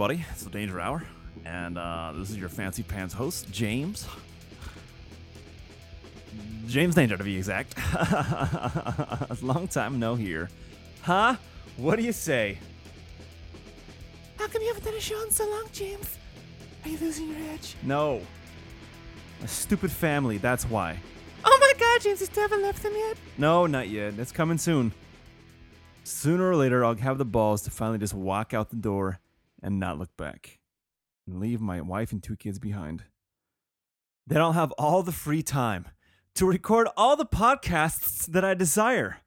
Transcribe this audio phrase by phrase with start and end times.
[0.00, 0.24] everybody.
[0.30, 1.02] It's the Danger Hour,
[1.44, 4.06] and uh, this is your fancy pants host, James.
[6.68, 7.74] James Danger, to be exact.
[9.42, 10.50] Long time no here.
[11.02, 11.34] Huh?
[11.78, 12.60] What do you say?
[14.38, 16.16] How come you haven't done a show in so long, James?
[16.84, 17.74] Are you losing your edge?
[17.82, 18.22] No.
[19.42, 20.96] A stupid family, that's why.
[21.44, 23.16] Oh my god, James, you still haven't left them yet?
[23.36, 24.14] No, not yet.
[24.16, 24.92] It's coming soon.
[26.04, 29.18] Sooner or later, I'll have the balls to finally just walk out the door
[29.62, 30.58] and not look back.
[31.26, 33.04] And leave my wife and two kids behind.
[34.26, 35.86] Then I'll have all the free time
[36.34, 39.18] to record all the podcasts that I desire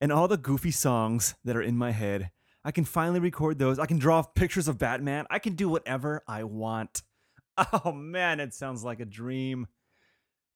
[0.00, 2.30] and all the goofy songs that are in my head.
[2.64, 3.78] I can finally record those.
[3.78, 5.26] I can draw pictures of Batman.
[5.28, 7.02] I can do whatever I want.
[7.84, 9.68] Oh man, it sounds like a dream.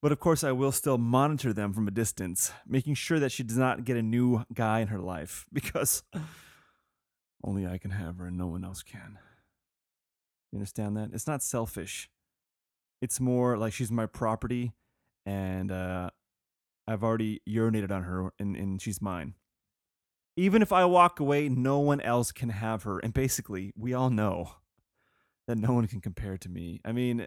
[0.03, 3.45] But of course, I will still monitor them from a distance, making sure that she
[3.45, 6.03] does not get a new guy in her life because
[7.43, 9.19] only I can have her and no one else can.
[10.53, 11.11] You understand that?
[11.13, 12.09] It's not selfish.
[13.01, 14.73] It's more like she's my property
[15.25, 16.11] and uh,
[16.87, 19.35] I've already urinated on her and, and she's mine.
[20.37, 22.99] Even if I walk away, no one else can have her.
[23.01, 24.53] And basically, we all know
[25.47, 26.81] that no one can compare to me.
[26.85, 27.27] I mean,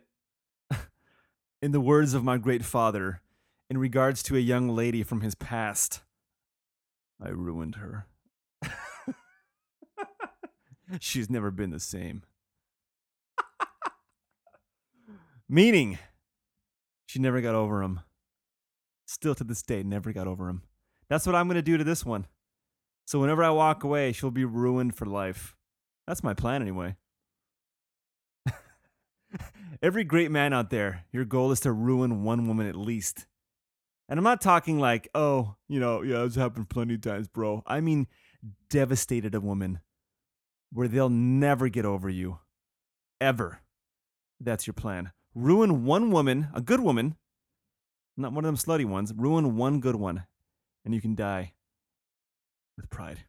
[1.62, 3.22] in the words of my great father,
[3.70, 6.02] in regards to a young lady from his past,
[7.22, 8.08] I ruined her.
[11.00, 12.24] She's never been the same.
[15.48, 16.00] Meaning,
[17.06, 18.00] she never got over him.
[19.06, 20.64] Still to this day, never got over him.
[21.10, 22.26] That's what I'm going to do to this one.
[23.06, 25.58] So whenever I walk away, she'll be ruined for life.
[26.08, 26.96] That's my plan anyway.
[29.82, 33.26] Every great man out there, your goal is to ruin one woman at least.
[34.08, 37.64] And I'm not talking like, oh, you know, yeah, it's happened plenty of times, bro.
[37.68, 38.08] I mean,
[38.70, 39.82] devastated a woman
[40.72, 42.40] where they'll never get over you.
[43.20, 43.60] Ever.
[44.40, 45.12] That's your plan.
[45.36, 47.16] Ruin one woman, a good woman,
[48.18, 50.26] not one of them slutty ones, ruin one good one,
[50.84, 51.54] and you can die
[52.76, 53.20] with pride.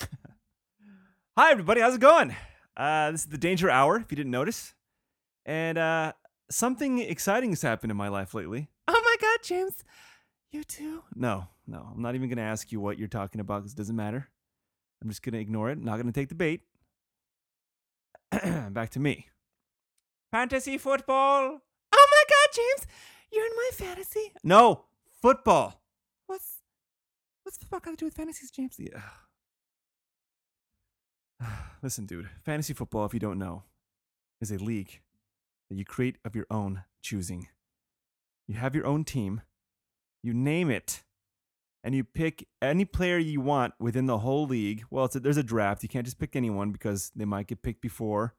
[1.36, 1.80] Hi, everybody.
[1.80, 2.34] How's it going?
[2.76, 4.74] Uh, this is the Danger Hour, if you didn't notice.
[5.46, 6.12] And uh,
[6.50, 8.68] something exciting has happened in my life lately.
[8.86, 9.84] Oh my god, James.
[10.50, 11.02] You too?
[11.14, 11.88] No, no.
[11.94, 14.28] I'm not even going to ask you what you're talking about because it doesn't matter.
[15.02, 15.78] I'm just going to ignore it.
[15.78, 16.62] I'm not going to take the bait.
[18.70, 19.26] Back to me.
[20.30, 21.60] Fantasy football.
[21.92, 22.86] Oh my god, James.
[23.32, 24.32] You're in my fantasy.
[24.42, 24.84] No,
[25.20, 25.82] football.
[26.26, 26.62] What's
[27.42, 28.76] what's football got to do with fantasies, James?
[28.78, 29.00] Yeah.
[31.82, 32.28] Listen, dude.
[32.44, 33.64] Fantasy football, if you don't know,
[34.40, 35.00] is a league
[35.70, 37.48] that you create of your own choosing.
[38.46, 39.42] You have your own team,
[40.22, 41.02] you name it,
[41.88, 44.84] and you pick any player you want within the whole league.
[44.90, 45.82] Well, a, there's a draft.
[45.82, 48.34] You can't just pick anyone because they might get picked before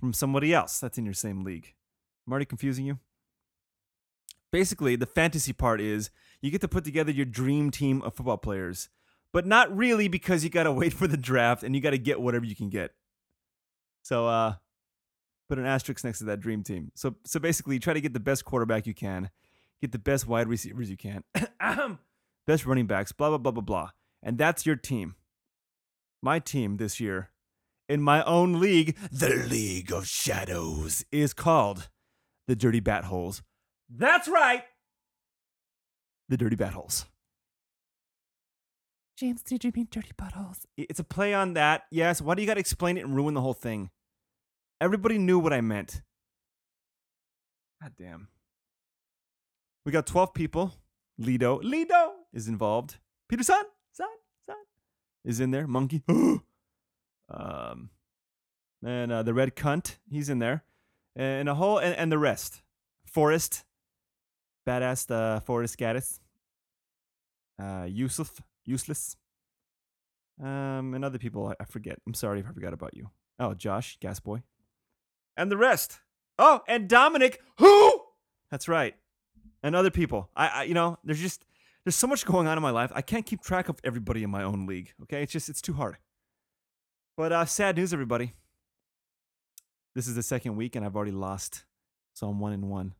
[0.00, 1.74] from somebody else that's in your same league.
[2.26, 2.98] I'm already confusing you.
[4.50, 6.08] Basically, the fantasy part is
[6.40, 8.88] you get to put together your dream team of football players,
[9.30, 11.98] but not really because you got to wait for the draft and you got to
[11.98, 12.92] get whatever you can get.
[14.04, 14.54] So, uh,
[15.50, 16.92] put an asterisk next to that dream team.
[16.94, 19.28] So, so basically, try to get the best quarterback you can,
[19.82, 21.24] get the best wide receivers you can,
[22.46, 23.90] best running backs, blah blah blah blah blah,
[24.22, 25.14] and that's your team.
[26.22, 27.30] My team this year,
[27.88, 31.88] in my own league, the League of Shadows, is called
[32.48, 33.42] the Dirty Bat Holes.
[33.88, 34.64] That's right,
[36.28, 37.06] the Dirty Bat Holes.
[39.16, 40.66] James, did you mean dirty buttholes?
[40.76, 41.84] It's a play on that.
[41.90, 42.20] Yes.
[42.20, 43.88] Why do you got to explain it and ruin the whole thing?
[44.78, 46.02] Everybody knew what I meant.
[47.80, 48.28] God damn.
[49.86, 50.74] We got 12 people.
[51.16, 51.60] Lido.
[51.60, 52.96] Lido is involved.
[53.28, 53.64] Peter Son.
[53.92, 54.08] Son.
[54.46, 54.56] Son.
[55.24, 55.66] Is in there.
[55.66, 56.02] Monkey.
[56.08, 57.90] um,
[58.84, 59.96] and uh, the red cunt.
[60.10, 60.64] He's in there.
[61.14, 62.62] And a whole, and, and the rest.
[63.06, 63.64] Forest,
[64.66, 66.20] Badass uh, Forrest Gaddis.
[67.58, 68.42] Uh, Yusuf.
[68.64, 69.16] Useless.
[70.42, 71.98] Um, and other people, I, I forget.
[72.06, 73.10] I'm sorry if I forgot about you.
[73.38, 74.42] Oh, Josh, Gas Boy.
[75.36, 76.00] And the rest.
[76.38, 78.02] Oh, and Dominic, who?
[78.50, 78.94] That's right.
[79.62, 80.30] And other people.
[80.36, 81.44] I, I, you know, there's just
[81.86, 82.90] there's so much going on in my life.
[82.96, 84.92] I can't keep track of everybody in my own league.
[85.04, 85.98] Okay, it's just it's too hard.
[87.16, 88.32] But uh, sad news, everybody.
[89.94, 91.64] This is the second week, and I've already lost.
[92.12, 92.94] So I'm one in one.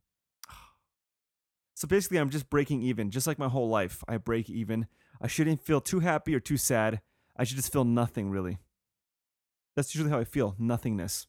[1.75, 4.05] So basically, I'm just breaking even, just like my whole life.
[4.07, 4.87] I break even.
[5.21, 7.01] I shouldn't feel too happy or too sad.
[7.37, 8.59] I should just feel nothing, really.
[9.75, 11.27] That's usually how I feel nothingness.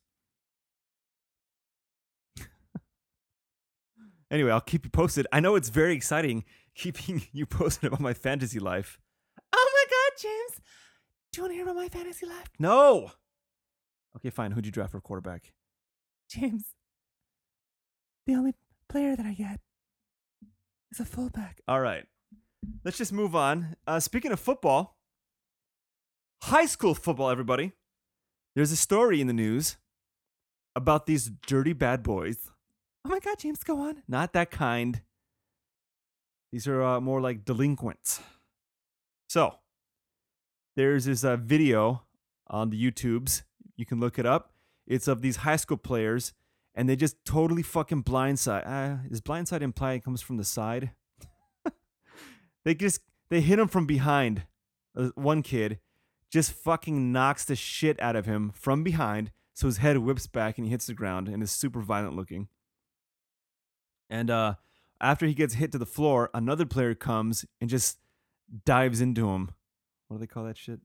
[4.31, 5.25] anyway, I'll keep you posted.
[5.31, 6.45] I know it's very exciting
[6.77, 8.99] keeping you posted about my fantasy life.
[9.53, 10.61] Oh my god, James.
[11.31, 12.49] Do you want to hear about my fantasy life?
[12.59, 13.11] No!
[14.15, 14.51] Okay, fine.
[14.51, 15.53] Who'd you draft for quarterback?
[16.29, 16.75] James.
[18.25, 18.53] The only
[18.89, 19.59] player that I get
[20.91, 21.61] is a fullback.
[21.67, 22.05] All right.
[22.83, 23.75] Let's just move on.
[23.85, 24.97] Uh, speaking of football,
[26.43, 27.73] high school football, everybody.
[28.55, 29.77] There's a story in the news
[30.75, 32.49] about these dirty bad boys.
[33.05, 34.03] Oh my god, James, go on.
[34.07, 35.01] Not that kind.
[36.51, 38.21] These are uh, more like delinquents.
[39.27, 39.55] So,
[40.75, 42.03] there's this uh, video
[42.47, 43.43] on the YouTubes.
[43.75, 44.53] You can look it up.
[44.85, 46.33] It's of these high school players,
[46.73, 48.65] and they just totally fucking blindside.
[48.65, 50.91] Uh, is blindside imply it comes from the side?
[52.63, 54.43] they just they hit him from behind.
[54.95, 55.79] Uh, one kid
[56.29, 60.57] just fucking knocks the shit out of him from behind, so his head whips back
[60.57, 62.47] and he hits the ground and is super violent looking.
[64.09, 64.55] And uh,
[65.01, 67.97] after he gets hit to the floor, another player comes and just
[68.65, 69.51] dives into him.
[70.07, 70.79] What do they call that shit?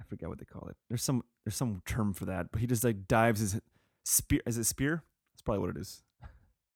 [0.00, 0.76] I forget what they call it.
[0.88, 3.60] There's some there's some term for that, but he just like dives his
[4.04, 4.40] spear.
[4.46, 5.02] Is it spear?
[5.32, 6.02] That's probably what it is.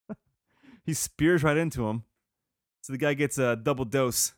[0.84, 2.04] he spears right into him.
[2.82, 4.34] So the guy gets a double dose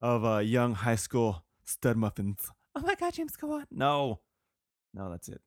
[0.00, 2.50] of uh, young high school stud muffins.
[2.74, 3.66] Oh my god, James, go on.
[3.70, 4.20] No,
[4.94, 5.40] no, that's it.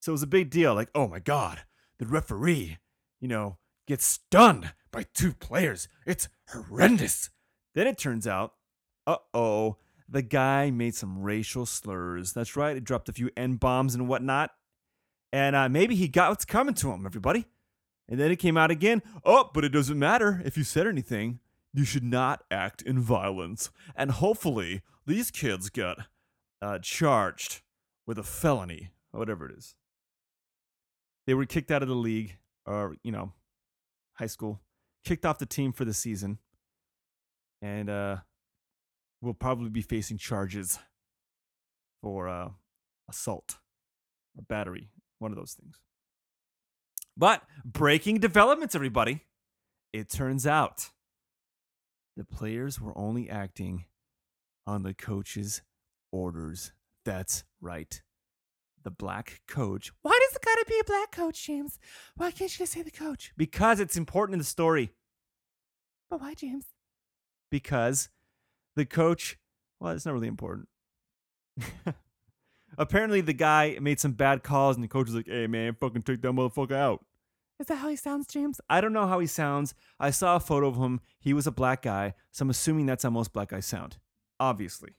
[0.00, 0.74] So it was a big deal.
[0.74, 1.60] Like, oh my god,
[1.98, 2.78] the referee,
[3.20, 5.88] you know, gets stunned by two players.
[6.06, 7.30] It's horrendous.
[7.74, 8.54] Then it turns out,
[9.06, 9.76] uh oh,
[10.08, 12.32] the guy made some racial slurs.
[12.32, 14.50] That's right, he dropped a few N bombs and whatnot.
[15.32, 17.46] And uh, maybe he got what's coming to him, everybody.
[18.08, 19.02] And then it came out again.
[19.24, 21.38] Oh, but it doesn't matter if you said anything.
[21.72, 23.70] You should not act in violence.
[23.94, 25.96] And hopefully, these kids get
[26.60, 27.62] uh, charged
[28.06, 29.76] with a felony, whatever it is.
[31.28, 33.32] They were kicked out of the league, or, you know,
[34.14, 34.60] high school,
[35.04, 36.38] kicked off the team for the season.
[37.62, 38.16] And uh,
[39.20, 40.78] will probably be facing charges
[42.02, 42.48] for uh,
[43.08, 43.58] assault
[44.36, 45.76] or battery, one of those things.
[47.16, 49.24] But breaking developments, everybody.
[49.92, 50.90] It turns out
[52.16, 53.84] the players were only acting
[54.66, 55.62] on the coach's
[56.12, 56.72] orders.
[57.04, 58.00] That's right.
[58.82, 59.92] The black coach.
[60.02, 61.78] Why does it gotta be a black coach, James?
[62.16, 63.32] Why can't you just say the coach?
[63.36, 64.92] Because it's important in the story.
[66.08, 66.66] But why, James?
[67.50, 68.08] Because
[68.76, 69.38] the coach,
[69.78, 70.68] well, it's not really important.
[72.78, 76.02] Apparently, the guy made some bad calls, and the coach was like, hey, man, fucking
[76.02, 77.04] take that motherfucker out.
[77.58, 78.60] Is that how he sounds, James?
[78.70, 79.74] I don't know how he sounds.
[79.98, 81.00] I saw a photo of him.
[81.20, 83.98] He was a black guy, so I'm assuming that's how most black guys sound.
[84.38, 84.94] Obviously.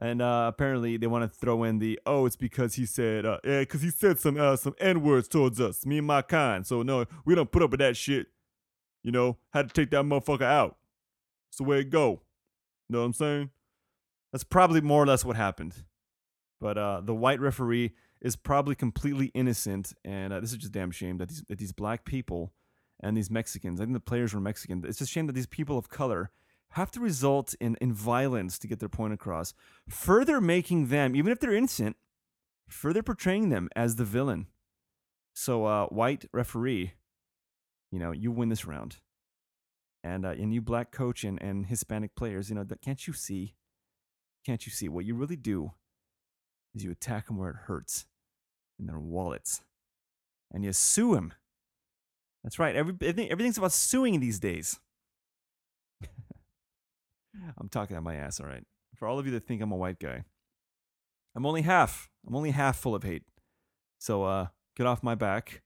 [0.00, 3.38] And uh, apparently they want to throw in the oh, it's because he said uh,
[3.44, 6.66] yeah, because he said some uh, some n words towards us, me and my kind.
[6.66, 8.28] So no, we don't put up with that shit.
[9.02, 10.76] You know, had to take that motherfucker out.
[11.50, 12.22] It's the way it go.
[12.88, 13.50] You know what I'm saying?
[14.32, 15.84] That's probably more or less what happened.
[16.60, 20.90] But uh, the white referee is probably completely innocent, and uh, this is just damn
[20.90, 22.54] shame that these that these black people
[23.00, 24.84] and these Mexicans, I think the players were Mexican.
[24.86, 26.30] It's a shame that these people of color
[26.72, 29.54] have to result in in violence to get their point across,
[29.88, 31.96] further making them, even if they're innocent,
[32.68, 34.46] further portraying them as the villain.
[35.34, 36.92] So, uh, white referee,
[37.90, 38.96] you know, you win this round,
[40.02, 43.12] and uh, and you black coach and and Hispanic players, you know, that can't you
[43.12, 43.54] see?
[44.44, 45.72] Can't you see what you really do?
[46.74, 48.06] Is you attack them where it hurts,
[48.78, 49.62] in their wallets,
[50.50, 51.32] and you sue them.
[52.42, 52.74] That's right.
[52.74, 54.80] Every, everything, everything's about suing these days.
[57.58, 58.64] I'm talking out my ass, all right.
[58.94, 60.24] For all of you that think I'm a white guy,
[61.34, 62.10] I'm only half.
[62.26, 63.24] I'm only half full of hate.
[63.98, 64.46] So uh,
[64.76, 65.62] get off my back.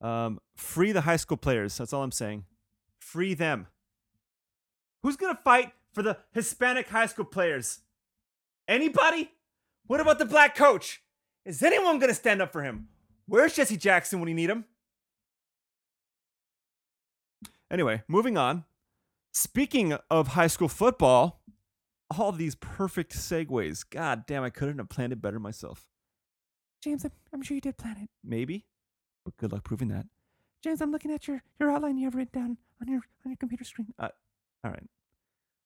[0.00, 1.76] Um, free the high school players.
[1.76, 2.44] That's all I'm saying.
[3.00, 3.66] Free them.
[5.02, 7.80] Who's gonna fight for the Hispanic high school players?
[8.68, 9.30] Anybody?
[9.86, 11.02] What about the black coach?
[11.44, 12.88] Is anyone gonna stand up for him?
[13.26, 14.64] Where's Jesse Jackson when you need him?
[17.70, 18.64] Anyway, moving on.
[19.38, 21.42] Speaking of high school football,
[22.16, 23.84] all these perfect segues.
[23.86, 25.90] God damn, I couldn't have planned it better myself.
[26.82, 28.08] James, I'm, I'm sure you did plan it.
[28.24, 28.64] Maybe,
[29.26, 30.06] but good luck proving that.
[30.64, 33.36] James, I'm looking at your, your outline you have written down on your on your
[33.36, 33.92] computer screen.
[33.98, 34.08] Uh,
[34.64, 34.88] All right.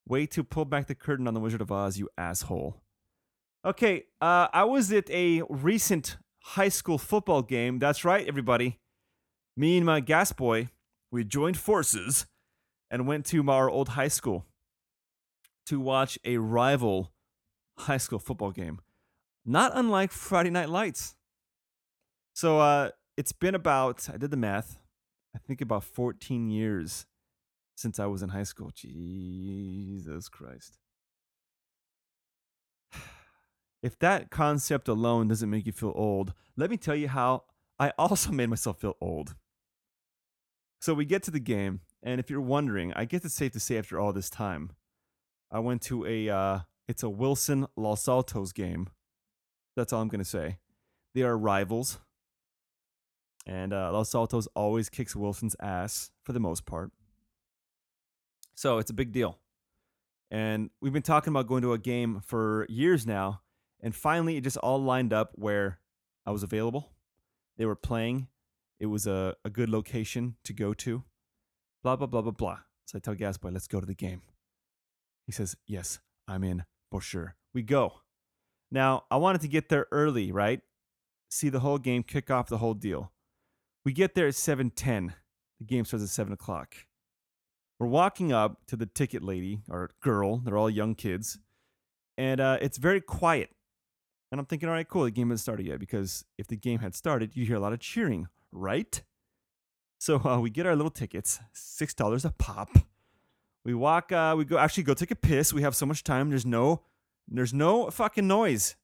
[0.08, 2.82] Way to pull back the curtain on the Wizard of Oz, you asshole.
[3.64, 7.78] Okay, uh, I was at a recent high school football game.
[7.78, 8.80] That's right, everybody.
[9.56, 10.70] Me and my gas boy,
[11.12, 12.26] we joined forces
[12.90, 14.46] and went to our old high school
[15.66, 17.12] to watch a rival
[17.78, 18.80] high school football game.
[19.44, 21.16] Not unlike Friday Night Lights.
[22.34, 24.78] So uh, it's been about, I did the math,
[25.34, 27.06] I think about 14 years
[27.76, 28.70] since I was in high school.
[28.74, 30.78] Jesus Christ.
[33.82, 37.44] if that concept alone doesn't make you feel old, let me tell you how
[37.78, 39.34] I also made myself feel old.
[40.80, 43.60] So we get to the game, and if you're wondering, I guess it's safe to
[43.60, 44.70] say after all this time,
[45.50, 48.88] I went to a uh, it's a Wilson Los Altos game.
[49.76, 50.58] That's all I'm gonna say.
[51.14, 51.98] They are rivals,
[53.46, 56.92] and uh, Los Altos always kicks Wilson's ass for the most part.
[58.54, 59.38] So it's a big deal.
[60.30, 63.40] And we've been talking about going to a game for years now,
[63.80, 65.80] and finally it just all lined up where
[66.24, 66.92] I was available.
[67.56, 68.28] They were playing.
[68.78, 71.02] It was a, a good location to go to.
[71.82, 72.58] Blah blah blah blah blah.
[72.86, 74.22] So I tell Gasboy, let's go to the game.
[75.26, 77.36] He says, Yes, I'm in for sure.
[77.54, 78.00] We go.
[78.70, 80.60] Now, I wanted to get there early, right?
[81.28, 83.12] See the whole game, kick off the whole deal.
[83.84, 85.14] We get there at 7:10.
[85.58, 86.74] The game starts at 7 o'clock.
[87.78, 90.38] We're walking up to the ticket lady or girl.
[90.38, 91.38] They're all young kids.
[92.18, 93.50] And uh, it's very quiet.
[94.30, 95.04] And I'm thinking, all right, cool.
[95.04, 97.72] The game hasn't started yet because if the game had started, you'd hear a lot
[97.72, 99.02] of cheering, right?
[100.00, 102.70] So uh, we get our little tickets, $6 a pop.
[103.66, 105.52] We walk, uh, we go actually go take a piss.
[105.52, 106.30] We have so much time.
[106.30, 106.82] There's no
[107.28, 108.76] there's no fucking noise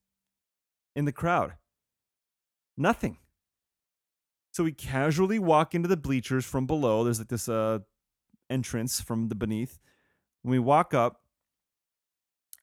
[0.94, 1.54] in the crowd.
[2.76, 3.16] Nothing.
[4.52, 7.02] So we casually walk into the bleachers from below.
[7.02, 7.78] There's like this uh
[8.50, 9.78] entrance from the beneath.
[10.44, 11.23] We walk up,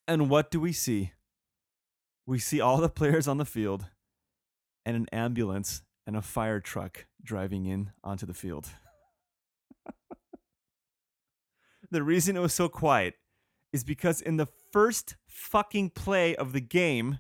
[0.08, 1.12] and what do we see?
[2.28, 3.88] We see all the players on the field
[4.86, 8.68] and an ambulance and a fire truck driving in onto the field.
[11.92, 13.16] the reason it was so quiet
[13.72, 17.20] is because in the first fucking play of the game,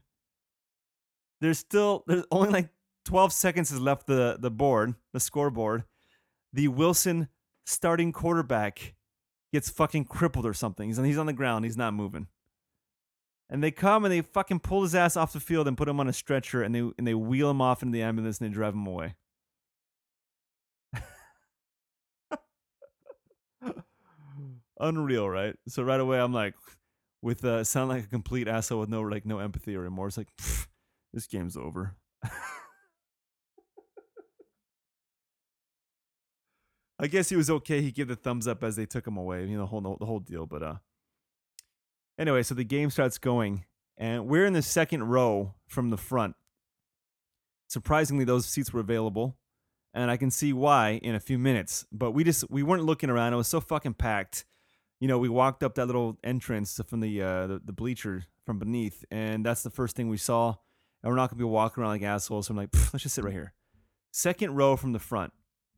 [1.41, 2.69] there's still there's only like
[3.05, 5.83] 12 seconds is left the the board, the scoreboard.
[6.53, 7.29] The Wilson
[7.65, 8.93] starting quarterback
[9.51, 10.87] gets fucking crippled or something.
[10.87, 11.65] He's on, he's on the ground.
[11.65, 12.27] He's not moving.
[13.53, 15.99] And they come and they fucking pull his ass off the field and put him
[15.99, 18.53] on a stretcher and they and they wheel him off into the ambulance and they
[18.53, 19.13] drive him away.
[24.79, 25.55] Unreal, right?
[25.67, 26.55] So right away I'm like,
[27.21, 30.17] with uh, sound like a complete asshole with no like no empathy or remorse.
[30.17, 30.29] Like,
[31.13, 31.95] this game's over.
[36.99, 37.81] I guess he was okay.
[37.81, 39.45] He gave the thumbs up as they took him away.
[39.45, 40.45] You know, the whole the whole deal.
[40.45, 40.75] But uh,
[42.17, 43.65] anyway, so the game starts going,
[43.97, 46.35] and we're in the second row from the front.
[47.67, 49.37] Surprisingly, those seats were available,
[49.93, 51.85] and I can see why in a few minutes.
[51.91, 53.33] But we just we weren't looking around.
[53.33, 54.45] It was so fucking packed.
[54.99, 58.59] You know, we walked up that little entrance from the uh, the, the bleacher from
[58.59, 60.55] beneath, and that's the first thing we saw.
[61.01, 62.47] And we're not gonna be walking around like assholes.
[62.47, 63.53] So I'm like, let's just sit right here.
[64.11, 65.33] Second row from the front.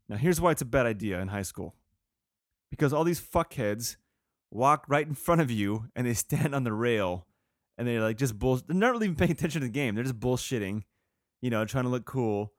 [0.07, 1.73] Now, here's why it's a bad idea in high school.
[2.69, 3.95] Because all these fuckheads
[4.55, 7.27] walk right in front of you and they stand on the rail
[7.77, 8.61] and they're like just bull.
[8.65, 9.95] They're not really even paying attention to the game.
[9.95, 10.83] They're just bullshitting,
[11.41, 12.53] you know, trying to look cool.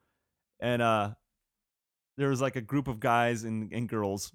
[0.60, 1.10] And uh,
[2.16, 4.32] there was like a group of guys and, and girls.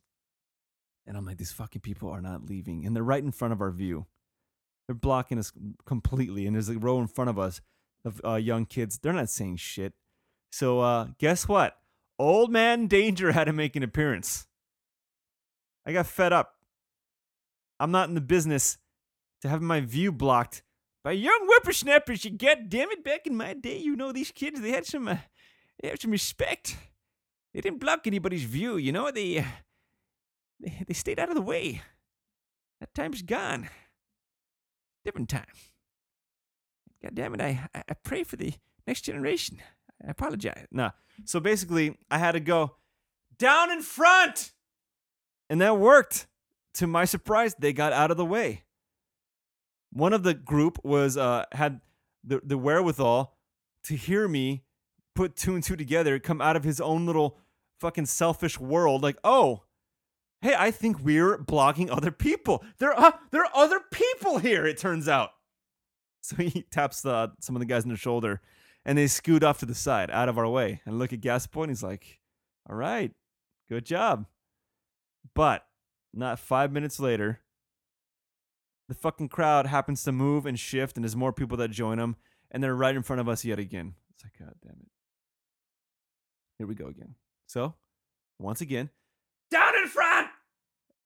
[1.05, 2.85] And I'm like, these fucking people are not leaving.
[2.85, 4.07] And they're right in front of our view.
[4.87, 5.51] They're blocking us
[5.85, 6.45] completely.
[6.45, 7.61] And there's a row in front of us
[8.03, 8.97] of uh, young kids.
[8.97, 9.93] They're not saying shit.
[10.51, 11.77] So uh, guess what?
[12.17, 14.47] Old Man Danger had to make an appearance.
[15.85, 16.55] I got fed up.
[17.81, 18.77] I'm not in the business
[19.41, 20.61] to have my view blocked
[21.03, 22.23] by young whippersnappers.
[22.23, 23.03] You get damn it!
[23.03, 25.17] Back in my day, you know these kids they had some uh,
[25.81, 26.77] they had some respect.
[27.53, 28.77] They didn't block anybody's view.
[28.77, 29.43] You know they uh,
[30.59, 31.81] they, they stayed out of the way.
[32.79, 33.67] That time's gone.
[35.03, 35.45] Different time.
[37.01, 37.41] God damn it!
[37.41, 38.53] I I, I pray for the
[38.85, 39.57] next generation.
[40.05, 40.67] I apologize.
[40.71, 40.91] No.
[41.25, 42.75] So basically, I had to go
[43.39, 44.51] down in front.
[45.49, 46.27] And that worked.
[46.75, 48.63] To my surprise, they got out of the way.
[49.91, 51.81] One of the group was uh had
[52.23, 53.35] the, the wherewithal
[53.83, 54.63] to hear me
[55.15, 57.37] put two and two together, come out of his own little
[57.79, 59.63] fucking selfish world, like, oh,
[60.41, 62.63] hey, I think we're blocking other people.
[62.77, 65.31] There are there are other people here, it turns out.
[66.21, 68.41] So he taps the, some of the guys on the shoulder
[68.85, 71.69] and they scoot off to the side, out of our way, and look at Gasboy.
[71.69, 72.19] He's like,
[72.69, 73.11] "All right,
[73.69, 74.25] good job."
[75.35, 75.65] But
[76.13, 77.39] not five minutes later,
[78.87, 82.17] the fucking crowd happens to move and shift, and there's more people that join them,
[82.49, 83.95] and they're right in front of us yet again.
[84.13, 84.91] It's like, God damn it!
[86.57, 87.15] Here we go again.
[87.47, 87.75] So,
[88.39, 88.89] once again,
[89.49, 90.27] down in front,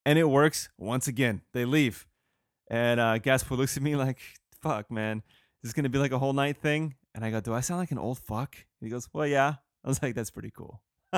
[0.05, 1.41] and it works once again.
[1.53, 2.07] They leave,
[2.69, 4.19] and uh, Gasboy looks at me like,
[4.62, 5.24] "Fuck, man."
[5.62, 6.95] This is gonna be like a whole night thing.
[7.15, 8.57] And I go, Do I sound like an old fuck?
[8.81, 9.55] he goes, Well, yeah.
[9.83, 10.83] I was like, That's pretty cool.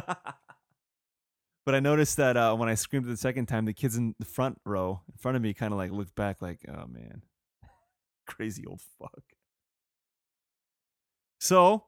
[1.68, 4.26] but I noticed that uh, when I screamed the second time, the kids in the
[4.26, 7.24] front row in front of me kind of like looked back, like, Oh man,
[8.26, 9.22] crazy old fuck.
[11.42, 11.88] So,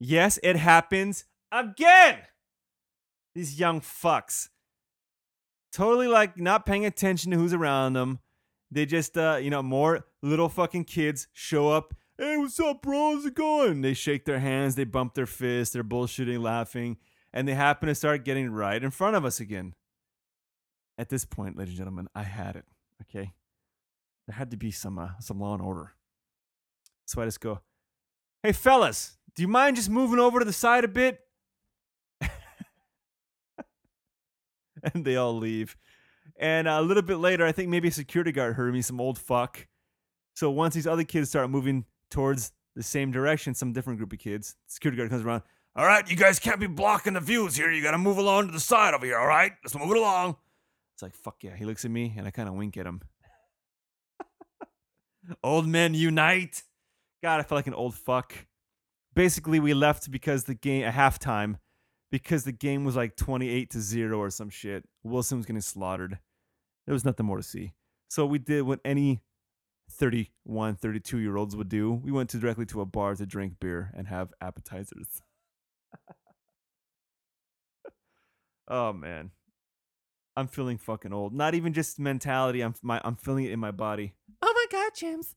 [0.00, 2.22] yes, it happens again.
[3.36, 4.48] These young fucks.
[5.72, 8.18] Totally like not paying attention to who's around them.
[8.68, 11.94] They just, uh, you know, more little fucking kids show up.
[12.18, 13.14] Hey, what's up, bro?
[13.14, 13.80] How's it going?
[13.80, 16.96] They shake their hands, they bump their fists, they're bullshitting, laughing,
[17.32, 19.74] and they happen to start getting right in front of us again.
[20.96, 22.64] At this point, ladies and gentlemen, I had it.
[23.02, 23.32] Okay,
[24.26, 25.92] there had to be some uh, some law and order.
[27.06, 27.60] So I just go,
[28.42, 31.20] "Hey, fellas, do you mind just moving over to the side a bit?"
[34.82, 35.76] and they all leave.
[36.38, 39.18] And a little bit later, I think maybe a security guard heard me, some old
[39.18, 39.66] fuck.
[40.34, 44.20] So once these other kids start moving towards the same direction, some different group of
[44.20, 45.42] kids, security guard comes around.
[45.76, 47.70] All right, you guys can't be blocking the views here.
[47.70, 49.18] You got to move along to the side over here.
[49.18, 50.36] All right, let's move it along.
[50.94, 51.54] It's like fuck yeah.
[51.54, 53.00] He looks at me and I kind of wink at him.
[55.44, 56.64] old men unite.
[57.22, 58.34] God, I felt like an old fuck.
[59.14, 61.58] Basically, we left because the game at halftime
[62.10, 64.84] because the game was like 28 to 0 or some shit.
[65.02, 66.18] Wilson was getting slaughtered.
[66.86, 67.74] There was nothing more to see.
[68.08, 69.20] So we did what any
[69.90, 71.92] 31, 32 year olds would do.
[71.92, 75.22] We went to directly to a bar to drink beer and have appetizers.
[78.68, 79.30] oh man.
[80.36, 81.34] I'm feeling fucking old.
[81.34, 84.14] Not even just mentality, I'm my I'm feeling it in my body.
[84.40, 85.34] Oh my god, James.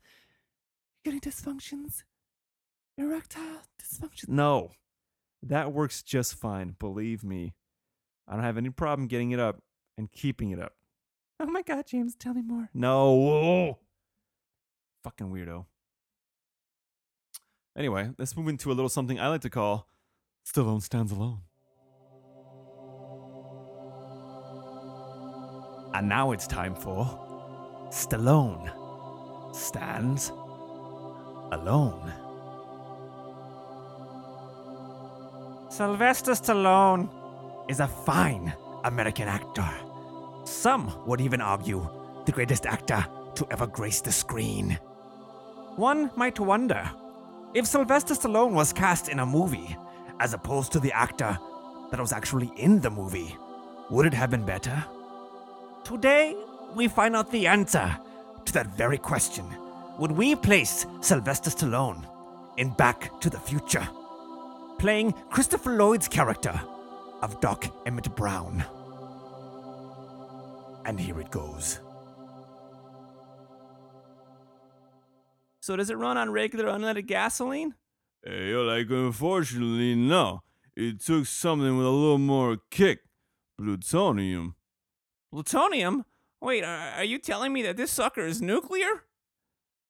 [1.04, 2.04] You're getting dysfunctions.
[2.98, 4.30] Erectile dysfunction.
[4.30, 4.72] No.
[5.42, 7.56] That works just fine, believe me.
[8.28, 9.62] I don't have any problem getting it up
[9.98, 10.74] and keeping it up.
[11.40, 12.70] Oh my god, James, tell me more.
[12.74, 13.80] No.
[15.04, 15.66] Fucking weirdo.
[17.76, 19.88] Anyway, let's move into a little something I like to call
[20.46, 21.40] Stallone Stands Alone.
[25.94, 27.06] And now it's time for
[27.90, 28.72] Stallone
[29.54, 30.32] Stands
[31.52, 32.14] Alone.
[35.70, 37.10] Sylvester Stallone
[37.70, 38.54] is a fine
[38.86, 39.70] American actor.
[40.46, 41.88] Some would even argue
[42.26, 44.80] the greatest actor to ever grace the screen.
[45.76, 46.90] One might wonder
[47.54, 49.76] if Sylvester Stallone was cast in a movie
[50.22, 51.38] as opposed to the actor
[51.90, 53.36] that was actually in the movie,
[53.90, 54.84] would it have been better?
[55.84, 56.36] Today,
[56.76, 57.98] we find out the answer
[58.46, 59.46] to that very question.
[60.00, 62.06] Would we place Sylvester Stallone
[62.58, 63.88] in Back to the Future?
[64.82, 66.60] playing Christopher Lloyd's character
[67.22, 68.66] of Doc Emmett Brown.
[70.86, 71.80] And here it goes.
[75.62, 77.76] So does it run on regular unleaded gasoline?
[78.26, 80.42] Eh, hey, like, unfortunately, no.
[80.76, 83.02] It took something with a little more kick.
[83.60, 84.56] Plutonium.
[85.32, 86.06] Plutonium?
[86.42, 89.06] Wait, are you telling me that this sucker is nuclear?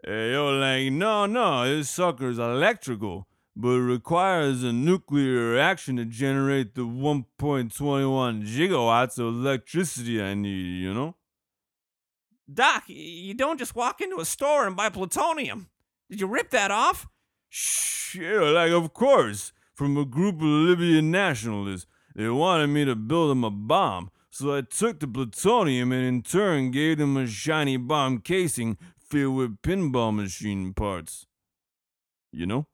[0.04, 6.06] Hey, yo, like, no, no, this sucker's electrical, but it requires a nuclear reaction to
[6.06, 7.72] generate the 1.21
[8.44, 11.16] gigawatts of electricity I need, you know?
[12.54, 15.70] Doc, you don't just walk into a store and buy plutonium.
[16.10, 17.08] Did you rip that off?
[17.50, 19.54] Shh, yeah, like, of course.
[19.74, 21.88] From a group of Libyan nationalists.
[22.16, 26.22] They wanted me to build them a bomb, so I took the plutonium and in
[26.22, 31.28] turn gave them a shiny bomb casing filled with pinball machine parts.
[32.32, 32.68] You know?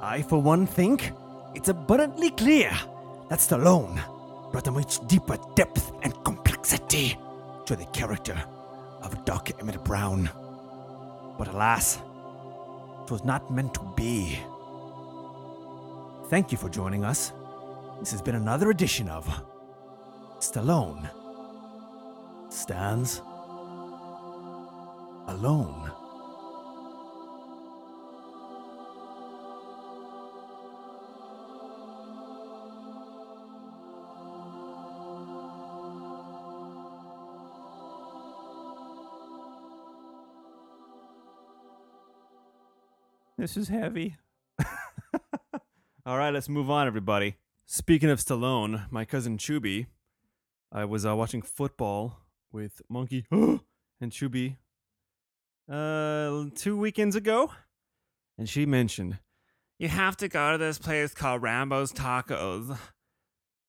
[0.00, 1.12] I, for one, think
[1.54, 2.72] it's abundantly clear
[3.30, 4.02] that Stallone
[4.50, 7.16] brought a much deeper depth and complexity
[7.66, 8.42] to the character
[9.02, 9.54] of Dr.
[9.60, 10.28] Emmett Brown.
[11.38, 11.98] But alas,
[13.04, 14.40] it was not meant to be.
[16.32, 17.30] Thank you for joining us.
[18.00, 19.26] This has been another edition of
[20.38, 21.10] Stallone
[22.48, 23.20] Stands
[25.28, 25.92] Alone.
[43.36, 44.16] This is heavy.
[46.04, 47.36] All right, let's move on, everybody.
[47.64, 49.86] Speaking of Stallone, my cousin Chubby,
[50.72, 52.18] I was uh, watching football
[52.50, 54.56] with Monkey and Chubby
[55.70, 57.52] uh, two weekends ago,
[58.36, 59.20] and she mentioned,
[59.78, 62.76] You have to go to this place called Rambo's Tacos.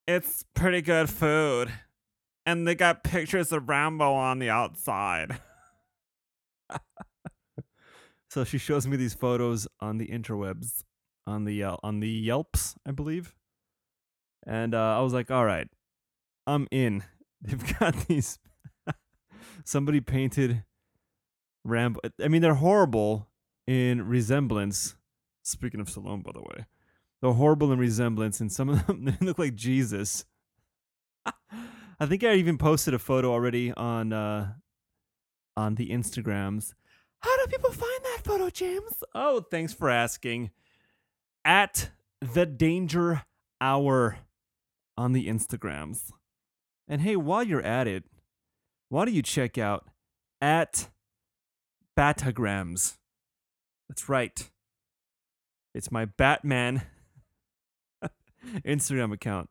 [0.07, 1.71] It's pretty good food.
[2.47, 5.37] And they got pictures of Rambo on the outside.
[8.33, 10.83] So she shows me these photos on the interwebs,
[11.25, 13.35] on the uh, on the Yelps, I believe.
[14.45, 15.67] And uh, I was like, all right,
[16.45, 17.03] I'm in.
[17.41, 18.39] They've got these.
[19.65, 20.63] Somebody painted
[21.63, 21.99] Rambo.
[22.21, 23.27] I mean, they're horrible
[23.67, 24.95] in resemblance.
[25.43, 26.65] Speaking of Stallone, by the way,
[27.21, 30.25] they're horrible in resemblance, and some of them they look like Jesus.
[31.99, 34.53] I think I even posted a photo already on uh,
[35.55, 36.73] on the Instagrams.
[37.19, 39.03] How do people find that photo, James?
[39.15, 40.51] Oh, thanks for asking.
[41.45, 41.89] At
[42.21, 43.23] the Danger
[43.59, 44.17] Hour
[44.97, 46.11] on the Instagrams.
[46.87, 48.03] And hey, while you're at it,
[48.89, 49.87] why don't you check out
[50.41, 50.89] at
[51.97, 52.97] Batagrams?
[53.89, 54.49] That's right.
[55.73, 56.83] It's my Batman
[58.65, 59.49] Instagram account.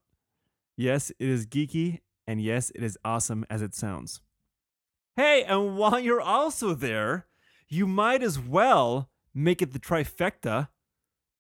[0.76, 4.20] Yes, it is geeky, and yes, it is awesome as it sounds.
[5.16, 7.26] Hey, and while you're also there,
[7.68, 10.68] you might as well make it the trifecta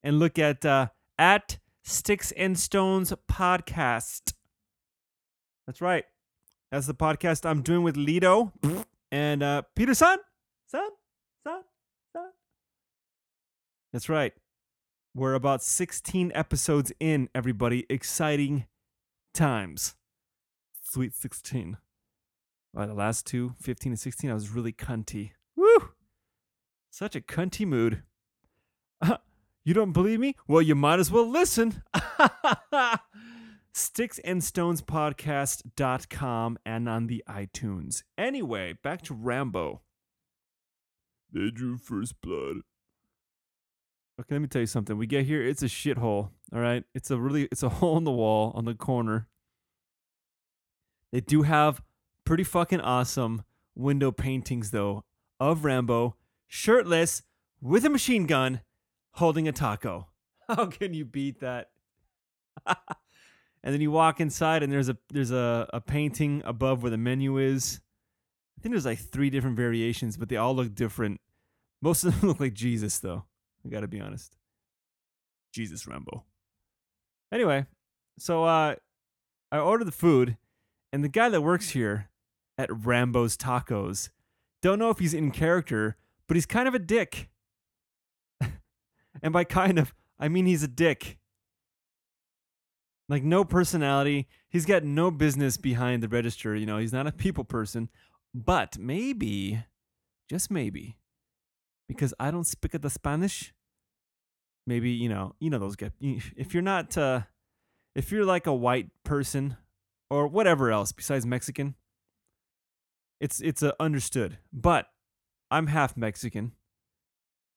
[0.02, 0.88] and look at uh,
[1.18, 4.34] at Sticks and Stones podcast.
[5.66, 6.04] That's right.
[6.70, 8.52] That's the podcast I'm doing with Lido
[9.10, 10.18] and uh, Peter Son.
[10.66, 10.88] Son,
[11.46, 11.62] son,
[12.14, 12.30] son.
[13.92, 14.32] That's right.
[15.14, 17.84] We're about 16 episodes in, everybody.
[17.90, 18.66] Exciting
[19.34, 19.94] times.
[20.82, 21.76] Sweet 16.
[22.72, 25.32] Well, the last two, 15 and 16, I was really cunty.
[25.54, 25.90] Woo!
[26.90, 28.02] Such a cunty mood.
[29.64, 30.36] you don't believe me?
[30.46, 31.82] Well, you might as well listen.
[33.74, 38.02] Sticksandstonespodcast.com and on the iTunes.
[38.18, 39.82] Anyway, back to Rambo.
[41.32, 42.56] They drew first blood.
[44.20, 44.98] Okay, let me tell you something.
[44.98, 46.28] We get here, it's a shithole.
[46.52, 49.28] All right, it's a really, it's a hole in the wall on the corner.
[51.12, 51.82] They do have
[52.24, 53.44] pretty fucking awesome
[53.74, 55.04] window paintings though
[55.40, 56.14] of Rambo
[56.46, 57.22] shirtless
[57.60, 58.60] with a machine gun
[59.12, 60.08] holding a taco.
[60.48, 61.70] How can you beat that?
[62.66, 62.76] and
[63.62, 67.38] then you walk inside and there's a there's a, a painting above where the menu
[67.38, 67.80] is.
[68.58, 71.20] I think there's like three different variations, but they all look different.
[71.80, 73.24] Most of them look like Jesus though.
[73.64, 74.36] I gotta be honest.
[75.52, 76.24] Jesus Rambo.
[77.32, 77.66] Anyway,
[78.18, 78.76] so uh
[79.50, 80.38] I ordered the food,
[80.94, 82.08] and the guy that works here
[82.56, 84.08] at Rambo's Tacos,
[84.62, 85.96] don't know if he's in character,
[86.26, 87.28] but he's kind of a dick.
[89.22, 91.18] And by kind of, I mean he's a dick.
[93.08, 94.28] Like no personality.
[94.48, 96.54] He's got no business behind the register.
[96.54, 97.88] You know, he's not a people person.
[98.34, 99.64] But maybe,
[100.30, 100.96] just maybe,
[101.88, 103.52] because I don't speak the Spanish.
[104.66, 105.90] Maybe you know, you know those guys.
[106.00, 107.22] If you're not, uh,
[107.94, 109.56] if you're like a white person
[110.08, 111.74] or whatever else besides Mexican,
[113.20, 114.38] it's it's uh, understood.
[114.52, 114.86] But
[115.50, 116.52] I'm half Mexican,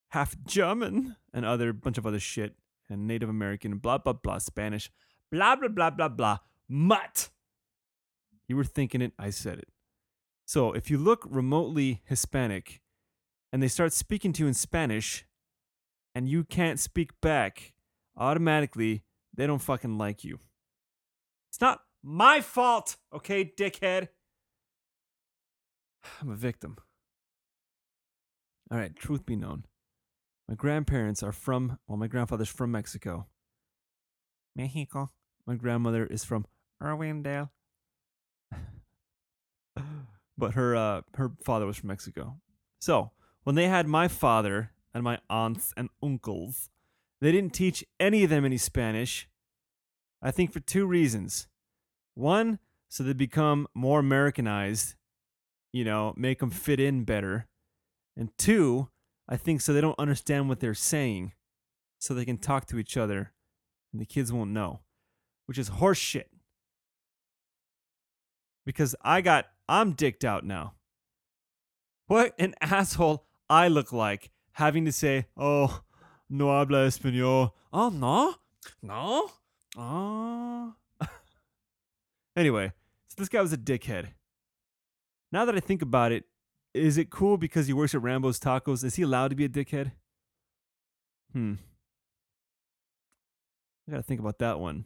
[0.10, 2.56] half German, and other bunch of other shit,
[2.90, 4.92] and Native American, blah blah blah, Spanish,
[5.32, 6.38] blah blah blah blah blah.
[6.68, 7.30] Mutt.
[8.48, 9.14] You were thinking it.
[9.18, 9.70] I said it.
[10.46, 12.82] So if you look remotely Hispanic,
[13.52, 15.26] and they start speaking to you in Spanish,
[16.14, 17.74] and you can't speak back,
[18.18, 19.04] automatically
[19.36, 20.40] they don't fucking like you.
[21.50, 24.10] It's not my fault, okay, dickhead.
[26.22, 26.78] I'm a victim.
[28.72, 29.66] All right, truth be known.
[30.48, 33.28] My grandparents are from, well, my grandfather's from Mexico.
[34.56, 35.10] Mexico.
[35.46, 36.46] My grandmother is from
[36.82, 37.50] Irwindale.
[40.38, 42.38] but her uh, her father was from Mexico.
[42.80, 43.12] So,
[43.44, 46.70] when they had my father and my aunts and uncles,
[47.22, 49.28] they didn't teach any of them any Spanish.
[50.22, 51.48] I think for two reasons.
[52.16, 54.96] One, so they become more Americanized,
[55.74, 57.48] you know, make them fit in better.
[58.16, 58.90] And two,
[59.28, 61.34] I think so they don't understand what they're saying,
[61.98, 63.34] so they can talk to each other,
[63.92, 64.82] and the kids won't know,
[65.46, 66.26] which is horseshit.
[68.66, 70.74] Because I got, I'm dicked out now.
[72.08, 75.82] What an asshole I look like having to say, oh,
[76.30, 77.52] no habla español.
[77.74, 78.36] Oh, no?
[78.82, 79.32] No?
[79.78, 80.74] Oh.
[82.36, 82.72] anyway,
[83.08, 84.10] so this guy was a dickhead.
[85.32, 86.26] Now that I think about it,
[86.76, 88.84] is it cool because he works at Rambo's Tacos?
[88.84, 89.94] Is he allowed to be a dickhead?
[91.32, 91.54] Hmm.
[93.88, 94.86] I gotta think about that one.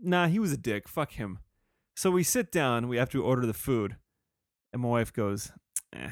[0.00, 0.88] Nah, he was a dick.
[0.88, 1.40] Fuck him.
[1.96, 3.96] So we sit down, we have to order the food,
[4.72, 5.50] and my wife goes,
[5.94, 6.10] eh,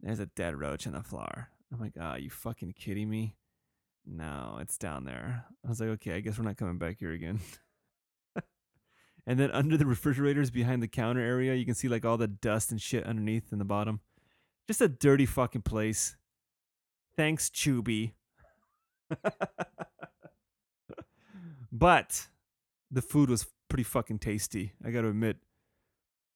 [0.00, 1.48] there's a dead roach on the floor.
[1.72, 3.36] I'm like, ah, oh, you fucking kidding me?
[4.04, 5.46] No, it's down there.
[5.64, 7.40] I was like, okay, I guess we're not coming back here again.
[9.26, 12.28] and then under the refrigerators behind the counter area, you can see like all the
[12.28, 14.00] dust and shit underneath in the bottom.
[14.68, 16.16] Just a dirty fucking place.
[17.16, 18.14] Thanks, Chubby.
[21.72, 22.28] but
[22.90, 24.72] the food was pretty fucking tasty.
[24.84, 25.38] I got to admit.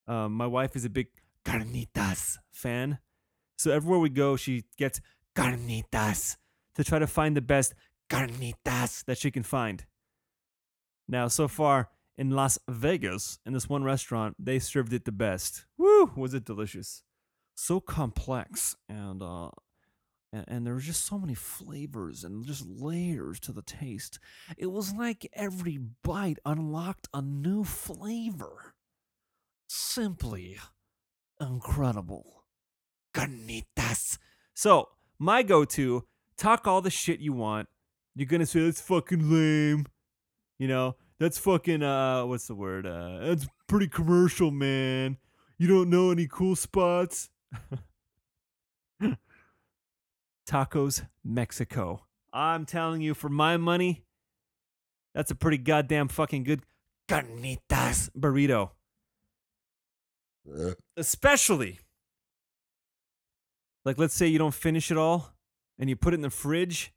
[0.07, 1.07] Um, my wife is a big
[1.45, 2.99] carnitas fan,
[3.57, 4.99] So everywhere we go, she gets
[5.35, 6.37] carnitas
[6.75, 7.73] to try to find the best
[8.09, 9.85] carnitas that she can find.
[11.07, 11.89] Now, so far
[12.21, 15.65] in Las Vegas, in this one restaurant, they served it the best.
[15.75, 17.01] Woo, was it delicious?
[17.55, 19.49] So complex and uh
[20.31, 24.19] and, and there were just so many flavors and just layers to the taste.
[24.55, 28.75] It was like every bite unlocked a new flavor.
[29.67, 30.59] Simply
[31.39, 32.43] incredible.
[33.15, 34.19] Carnitas.
[34.53, 36.05] So, my go to
[36.37, 37.67] talk all the shit you want.
[38.15, 39.87] You're going to say, that's fucking lame.
[40.59, 42.87] You know, that's fucking, uh, what's the word?
[42.87, 45.17] Uh, that's pretty commercial, man.
[45.59, 47.29] You don't know any cool spots?
[50.49, 52.07] Tacos Mexico.
[52.33, 54.03] I'm telling you, for my money,
[55.13, 56.63] that's a pretty goddamn fucking good
[57.07, 58.71] carnitas burrito.
[60.97, 61.81] Especially,
[63.85, 65.33] like, let's say you don't finish it all
[65.77, 66.91] and you put it in the fridge,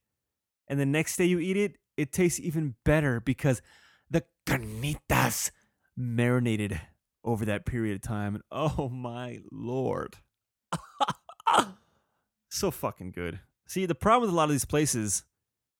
[0.66, 3.60] and the next day you eat it, it tastes even better because
[4.46, 5.50] carnitas
[5.96, 6.80] marinated
[7.24, 8.34] over that period of time.
[8.34, 10.16] And oh my lord.
[12.50, 13.40] so fucking good.
[13.66, 15.24] See, the problem with a lot of these places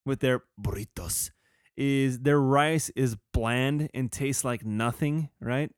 [0.07, 1.31] with their burritos
[1.77, 5.71] is their rice is bland and tastes like nothing, right?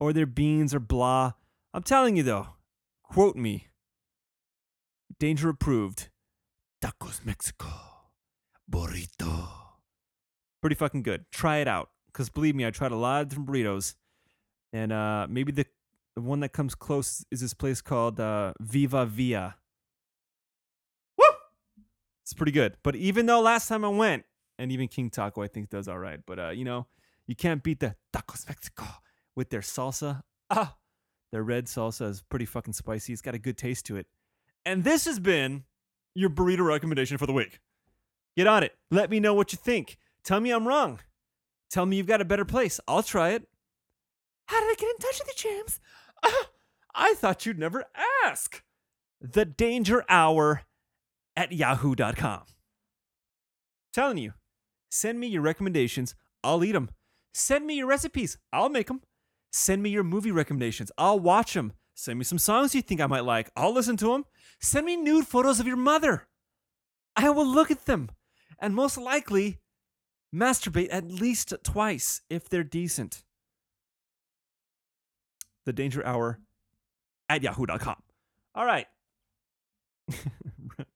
[0.00, 1.32] Or their beans are blah.
[1.72, 2.48] I'm telling you though,
[3.04, 3.68] quote me.
[5.18, 6.08] Danger approved.
[6.82, 7.68] Tacos Mexico.
[8.68, 9.48] Burrito.
[10.60, 11.26] Pretty fucking good.
[11.30, 11.90] Try it out.
[12.12, 13.94] Because believe me, I tried a lot of different burritos.
[14.72, 15.66] And uh, maybe the,
[16.14, 19.56] the one that comes close is this place called uh, Viva Via.
[21.18, 21.24] Woo!
[22.22, 22.76] It's pretty good.
[22.82, 24.24] But even though last time I went,
[24.58, 26.86] and even King Taco I think does all right, but uh, you know,
[27.26, 28.84] you can't beat the Tacos Mexico
[29.34, 30.22] with their salsa.
[30.50, 30.76] Ah,
[31.32, 33.12] their red salsa is pretty fucking spicy.
[33.12, 34.06] It's got a good taste to it.
[34.64, 35.64] And this has been
[36.14, 37.60] your burrito recommendation for the week.
[38.36, 38.74] Get on it.
[38.90, 39.98] Let me know what you think.
[40.24, 41.00] Tell me I'm wrong.
[41.72, 42.78] Tell me you've got a better place.
[42.86, 43.48] I'll try it.
[44.46, 45.80] How did I get in touch with you, James?
[46.22, 46.50] Ah,
[46.94, 47.86] I thought you'd never
[48.24, 48.62] ask.
[49.22, 50.62] The Danger Hour
[51.34, 52.42] at yahoo.com.
[53.94, 54.34] Telling you,
[54.90, 56.14] send me your recommendations.
[56.44, 56.90] I'll eat them.
[57.32, 58.36] Send me your recipes.
[58.52, 59.00] I'll make them.
[59.50, 60.92] Send me your movie recommendations.
[60.98, 61.72] I'll watch them.
[61.94, 63.50] Send me some songs you think I might like.
[63.56, 64.26] I'll listen to them.
[64.60, 66.26] Send me nude photos of your mother.
[67.16, 68.10] I will look at them
[68.58, 69.61] and most likely
[70.34, 73.24] masturbate at least twice if they're decent.
[75.64, 76.40] The Danger Hour
[77.28, 77.96] at yahoo.com.
[78.54, 78.86] All right.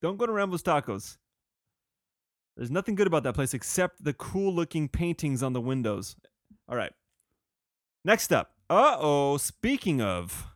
[0.03, 1.17] Don't go to Rambo's Tacos.
[2.57, 6.17] There's nothing good about that place except the cool looking paintings on the windows.
[6.69, 6.93] All right.
[8.05, 8.53] Next up.
[8.69, 9.37] Uh oh.
[9.37, 10.47] Speaking of.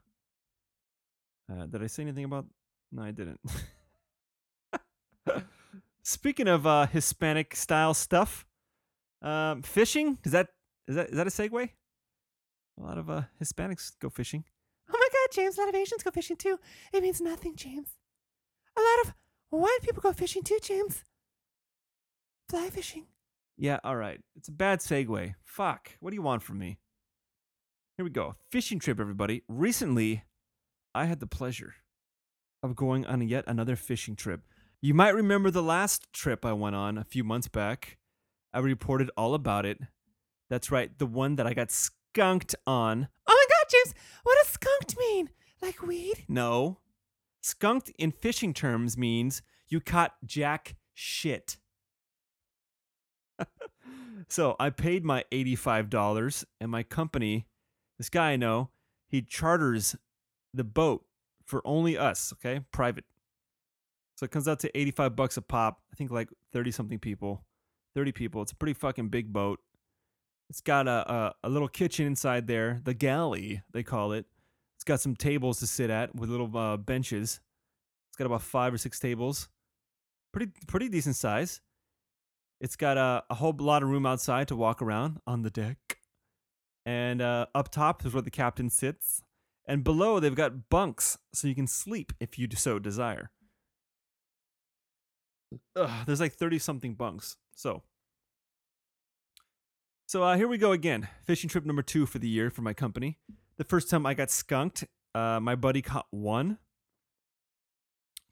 [1.51, 2.47] Uh, did I say anything about.
[2.93, 3.41] No, I didn't.
[6.03, 8.47] Speaking of uh, Hispanic style stuff,
[9.23, 10.49] um, fishing is that
[10.89, 11.69] is that is that a segue?
[12.79, 14.45] A lot of uh, Hispanics go fishing.
[14.89, 16.59] Oh my god, James, a lot of Asians go fishing too.
[16.93, 17.89] It means nothing, James.
[18.77, 19.15] A lot of
[19.51, 21.05] white people go fishing too, James.
[22.49, 23.07] Fly fishing.
[23.57, 24.21] Yeah, all right.
[24.37, 25.35] It's a bad segue.
[25.45, 25.91] Fuck.
[26.01, 26.79] What do you want from me?
[27.97, 28.37] Here we go.
[28.51, 29.43] Fishing trip, everybody.
[29.47, 30.25] Recently,
[30.95, 31.75] I had the pleasure
[32.63, 34.41] of going on yet another fishing trip.
[34.81, 37.99] You might remember the last trip I went on a few months back.
[38.53, 39.79] I reported all about it.
[40.49, 43.09] That's right, the one that I got skunked on.
[43.27, 45.31] Oh my god, James, what does skunked mean?
[45.63, 46.25] Like weed?
[46.29, 46.79] No.
[47.43, 51.59] Skunked in fishing terms means you caught jack shit.
[54.29, 57.47] so I paid my $85 and my company,
[57.99, 58.71] this guy I know,
[59.09, 59.97] he charters
[60.53, 61.05] the boat
[61.45, 62.61] for only us, okay?
[62.73, 63.05] Private.
[64.17, 65.81] So it comes out to 85 bucks a pop.
[65.93, 67.45] I think like 30 something people.
[67.95, 68.43] 30 people.
[68.43, 69.61] It's a pretty fucking big boat.
[70.49, 74.27] It's got a, a, a little kitchen inside there, the galley, they call it.
[74.77, 77.41] It's got some tables to sit at with little uh, benches.
[78.11, 79.49] It's got about five or six tables.
[80.33, 81.61] Pretty pretty decent size.
[82.61, 85.99] It's got a, a whole lot of room outside to walk around on the deck.
[86.85, 89.23] And uh, up top is where the captain sits.
[89.67, 93.31] And below, they've got bunks so you can sleep if you so desire.
[95.77, 97.37] Ugh, there's like 30 something bunks.
[97.61, 97.83] So,
[100.07, 101.09] so uh, here we go again.
[101.27, 103.19] Fishing trip number two for the year for my company.
[103.59, 106.57] The first time I got skunked, uh, my buddy caught one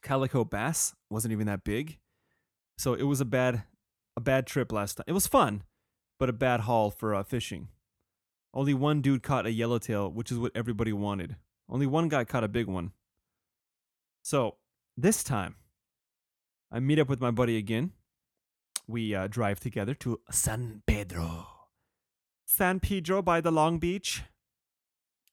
[0.00, 0.94] calico bass.
[1.10, 1.98] wasn't even that big,
[2.78, 3.64] so it was a bad
[4.16, 5.04] a bad trip last time.
[5.06, 5.62] It was fun,
[6.18, 7.68] but a bad haul for uh, fishing.
[8.54, 11.36] Only one dude caught a yellowtail, which is what everybody wanted.
[11.68, 12.92] Only one guy caught a big one.
[14.22, 14.54] So
[14.96, 15.56] this time,
[16.72, 17.92] I meet up with my buddy again.
[18.88, 21.46] We uh, drive together to San Pedro.
[22.46, 24.22] San Pedro by the Long Beach.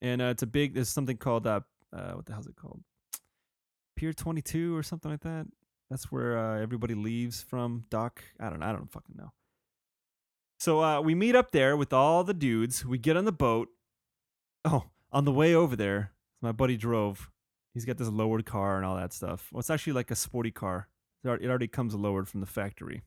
[0.01, 1.61] And uh, it's a big, there's something called, uh,
[1.95, 2.83] uh, what the hell's it called?
[3.95, 5.47] Pier 22 or something like that.
[5.89, 7.85] That's where uh, everybody leaves from.
[7.89, 8.21] Dock.
[8.39, 8.65] I don't know.
[8.65, 9.31] I don't fucking know.
[10.59, 12.85] So uh, we meet up there with all the dudes.
[12.85, 13.69] We get on the boat.
[14.65, 17.29] Oh, on the way over there, my buddy drove.
[17.73, 19.49] He's got this lowered car and all that stuff.
[19.51, 20.89] Well, it's actually like a sporty car.
[21.23, 23.03] It already comes lowered from the factory,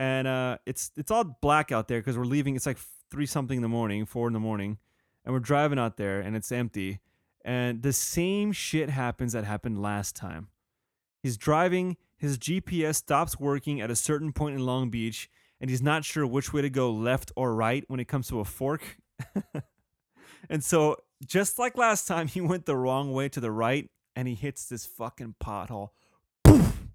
[0.00, 2.56] and uh, it's it's all black out there because we're leaving.
[2.56, 2.78] It's like
[3.10, 4.78] three something in the morning, four in the morning,
[5.24, 7.00] and we're driving out there, and it's empty.
[7.44, 10.48] And the same shit happens that happened last time.
[11.22, 11.98] He's driving.
[12.16, 15.28] His GPS stops working at a certain point in Long Beach,
[15.60, 18.40] and he's not sure which way to go, left or right, when it comes to
[18.40, 18.96] a fork.
[20.50, 24.26] and so, just like last time, he went the wrong way to the right, and
[24.26, 25.90] he hits this fucking pothole,
[26.42, 26.86] poof,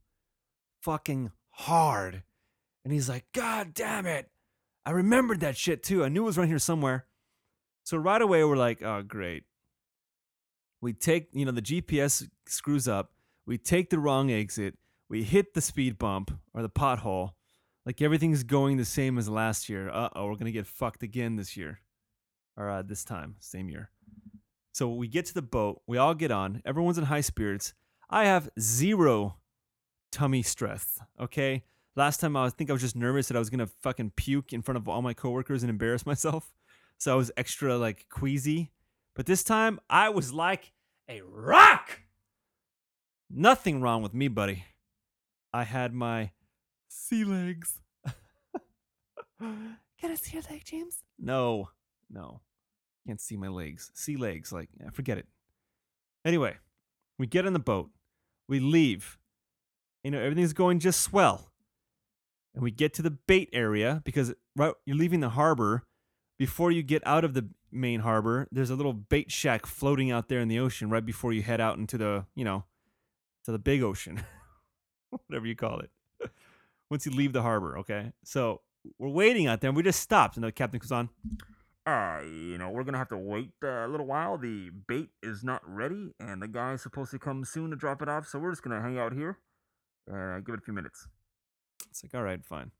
[0.81, 2.23] fucking hard.
[2.85, 4.29] And he's like, "God damn it!
[4.85, 6.05] I remembered that shit too.
[6.05, 7.05] I knew it was right here somewhere."
[7.83, 9.43] So right away, we're like, "Oh, great."
[10.81, 13.11] We take, you know, the GPS screws up.
[13.45, 14.77] We take the wrong exit.
[15.09, 17.31] We hit the speed bump or the pothole.
[17.85, 19.89] Like everything's going the same as last year.
[19.89, 21.79] Uh oh, we're gonna get fucked again this year,
[22.57, 23.89] or uh, this time, same year.
[24.73, 25.81] So we get to the boat.
[25.87, 26.61] We all get on.
[26.65, 27.73] Everyone's in high spirits.
[28.09, 29.37] I have zero
[30.11, 30.99] tummy stress.
[31.19, 31.63] Okay.
[31.95, 34.61] Last time I think I was just nervous that I was gonna fucking puke in
[34.61, 36.53] front of all my coworkers and embarrass myself.
[36.97, 38.71] So I was extra like queasy.
[39.15, 40.73] But this time I was like
[41.09, 42.01] a rock.
[43.29, 44.65] Nothing wrong with me, buddy.
[45.53, 46.31] I had my
[46.89, 47.79] sea legs.
[49.39, 50.99] Can I see your leg, James?
[51.17, 51.69] No,
[52.09, 52.41] no.
[53.07, 53.91] Can't see my legs.
[53.93, 55.27] Sea legs, like, forget it.
[56.25, 56.55] Anyway,
[57.17, 57.89] we get in the boat.
[58.47, 59.17] We leave.
[60.03, 61.51] You know, everything's going just swell.
[62.55, 65.83] And we get to the bait area because right, you're leaving the harbor.
[66.39, 70.29] Before you get out of the main harbor, there's a little bait shack floating out
[70.29, 72.63] there in the ocean right before you head out into the, you know,
[73.43, 74.23] to the big ocean.
[75.09, 75.91] Whatever you call it.
[76.89, 78.13] Once you leave the harbor, okay?
[78.23, 78.61] So
[78.97, 81.09] we're waiting out there and we just stopped and the captain comes on.
[81.85, 84.37] Uh, you know, we're gonna have to wait uh, a little while.
[84.39, 88.09] The bait is not ready, and the guy's supposed to come soon to drop it
[88.09, 88.27] off.
[88.27, 89.37] So we're just gonna hang out here.
[90.11, 91.07] Uh, give it a few minutes.
[91.95, 92.71] It's like, all right, fine.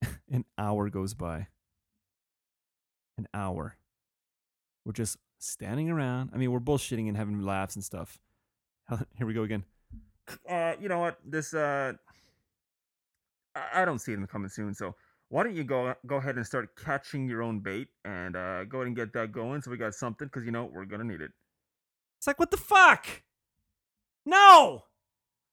[0.30, 1.48] An hour goes by.
[3.18, 3.76] An hour.
[4.84, 6.30] We're just standing around.
[6.32, 8.20] I mean, we're bullshitting and having laughs and stuff.
[9.16, 9.64] Here we go again.
[10.48, 11.18] Uh, you know what?
[11.24, 11.94] This uh,
[13.74, 14.72] I, don't see them coming soon.
[14.72, 14.94] So
[15.28, 18.78] why don't you go go ahead and start catching your own bait and uh, go
[18.78, 21.20] ahead and get that going so we got something because you know we're gonna need
[21.20, 21.32] it.
[22.18, 23.06] It's like, what the fuck?
[24.24, 24.84] No!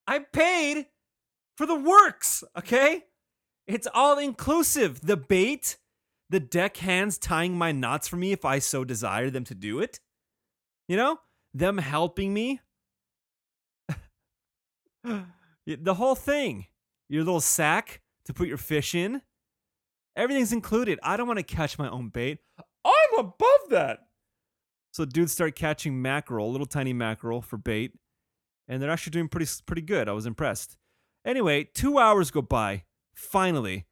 [0.06, 0.86] I paid
[1.58, 3.04] for the works, okay?
[3.68, 5.02] It's all inclusive.
[5.02, 5.78] The bait,
[6.30, 9.80] the deck hands tying my knots for me if I so desire them to do
[9.80, 10.00] it.
[10.88, 11.20] You know?
[11.54, 12.62] Them helping me.
[15.66, 16.68] the whole thing.
[17.10, 19.22] Your little sack to put your fish in.
[20.16, 21.00] Everything's included.
[21.04, 22.39] I don't want to catch my own bait.
[22.86, 24.00] I'm above that.
[24.92, 27.94] So dudes start catching mackerel, little tiny mackerel for bait,
[28.68, 30.08] and they're actually doing pretty pretty good.
[30.08, 30.78] I was impressed.
[31.26, 32.84] Anyway, two hours go by.
[33.14, 33.86] Finally,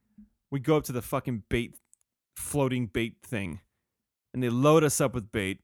[0.50, 1.76] we go up to the fucking bait,
[2.36, 3.62] floating bait thing,
[4.34, 5.60] and they load us up with bait.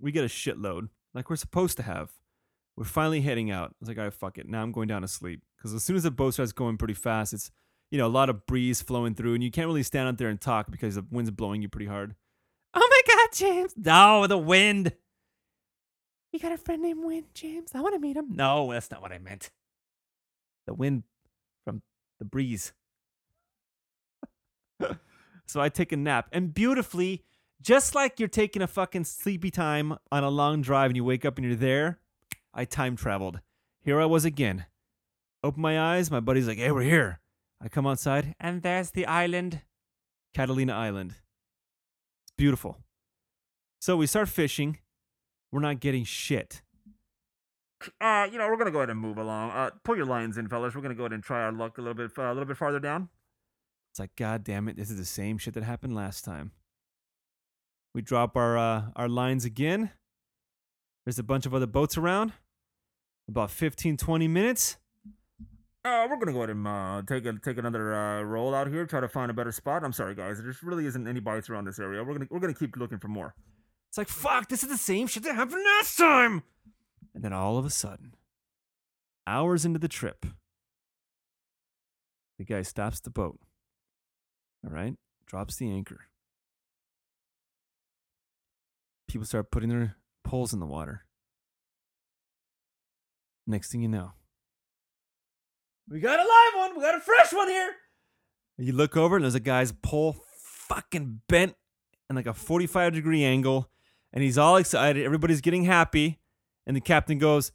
[0.00, 2.10] We get a shitload, like we're supposed to have.
[2.76, 3.70] We're finally heading out.
[3.70, 4.48] I was like, all right, fuck it.
[4.48, 6.94] Now I'm going down to sleep because as soon as the boat starts going pretty
[6.94, 7.50] fast, it's
[7.90, 10.28] you know a lot of breeze flowing through, and you can't really stand out there
[10.28, 12.14] and talk because the wind's blowing you pretty hard.
[12.72, 13.74] Oh my God, James!
[13.76, 14.92] No, the wind.
[16.32, 17.70] You got a friend named Wind, James?
[17.74, 18.34] I want to meet him.
[18.34, 19.50] No, that's not what I meant.
[20.66, 21.04] The wind
[21.64, 21.82] from
[22.18, 22.72] the breeze.
[25.46, 27.22] so I take a nap, and beautifully,
[27.60, 31.24] just like you're taking a fucking sleepy time on a long drive and you wake
[31.24, 31.98] up and you're there,
[32.52, 33.40] I time traveled.
[33.80, 34.66] Here I was again.
[35.42, 37.20] Open my eyes, my buddy's like, hey, we're here.
[37.62, 39.62] I come outside, and there's the island,
[40.34, 41.12] Catalina Island.
[42.24, 42.78] It's beautiful.
[43.80, 44.78] So we start fishing.
[45.52, 46.62] We're not getting shit.
[48.00, 49.50] Uh, you know we're gonna go ahead and move along.
[49.50, 50.74] Uh, pull your lines in, fellas.
[50.74, 52.56] We're gonna go ahead and try our luck a little bit, uh, a little bit
[52.56, 53.08] farther down.
[53.92, 56.52] It's like, God damn it, this is the same shit that happened last time.
[57.94, 59.90] We drop our uh, our lines again.
[61.04, 62.32] There's a bunch of other boats around.
[63.28, 64.76] About 15, 20 minutes.
[65.84, 68.86] Uh, we're gonna go ahead and uh, take a, take another uh, roll out here,
[68.86, 69.84] try to find a better spot.
[69.84, 70.38] I'm sorry, guys.
[70.38, 72.02] There just really isn't any bites around this area.
[72.02, 73.34] We're gonna we're gonna keep looking for more.
[73.90, 76.42] It's like, fuck, this is the same shit that happened last time.
[77.14, 78.14] And then all of a sudden,
[79.26, 80.26] hours into the trip,
[82.38, 83.38] the guy stops the boat.
[84.64, 84.94] All right?
[85.26, 86.00] Drops the anchor.
[89.08, 91.04] People start putting their poles in the water.
[93.46, 94.12] Next thing you know,
[95.88, 96.76] we got a live one.
[96.76, 97.72] We got a fresh one here.
[98.56, 101.54] You look over, and there's a guy's pole fucking bent
[102.08, 103.70] in like a 45 degree angle,
[104.12, 105.04] and he's all excited.
[105.04, 106.20] Everybody's getting happy,
[106.66, 107.52] and the captain goes,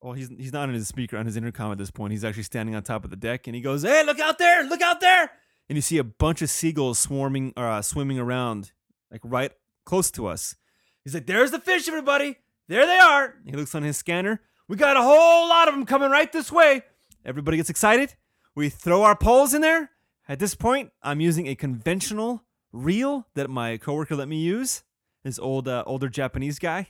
[0.00, 2.12] "Well, he's he's not on his speaker on his intercom at this point.
[2.12, 4.64] He's actually standing on top of the deck, and he goes, "Hey, look out there!
[4.64, 5.30] Look out there!"
[5.68, 8.72] And you see a bunch of seagulls swarming or uh, swimming around,
[9.10, 9.52] like right
[9.84, 10.56] close to us.
[11.04, 12.36] He's like, "There's the fish, everybody!
[12.68, 14.40] There they are!" He looks on his scanner.
[14.68, 16.82] We got a whole lot of them coming right this way.
[17.24, 18.14] Everybody gets excited.
[18.54, 19.90] We throw our poles in there.
[20.28, 24.82] At this point, I'm using a conventional reel that my coworker let me use.
[25.24, 26.88] This old, uh, older Japanese guy.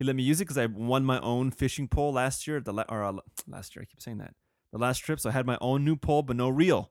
[0.00, 2.58] He let me use it because I won my own fishing pole last year.
[2.58, 3.12] The la- or uh,
[3.46, 4.34] last year, I keep saying that.
[4.72, 6.90] The last trip, so I had my own new pole, but no reel.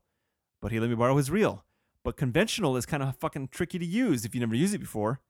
[0.62, 1.66] But he let me borrow his reel.
[2.03, 5.22] But conventional is kind of fucking tricky to use if you never used it before.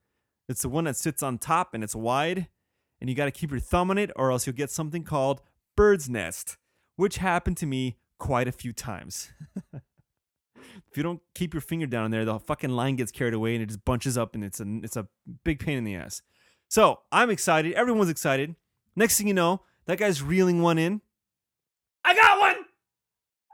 [0.46, 2.48] It's the one that sits on top and it's wide,
[3.00, 5.40] and you got to keep your thumb on it, or else you'll get something called
[5.74, 6.58] bird's nest,
[6.96, 9.30] which happened to me quite a few times.
[9.72, 13.62] if you don't keep your finger down there, the fucking line gets carried away and
[13.62, 15.08] it just bunches up, and it's a it's a
[15.44, 16.20] big pain in the ass.
[16.70, 17.74] So I'm excited.
[17.74, 18.54] Everyone's excited.
[18.94, 21.00] Next thing you know, that guy's reeling one in.
[22.04, 22.64] I got one.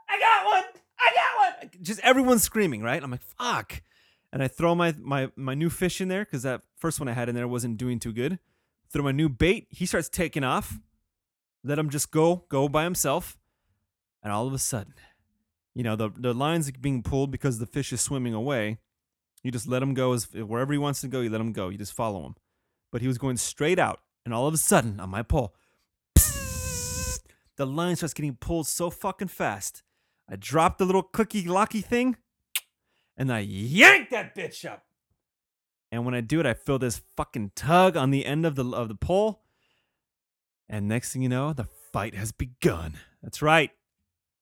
[0.07, 0.63] I got one.
[0.99, 1.71] I got one.
[1.81, 3.01] Just everyone's screaming, right?
[3.01, 3.81] I'm like, fuck.
[4.31, 7.13] And I throw my my my new fish in there because that first one I
[7.13, 8.37] had in there wasn't doing too good.
[8.93, 9.65] Throw my new bait.
[9.71, 10.77] He starts taking off.
[11.63, 13.35] Let him just go go by himself.
[14.21, 14.93] And all of a sudden,
[15.73, 18.77] you know, the the line's being pulled because the fish is swimming away.
[19.41, 21.21] You just let him go as wherever he wants to go.
[21.21, 21.69] You let him go.
[21.69, 22.35] You just follow him.
[22.91, 25.53] But he was going straight out, and all of a sudden, on my pole,
[27.57, 29.83] the line starts getting pulled so fucking fast.
[30.29, 32.17] I drop the little clicky locky thing,
[33.17, 34.83] and I yank that bitch up.
[35.91, 38.65] And when I do it, I feel this fucking tug on the end of the
[38.69, 39.41] of the pole.
[40.69, 42.95] And next thing you know, the fight has begun.
[43.23, 43.71] That's right.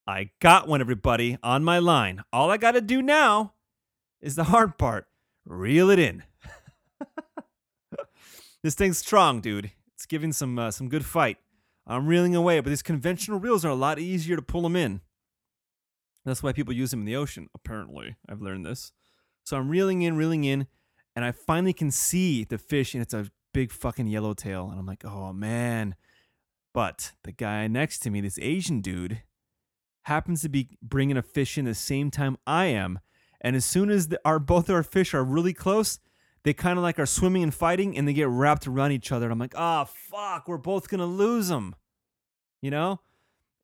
[0.08, 2.24] I got one, everybody, on my line.
[2.34, 3.54] All I got to do now
[4.22, 5.08] is the hard part
[5.46, 6.24] reel it in.
[8.66, 9.72] this thing's strong, dude.
[9.94, 11.38] It's giving some uh, some good fight.
[11.86, 15.02] I'm reeling away, but these conventional reels are a lot easier to pull them in.
[16.26, 18.16] That's why people use them in the ocean, apparently.
[18.28, 18.92] I've learned this.
[19.44, 20.66] So I'm reeling in, reeling in,
[21.16, 24.72] and I finally can see the fish, and it's a big fucking yellowtail.
[24.72, 25.94] And I'm like, oh man.
[26.74, 29.22] But the guy next to me, this Asian dude,
[30.06, 32.98] happens to be bringing a fish in the same time I am.
[33.42, 36.00] And as soon as the, our both our fish are really close,
[36.46, 39.26] they kind of like are swimming and fighting, and they get wrapped around each other.
[39.26, 41.76] And I'm like, oh fuck, we're both gonna lose them,
[42.62, 43.02] you know.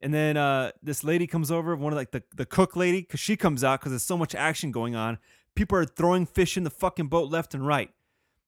[0.00, 3.20] And then uh, this lady comes over, one of like the, the cook lady, because
[3.20, 5.18] she comes out because there's so much action going on.
[5.54, 7.90] People are throwing fish in the fucking boat left and right.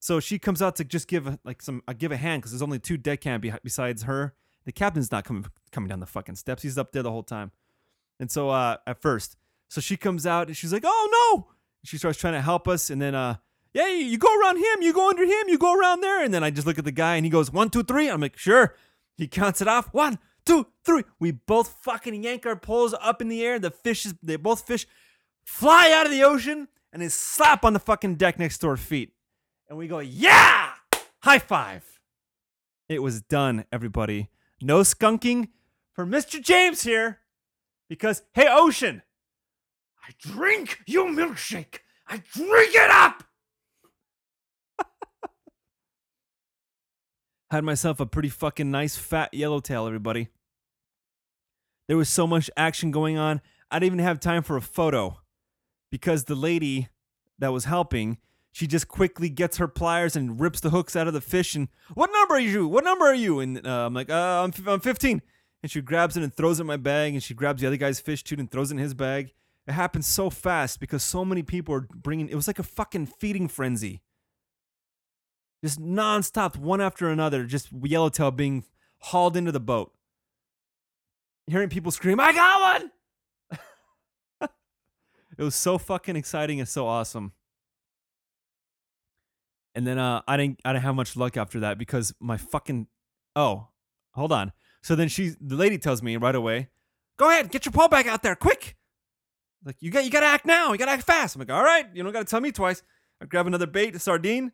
[0.01, 2.61] So she comes out to just give like some uh, give a hand because there's
[2.61, 4.35] only two deckhand be- besides her.
[4.64, 6.64] The captain's not coming coming down the fucking steps.
[6.64, 7.53] He's up there the whole time.
[8.18, 9.37] And so uh, at first,
[9.68, 11.55] so she comes out and she's like, "Oh no!"
[11.85, 13.37] She starts trying to help us, and then uh,
[13.75, 16.45] yeah, you go around him, you go under him, you go around there, and then
[16.45, 18.09] I just look at the guy and he goes one, two, three.
[18.09, 18.77] I'm like, sure.
[19.16, 19.93] He counts it off.
[19.93, 21.03] One, two, three.
[21.18, 23.59] We both fucking yank our poles up in the air.
[23.59, 24.87] The fishes, they both fish
[25.45, 28.77] fly out of the ocean and they slap on the fucking deck next to our
[28.77, 29.12] feet.
[29.68, 30.70] And we go, yeah!
[31.22, 31.85] High five.
[32.89, 34.29] It was done, everybody.
[34.61, 35.49] No skunking
[35.93, 36.41] for Mr.
[36.41, 37.20] James here.
[37.89, 39.03] Because, hey, Ocean,
[40.07, 41.81] I drink your milkshake.
[42.07, 43.25] I drink it up.
[47.51, 50.29] Had myself a pretty fucking nice fat yellowtail, everybody.
[51.87, 53.41] There was so much action going on,
[53.71, 55.21] I didn't even have time for a photo
[55.91, 56.89] because the lady
[57.41, 58.19] that was helping,
[58.53, 61.57] she just quickly gets her pliers and rips the hooks out of the fish.
[61.57, 62.69] And what number are you?
[62.69, 63.41] What number are you?
[63.41, 65.23] And uh, I'm like, uh, I'm, f- I'm 15.
[65.63, 67.15] And she grabs it and throws it in my bag.
[67.15, 69.33] And she grabs the other guy's fish too and throws it in his bag.
[69.67, 72.29] It happened so fast because so many people were bringing.
[72.29, 74.03] It was like a fucking feeding frenzy.
[75.65, 78.65] Just nonstop, one after another, just yellowtail being
[78.99, 79.95] hauled into the boat.
[81.47, 83.61] Hearing people scream, "I got one!"
[85.39, 87.33] it was so fucking exciting and so awesome.
[89.75, 92.87] And then uh, I didn't I didn't have much luck after that because my fucking
[93.35, 93.69] oh
[94.11, 94.53] hold on.
[94.83, 96.69] So then she the lady tells me right away,
[97.17, 98.77] "Go ahead, get your pole back out there, quick!"
[99.65, 100.73] Like you got you got to act now.
[100.73, 101.37] You got to act fast.
[101.37, 102.83] I'm like, all right, you don't got to tell me twice.
[103.23, 104.53] I grab another bait, a sardine,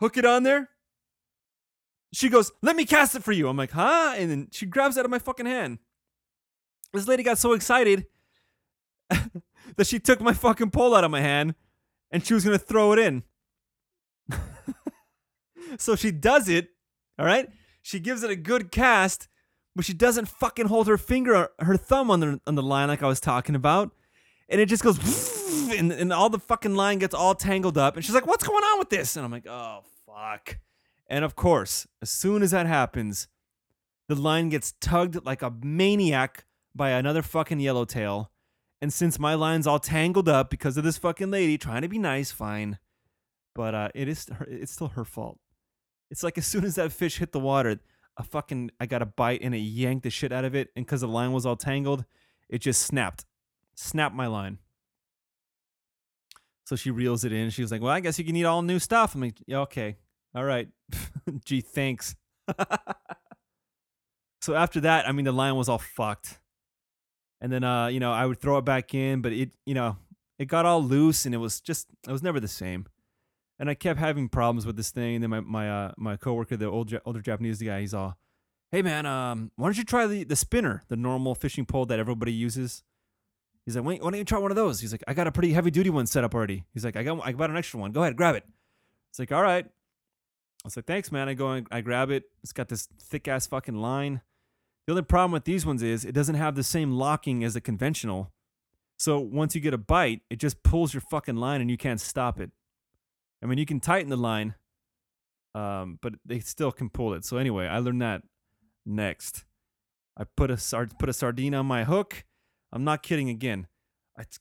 [0.00, 0.68] hook it on there.
[2.12, 4.96] She goes, "Let me cast it for you." I'm like, "Huh?" And then she grabs
[4.96, 5.78] out of my fucking hand.
[6.92, 8.06] This lady got so excited
[9.10, 11.54] that she took my fucking pole out of my hand
[12.10, 13.22] and she was gonna throw it in.
[15.78, 16.68] so she does it,
[17.18, 17.48] all right?
[17.82, 19.28] She gives it a good cast,
[19.76, 23.02] but she doesn't fucking hold her finger, her thumb on the on the line like
[23.02, 23.92] I was talking about,
[24.48, 24.98] and it just goes,
[25.72, 27.96] and, and all the fucking line gets all tangled up.
[27.96, 30.58] And she's like, "What's going on with this?" And I'm like, "Oh fuck!"
[31.08, 33.28] And of course, as soon as that happens,
[34.08, 36.44] the line gets tugged like a maniac
[36.74, 38.30] by another fucking yellowtail.
[38.80, 41.98] And since my line's all tangled up because of this fucking lady trying to be
[41.98, 42.78] nice, fine.
[43.54, 45.38] But uh, it is it's still her fault.
[46.10, 47.80] It's like as soon as that fish hit the water,
[48.16, 50.86] a fucking I got a bite and it yanked the shit out of it, and
[50.86, 52.04] because the line was all tangled,
[52.48, 53.24] it just snapped,
[53.74, 54.58] snapped my line.
[56.68, 57.48] So she reels it in.
[57.48, 59.60] She was like, "Well, I guess you can eat all new stuff." I'm like, "Yeah,
[59.60, 59.96] okay,
[60.34, 60.68] all right."
[61.46, 62.14] Gee, thanks.
[64.42, 66.38] so after that, I mean, the line was all fucked,
[67.40, 69.96] and then uh, you know, I would throw it back in, but it, you know,
[70.38, 72.86] it got all loose, and it was just, it was never the same
[73.58, 75.16] and I kept having problems with this thing.
[75.16, 78.16] And then my my uh, my coworker, the old older Japanese guy, he's all,
[78.70, 81.98] "Hey man, um, why don't you try the the spinner, the normal fishing pole that
[81.98, 82.84] everybody uses?"
[83.68, 85.52] He's like, "Why, don't you try one of those?" He's like, "I got a pretty
[85.52, 87.92] heavy duty one set up already." He's like, "I got I got an extra one.
[87.92, 88.44] Go ahead, grab it."
[89.10, 89.70] It's like, "All right." I
[90.64, 92.24] was like, "Thanks, man." I go and I grab it.
[92.42, 94.22] It's got this thick ass fucking line.
[94.86, 97.60] The only problem with these ones is it doesn't have the same locking as a
[97.60, 98.32] conventional.
[98.98, 102.00] So once you get a bite, it just pulls your fucking line and you can't
[102.00, 102.50] stop it.
[103.42, 104.54] I mean, you can tighten the line,
[105.54, 107.26] um, but they still can pull it.
[107.26, 108.22] So anyway, I learned that
[108.86, 109.44] next.
[110.16, 110.56] I put a
[110.98, 112.24] put a sardine on my hook.
[112.72, 113.28] I'm not kidding.
[113.28, 113.66] Again,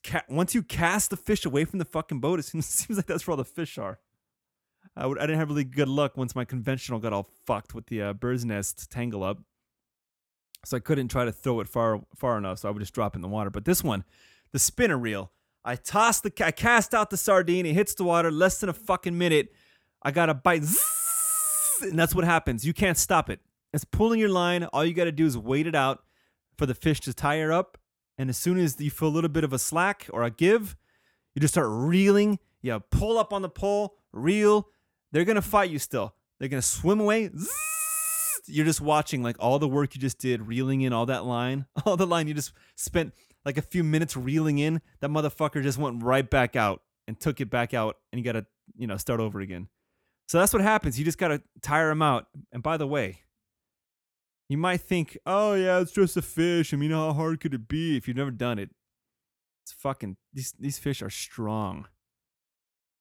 [0.04, 3.26] ca- once you cast the fish away from the fucking boat, it seems, like that's
[3.28, 4.00] where all the fish are.
[4.96, 7.88] I would I didn't have really good luck once my conventional got all fucked with
[7.88, 9.40] the uh, bird's nest tangle up.
[10.66, 13.16] So I couldn't try to throw it far far enough, so I would just drop
[13.16, 13.50] in the water.
[13.50, 14.04] But this one,
[14.52, 15.32] the spinner reel,
[15.64, 17.66] I toss the, I cast out the sardine.
[17.66, 18.32] It hits the water.
[18.32, 19.54] Less than a fucking minute,
[20.02, 20.64] I got a bite,
[21.82, 22.66] and that's what happens.
[22.66, 23.40] You can't stop it.
[23.74, 24.64] It's pulling your line.
[24.64, 26.04] All you got to do is wait it out
[26.58, 27.78] for the fish to tire up.
[28.18, 30.76] And as soon as you feel a little bit of a slack or a give,
[31.36, 32.40] you just start reeling.
[32.62, 34.70] You pull up on the pole, reel.
[35.12, 36.16] They're gonna fight you still.
[36.40, 37.30] They're gonna swim away.
[38.48, 41.66] You're just watching like all the work you just did, reeling in all that line,
[41.86, 43.14] all the line you just spent
[43.46, 47.40] like a few minutes reeling in, that motherfucker just went right back out and took
[47.40, 48.46] it back out, and you got to,
[48.78, 49.70] you know, start over again.
[50.28, 51.00] So that's what happens.
[51.00, 52.28] You just got to tire them out.
[52.52, 53.22] And by the way,
[54.50, 56.74] you might think, oh, yeah, it's just a fish.
[56.74, 58.70] I mean, how hard could it be if you've never done it?
[59.64, 61.88] It's fucking, these, these fish are strong.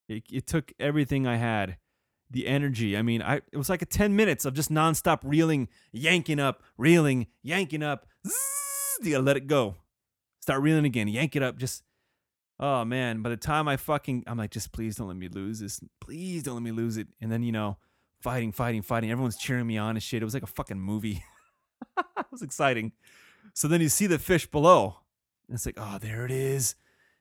[0.09, 1.79] It, it took everything I had
[2.31, 2.97] the energy.
[2.97, 6.63] I mean, I it was like a 10 minutes of just nonstop reeling, yanking up,
[6.77, 8.07] reeling, yanking up.
[8.27, 9.77] Zzz, you let it go
[10.47, 11.83] start reeling again, yank it up, just
[12.61, 13.21] oh man.
[13.21, 15.81] By the time I fucking I'm like, just please don't let me lose this.
[16.01, 17.09] Please don't let me lose it.
[17.21, 17.79] And then, you know,
[18.21, 19.11] fighting, fighting, fighting.
[19.11, 20.23] Everyone's cheering me on and shit.
[20.23, 21.25] It was like a fucking movie.
[22.19, 22.93] it was exciting.
[23.55, 24.97] So then you see the fish below.
[25.49, 26.75] And it's like, oh, there it is.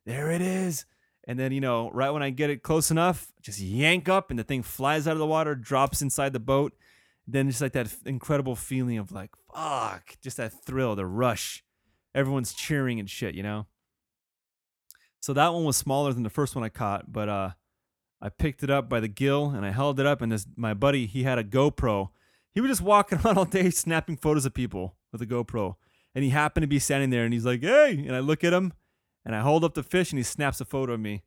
[0.05, 0.85] There it is.
[1.27, 4.37] And then, you know, right when I get it close enough, just yank up and
[4.37, 6.73] the thing flies out of the water, drops inside the boat.
[7.27, 11.63] Then just like that incredible feeling of like, fuck, just that thrill, the rush
[12.15, 13.67] everyone's cheering and shit, you know?
[15.19, 17.51] So that one was smaller than the first one I caught, but uh,
[18.21, 20.21] I picked it up by the gill and I held it up.
[20.21, 22.09] And this my buddy, he had a GoPro.
[22.55, 25.75] He was just walking around all day snapping photos of people with a GoPro.
[26.15, 27.91] And he happened to be standing there and he's like, hey.
[28.07, 28.73] And I look at him
[29.25, 31.23] and I hold up the fish and he snaps a photo of me.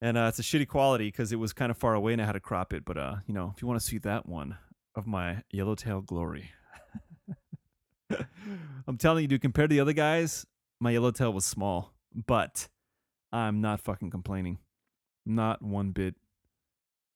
[0.00, 2.24] And uh, it's a shitty quality because it was kind of far away and I
[2.24, 2.84] had to crop it.
[2.84, 4.56] But, uh, you know, if you want to see that one
[4.94, 6.52] of my yellowtail glory,
[8.86, 10.46] I'm telling you, dude, compared to the other guys,
[10.80, 12.68] my yellowtail was small, but
[13.32, 14.58] I'm not fucking complaining.
[15.26, 16.14] Not one bit.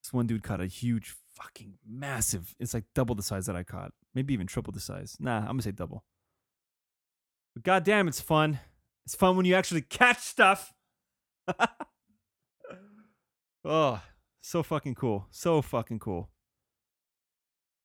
[0.03, 2.55] This one dude caught a huge, fucking massive.
[2.59, 3.93] It's like double the size that I caught.
[4.15, 5.17] Maybe even triple the size.
[5.21, 6.05] Nah, I'm gonna say double.
[7.55, 8.61] But goddamn, it's fun.
[9.07, 10.73] It's fun when you actually catch stuff.
[13.65, 14.01] oh,
[14.41, 15.27] so fucking cool.
[15.31, 16.31] So fucking cool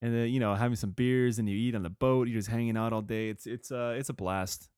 [0.02, 2.48] and then you know having some beers and you eat on the boat you're just
[2.48, 4.68] hanging out all day it's it's uh it's a blast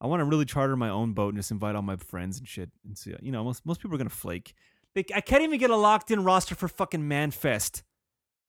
[0.00, 2.48] i want to really charter my own boat and just invite all my friends and
[2.48, 4.54] shit and see you know most, most people are gonna flake
[4.94, 7.82] they, i can't even get a locked in roster for fucking manfest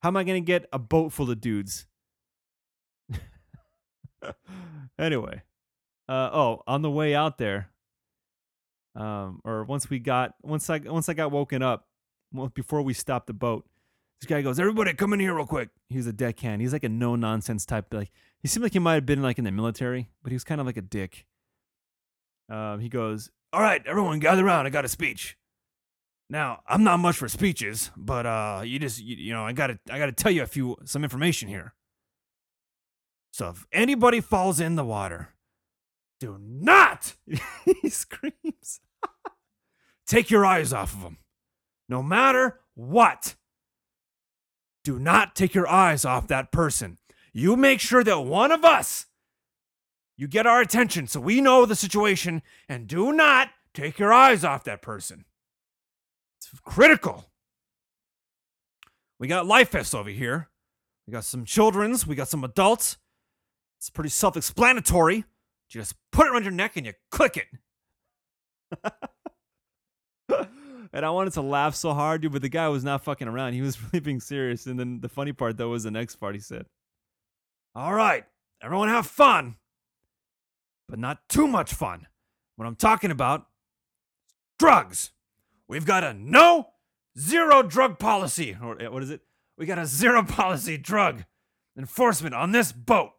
[0.06, 1.88] how am i gonna get a boat full of dudes
[5.00, 5.42] anyway
[6.08, 7.72] uh oh on the way out there
[8.94, 11.88] um or once we got once i once i got woken up
[12.32, 13.66] well, before we stopped the boat
[14.20, 16.62] This guy goes, "Everybody, come in here real quick." He was a deckhand.
[16.62, 17.92] He's like a no nonsense type.
[17.92, 20.44] Like he seemed like he might have been like in the military, but he was
[20.44, 21.26] kind of like a dick.
[22.48, 24.66] Um, he goes, "All right, everyone, gather around.
[24.66, 25.36] I got a speech."
[26.28, 29.78] Now, I'm not much for speeches, but uh, you just you, you know, I gotta
[29.90, 31.74] I gotta tell you a few some information here.
[33.32, 35.34] So if anybody falls in the water,
[36.18, 37.14] do not
[37.82, 38.80] he screams.
[40.06, 41.18] Take your eyes off of them.
[41.88, 43.36] No matter what.
[44.84, 46.98] Do not take your eyes off that person.
[47.32, 49.06] You make sure that one of us
[50.16, 54.44] you get our attention so we know the situation and do not take your eyes
[54.44, 55.25] off that person.
[56.64, 57.24] Critical.
[59.18, 60.48] We got life vests over here.
[61.06, 62.98] We got some children's, we got some adults.
[63.78, 65.16] It's pretty self-explanatory.
[65.16, 65.24] You
[65.68, 67.46] just put it around your neck and you click it.
[70.92, 73.52] and I wanted to laugh so hard, dude, but the guy was not fucking around.
[73.52, 74.66] He was really being serious.
[74.66, 76.66] And then the funny part though was the next part he said.
[77.74, 78.24] All right,
[78.62, 79.56] everyone have fun.
[80.88, 82.06] But not too much fun.
[82.56, 83.46] What I'm talking about
[84.58, 85.10] drugs.
[85.68, 86.68] We've got a no
[87.18, 88.56] zero drug policy.
[88.60, 89.22] Or what is it?
[89.58, 91.24] We got a zero policy drug
[91.76, 93.12] enforcement on this boat.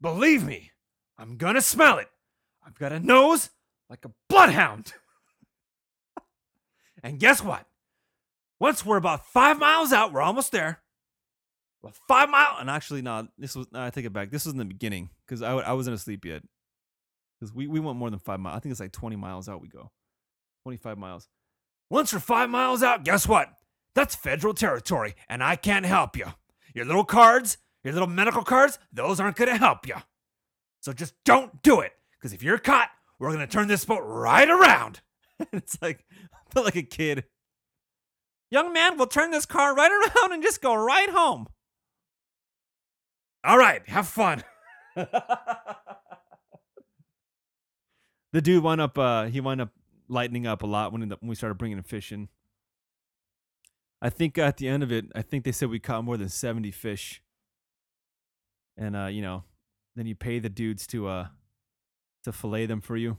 [0.00, 0.72] Believe me,
[1.18, 2.08] I'm gonna smell it.
[2.64, 3.50] I've got a nose
[3.88, 4.92] like a bloodhound.
[7.02, 7.66] and guess what?
[8.58, 10.80] Once we're about five miles out, we're almost there.
[11.82, 13.66] About five mile, and actually, no, this was.
[13.72, 14.30] No, I take it back.
[14.30, 16.42] This was in the beginning because I, I wasn't asleep yet.
[17.44, 18.56] Because we, we went more than five miles.
[18.56, 19.90] I think it's like 20 miles out we go.
[20.62, 21.28] 25 miles.
[21.90, 23.50] Once you're five miles out, guess what?
[23.94, 26.24] That's federal territory, and I can't help you.
[26.74, 29.96] Your little cards, your little medical cards, those aren't going to help you.
[30.80, 31.92] So just don't do it.
[32.18, 32.88] Because if you're caught,
[33.18, 35.02] we're going to turn this boat right around.
[35.52, 37.24] it's like, I felt like a kid.
[38.50, 41.46] Young man, we'll turn this car right around and just go right home.
[43.44, 44.42] All right, have fun.
[48.34, 49.70] the dude wound up, uh, he wound up
[50.08, 52.28] lightening up a lot when, when we started bringing him fish in.
[54.02, 56.28] I think at the end of it, I think they said we caught more than
[56.28, 57.22] 70 fish.
[58.76, 59.44] And, uh, you know,
[59.94, 61.26] then you pay the dudes to, uh,
[62.24, 63.18] to fillet them for you.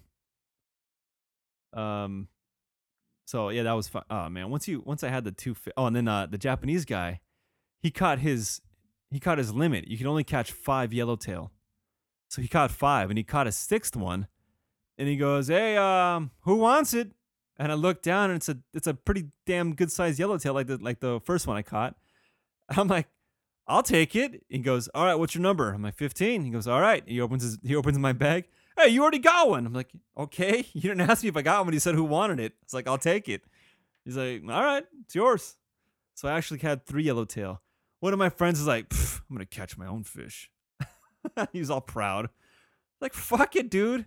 [1.72, 2.28] Um,
[3.26, 4.04] so yeah, that was fun.
[4.10, 5.56] Oh man, once you once I had the two.
[5.56, 7.20] Fi- oh, and then uh, the Japanese guy,
[7.82, 8.62] he caught his
[9.12, 9.88] he caught his limit.
[9.88, 11.52] You can only catch five yellowtail,
[12.30, 14.28] so he caught five, and he caught a sixth one,
[14.98, 17.12] and he goes, "Hey, um, who wants it?"
[17.58, 20.68] And I look down, and it's a it's a pretty damn good sized yellowtail, like
[20.68, 21.96] the like the first one I caught.
[22.70, 23.08] I'm like,
[23.68, 24.44] I'll take it.
[24.50, 27.22] He goes, "All right, what's your number?" I'm like, "15." He goes, "All right." He
[27.22, 28.46] opens his he opens my bag
[28.78, 29.66] hey, you already got one.
[29.66, 30.66] I'm like, okay.
[30.74, 31.74] You didn't ask me if I got one.
[31.74, 32.54] He said who wanted it.
[32.62, 33.42] It's like, I'll take it.
[34.04, 35.56] He's like, all right, it's yours.
[36.14, 37.62] So I actually had three yellowtail.
[38.00, 40.52] One of my friends is like, I'm gonna catch my own fish.
[41.52, 42.30] He's all proud.
[43.02, 44.06] Like, fuck it, dude.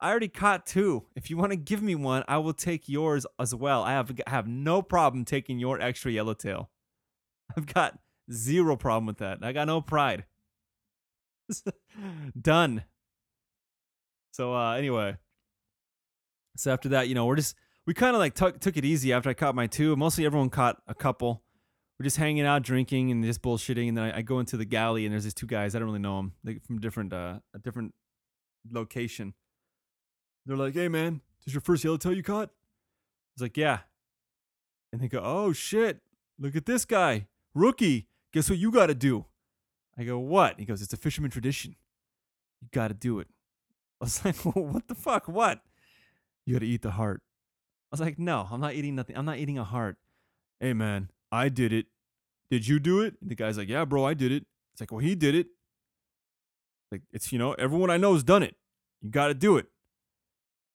[0.00, 1.04] I already caught two.
[1.14, 3.82] If you want to give me one, I will take yours as well.
[3.82, 6.70] I have have no problem taking your extra yellowtail.
[7.56, 7.98] I've got
[8.32, 9.38] zero problem with that.
[9.42, 10.24] I got no pride.
[12.40, 12.84] Done.
[14.32, 15.16] So uh, anyway,
[16.56, 19.12] so after that, you know, we're just we kind of like took took it easy
[19.12, 19.96] after I caught my two.
[19.96, 21.42] Mostly everyone caught a couple.
[21.98, 23.88] We're just hanging out, drinking, and just bullshitting.
[23.88, 25.74] And then I, I go into the galley, and there's these two guys.
[25.74, 26.32] I don't really know them.
[26.42, 27.94] They from different uh, a different
[28.70, 29.34] location.
[30.46, 33.80] They're like, "Hey, man, this is your first yellowtail you caught?" I was like, "Yeah."
[34.92, 36.00] And they go, "Oh shit!
[36.38, 38.08] Look at this guy, rookie.
[38.32, 39.26] Guess what you got to do?"
[39.98, 41.76] I go, "What?" He goes, "It's a fisherman tradition.
[42.60, 43.28] You got to do it."
[44.00, 45.28] I was like, well, what the fuck?
[45.28, 45.60] What?
[46.46, 47.22] You gotta eat the heart.
[47.92, 49.16] I was like, no, I'm not eating nothing.
[49.16, 49.96] I'm not eating a heart.
[50.58, 51.86] Hey man, I did it.
[52.50, 53.14] Did you do it?
[53.20, 54.44] And the guy's like, yeah, bro, I did it.
[54.72, 55.48] It's like, well, he did it.
[56.90, 58.56] Like, it's, you know, everyone I know has done it.
[59.00, 59.66] You gotta do it.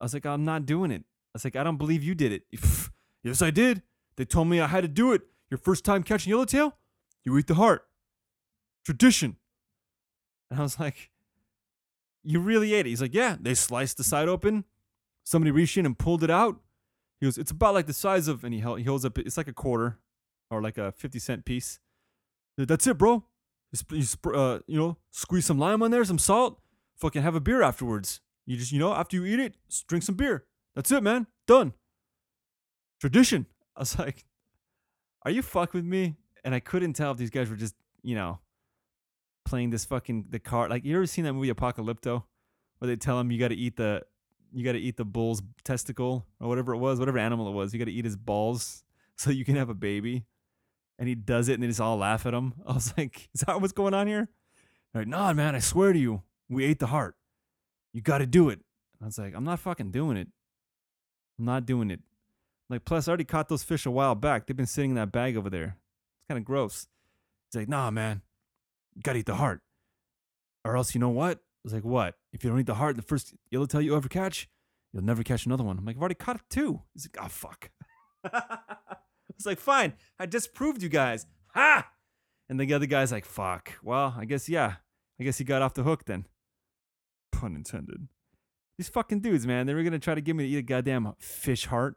[0.05, 1.01] I was like, I'm not doing it.
[1.01, 2.43] I was like, I don't believe you did it.
[3.23, 3.81] yes, I did.
[4.17, 5.23] They told me I had to do it.
[5.49, 6.77] Your first time catching yellowtail,
[7.23, 7.87] you eat the heart.
[8.85, 9.37] Tradition.
[10.51, 11.09] And I was like,
[12.23, 12.89] you really ate it.
[12.89, 14.65] He's like, yeah, they sliced the side open.
[15.23, 16.61] Somebody reached in and pulled it out.
[17.19, 19.37] He goes, it's about like the size of, and he, held, he holds up, it's
[19.37, 19.97] like a quarter
[20.51, 21.79] or like a 50 cent piece.
[22.59, 23.23] That's it, bro.
[23.89, 26.61] You, sp- uh, you know, squeeze some lime on there, some salt,
[26.95, 28.21] fucking have a beer afterwards.
[28.45, 29.55] You just, you know, after you eat it,
[29.87, 30.45] drink some beer.
[30.75, 31.27] That's it, man.
[31.47, 31.73] Done.
[32.99, 33.47] Tradition.
[33.75, 34.25] I was like,
[35.23, 36.15] are you fucking with me?
[36.43, 38.39] And I couldn't tell if these guys were just, you know,
[39.45, 40.69] playing this fucking the card.
[40.69, 42.23] Like you ever seen that movie Apocalypto,
[42.77, 44.03] where they tell him you got to eat the
[44.53, 47.73] you got to eat the bull's testicle or whatever it was, whatever animal it was.
[47.73, 48.83] You got to eat his balls.
[49.17, 50.25] so you can have a baby.
[50.97, 52.53] And he does it and they just all laugh at him.
[52.67, 54.29] I was like, is that what's going on here?
[54.93, 57.15] They're like, nah, man, I swear to you, we ate the heart.
[57.95, 58.59] You got to do it.
[59.01, 60.27] I was like, I'm not fucking doing it.
[61.39, 62.01] I'm not doing it.
[62.69, 64.45] Like, plus, I already caught those fish a while back.
[64.45, 65.77] They've been sitting in that bag over there.
[66.17, 66.87] It's kind of gross.
[67.47, 68.21] He's like, nah, man,
[68.95, 69.61] you gotta eat the heart.
[70.65, 71.37] Or else, you know what?
[71.37, 72.15] I was like, what?
[72.33, 74.49] If you don't eat the heart, the first yellowtail you ever catch,
[74.91, 75.77] you'll never catch another one.
[75.77, 76.81] I'm like, I've already caught two.
[76.93, 77.69] He's like, oh, fuck.
[78.25, 78.57] I
[79.37, 79.93] was like, fine.
[80.19, 81.27] I disproved you guys.
[81.53, 81.89] Ha!
[82.49, 83.71] And the other guy's like, fuck.
[83.81, 84.73] Well, I guess, yeah.
[85.17, 86.25] I guess he got off the hook then.
[87.39, 88.07] Pun intended.
[88.77, 91.13] These fucking dudes, man, they were gonna try to get me to eat a goddamn
[91.19, 91.95] fish heart.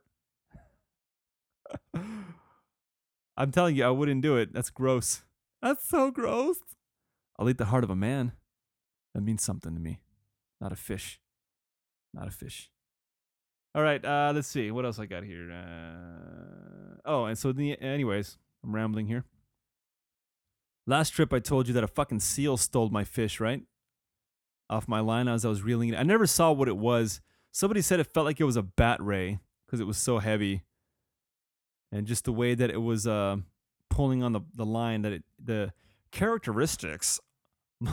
[1.94, 4.52] I'm telling you, I wouldn't do it.
[4.52, 5.22] That's gross.
[5.62, 6.58] That's so gross.
[7.38, 8.32] I'll eat the heart of a man.
[9.14, 10.00] That means something to me.
[10.60, 11.20] Not a fish.
[12.12, 12.70] Not a fish.
[13.74, 14.70] All right, uh, let's see.
[14.70, 15.52] What else I got here?
[15.52, 19.24] Uh, oh, and so the anyways, I'm rambling here.
[20.86, 23.62] Last trip I told you that a fucking seal stole my fish, right?
[24.70, 25.98] Off my line as I was reeling it.
[25.98, 27.20] I never saw what it was.
[27.52, 30.62] Somebody said it felt like it was a bat ray because it was so heavy.
[31.90, 33.36] And just the way that it was uh,
[33.88, 35.72] pulling on the, the line that it the
[36.10, 37.20] characteristics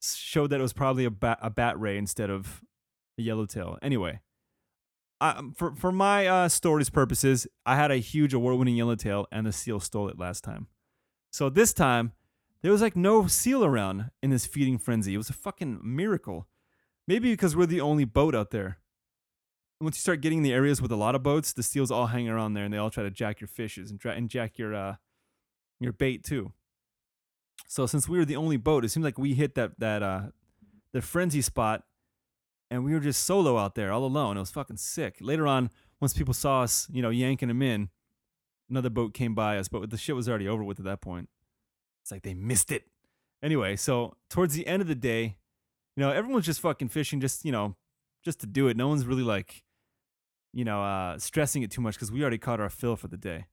[0.00, 2.62] showed that it was probably a bat, a bat ray instead of
[3.18, 3.78] a yellowtail.
[3.82, 4.20] Anyway,
[5.20, 9.52] I, for for my uh, story's purposes, I had a huge award-winning yellowtail, and the
[9.52, 10.68] seal stole it last time.
[11.30, 12.12] So this time,
[12.62, 15.14] there was like no seal around in this feeding frenzy.
[15.14, 16.46] It was a fucking miracle.
[17.06, 18.78] Maybe because we're the only boat out there.
[19.80, 22.08] Once you start getting in the areas with a lot of boats, the seals all
[22.08, 24.58] hang around there, and they all try to jack your fishes and, dra- and jack
[24.58, 24.96] your uh,
[25.80, 26.52] your bait too.
[27.66, 30.22] So since we were the only boat, it seemed like we hit that that uh,
[30.92, 31.84] the frenzy spot,
[32.70, 34.36] and we were just solo out there, all alone.
[34.36, 35.16] It was fucking sick.
[35.20, 37.88] Later on, once people saw us, you know, yanking them in,
[38.68, 41.30] another boat came by us, but the shit was already over with at that point.
[42.02, 42.84] It's like they missed it.
[43.42, 45.36] Anyway, so towards the end of the day,
[45.96, 47.76] you know, everyone's just fucking fishing, just you know,
[48.24, 48.76] just to do it.
[48.76, 49.62] No one's really like,
[50.52, 53.16] you know, uh, stressing it too much because we already caught our fill for the
[53.16, 53.46] day.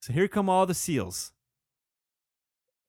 [0.00, 1.32] So here come all the seals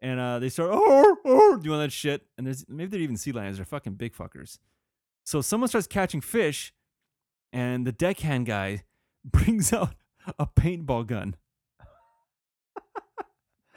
[0.06, 2.24] and uh, they start oh, oh, doing that shit.
[2.38, 3.58] And there's maybe they're even sea lions.
[3.58, 4.60] They're fucking big fuckers.
[5.24, 6.74] So someone starts catching fish,
[7.52, 8.84] and the deckhand guy
[9.26, 9.96] brings out
[10.38, 11.36] a paintball gun,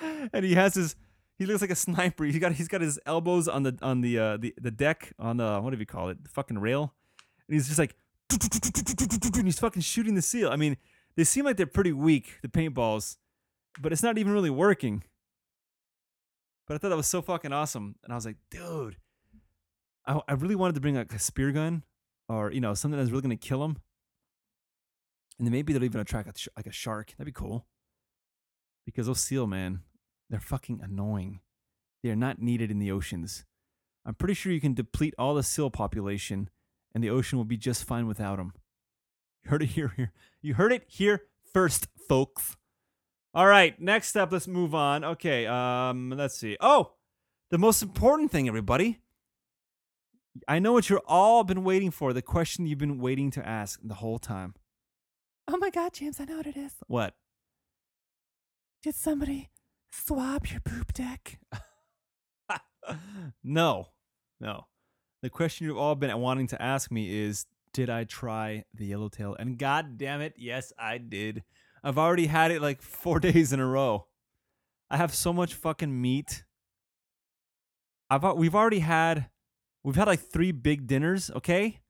[0.32, 0.96] and he has his.
[1.38, 2.24] He looks like a sniper.
[2.24, 5.36] He got he's got his elbows on the on the uh, the the deck on
[5.36, 6.94] the what do you call it the fucking rail,
[7.46, 7.94] and he's just like
[8.30, 10.50] and he's fucking shooting the seal.
[10.50, 10.76] I mean,
[11.16, 13.16] they seem like they're pretty weak the paintballs,
[13.80, 15.04] but it's not even really working.
[16.66, 17.96] But I thought that was so fucking awesome.
[18.04, 18.98] And I was like, dude,
[20.06, 21.82] I, I really wanted to bring like a spear gun
[22.28, 23.78] or, you know, something that's really to kill him.
[25.38, 27.14] And then maybe they'll even attract like a shark.
[27.16, 27.66] That'd be cool.
[28.84, 29.80] Because those seal, man,
[30.30, 31.40] they're fucking annoying.
[32.02, 33.44] They are not needed in the oceans.
[34.04, 36.48] I'm pretty sure you can deplete all the seal population
[36.94, 38.52] and the ocean will be just fine without them.
[39.44, 40.12] You heard it here, here.
[40.40, 41.22] You heard it here
[41.52, 42.56] first, folks.
[43.34, 45.04] All right, next up, let's move on.
[45.04, 46.56] Okay, um, let's see.
[46.60, 46.92] Oh,
[47.50, 49.00] the most important thing, everybody.
[50.46, 52.12] I know what you're all been waiting for.
[52.12, 54.54] The question you've been waiting to ask the whole time.
[55.46, 56.72] Oh my god, James, I know what it is.
[56.86, 57.14] What?
[58.82, 59.50] Did somebody
[59.90, 61.38] swab your poop deck?
[63.44, 63.88] no,
[64.40, 64.66] no.
[65.22, 69.36] The question you've all been wanting to ask me is Did I try the yellowtail?
[69.38, 71.42] And god damn it, yes, I did.
[71.82, 74.06] I've already had it like four days in a row.
[74.90, 76.44] I have so much fucking meat.
[78.10, 79.28] I've we've already had
[79.84, 81.80] we've had like three big dinners, okay?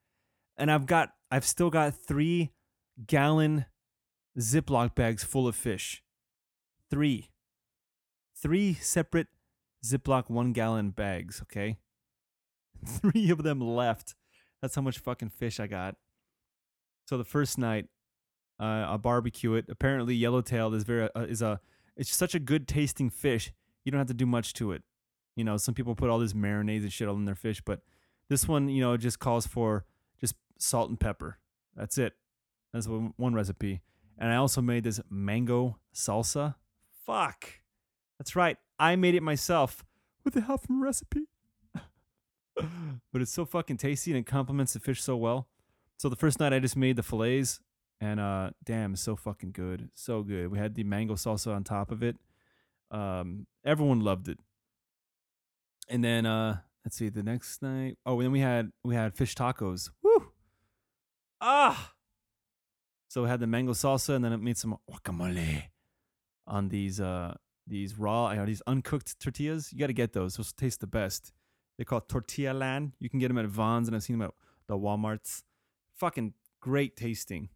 [0.56, 2.52] And I've got I've still got three
[3.06, 3.66] gallon
[4.38, 6.02] Ziploc bags full of fish.
[6.90, 7.30] Three.
[8.40, 9.28] Three separate
[9.84, 11.78] Ziploc one gallon bags, okay?
[12.86, 14.14] Three of them left.
[14.60, 15.96] That's how much fucking fish I got.
[17.06, 17.86] So the first night,
[18.60, 19.66] uh, I'll barbecue it.
[19.68, 21.60] Apparently, yellowtail is very uh, is a
[21.96, 23.52] it's such a good tasting fish.
[23.84, 24.82] You don't have to do much to it.
[25.36, 27.80] You know, some people put all this marinades and shit on their fish, but
[28.28, 29.84] this one, you know, just calls for
[30.20, 31.38] just salt and pepper.
[31.76, 32.14] That's it.
[32.72, 33.80] That's one recipe.
[34.18, 36.56] And I also made this mango salsa.
[37.06, 37.60] Fuck.
[38.18, 38.56] That's right.
[38.78, 39.84] I made it myself
[40.24, 41.28] with the help from a recipe.
[43.12, 45.48] but it's so fucking tasty and it complements the fish so well.
[45.98, 47.60] So the first night I just made the fillets
[48.00, 49.90] and uh damn, so fucking good.
[49.94, 50.48] So good.
[50.50, 52.16] We had the mango salsa on top of it.
[52.90, 54.38] Um everyone loved it.
[55.88, 59.34] And then uh let's see, the next night oh then we had we had fish
[59.34, 59.90] tacos.
[60.02, 60.32] Woo!
[61.40, 61.94] Ah
[63.08, 65.64] So we had the mango salsa, and then it made some guacamole
[66.46, 67.34] on these uh
[67.68, 69.72] these raw, you know, these uncooked tortillas.
[69.72, 71.32] You got to get those; those taste the best.
[71.76, 72.92] They call it Tortilla Land.
[72.98, 74.34] You can get them at Vons, and I've seen them at
[74.66, 75.42] the WalMarts.
[75.96, 77.50] Fucking great tasting.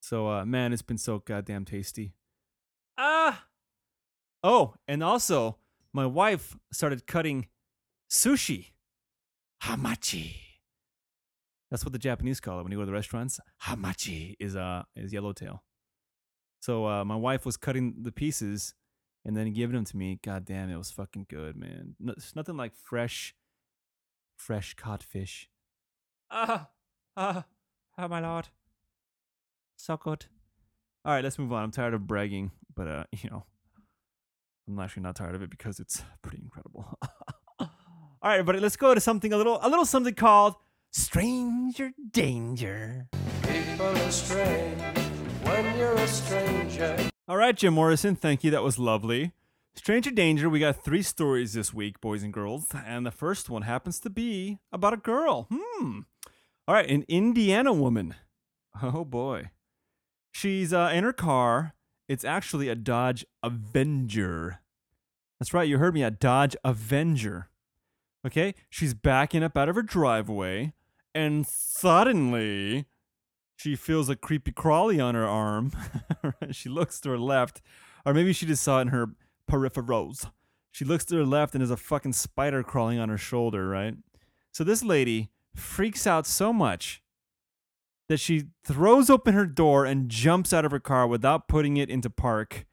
[0.00, 2.14] So, uh, man, it's been so goddamn tasty.
[2.96, 3.46] Ah.
[4.42, 5.58] Oh, and also,
[5.92, 7.48] my wife started cutting
[8.10, 8.72] sushi.
[9.62, 10.36] Hamachi.
[11.70, 13.40] That's what the Japanese call it when you go to the restaurants.
[13.64, 15.62] Hamachi is uh is yellowtail.
[16.60, 18.74] So uh, my wife was cutting the pieces
[19.28, 20.18] and then giving them to me.
[20.24, 21.94] God damn, it was fucking good, man.
[22.00, 23.34] No, it's nothing like fresh,
[24.38, 25.50] fresh caught fish.
[26.30, 26.70] Ah,
[27.14, 27.44] ah,
[27.98, 28.48] oh my lord.
[29.76, 30.24] So good.
[31.04, 31.62] All right, let's move on.
[31.62, 33.44] I'm tired of bragging, but uh, you know,
[34.66, 36.98] I'm actually not tired of it because it's pretty incredible.
[37.60, 37.68] All
[38.24, 40.54] right, everybody, let's go to something a little, a little something called
[40.90, 43.08] Stranger Danger.
[43.42, 44.80] People are strange
[45.44, 47.10] when you're a stranger.
[47.28, 48.50] All right, Jim Morrison, thank you.
[48.50, 49.32] That was lovely.
[49.74, 52.68] Stranger Danger, we got three stories this week, boys and girls.
[52.86, 55.46] And the first one happens to be about a girl.
[55.52, 56.00] Hmm.
[56.66, 58.14] All right, an Indiana woman.
[58.82, 59.50] Oh boy.
[60.32, 61.74] She's uh, in her car.
[62.08, 64.60] It's actually a Dodge Avenger.
[65.38, 67.50] That's right, you heard me, a Dodge Avenger.
[68.26, 70.72] Okay, she's backing up out of her driveway,
[71.14, 72.86] and suddenly
[73.58, 75.72] she feels a creepy crawly on her arm.
[76.52, 77.60] she looks to her left,
[78.06, 79.10] or maybe she just saw it in her
[79.50, 80.30] peripherals.
[80.70, 83.96] She looks to her left and there's a fucking spider crawling on her shoulder, right?
[84.52, 87.02] So this lady freaks out so much
[88.08, 91.90] that she throws open her door and jumps out of her car without putting it
[91.90, 92.64] into park.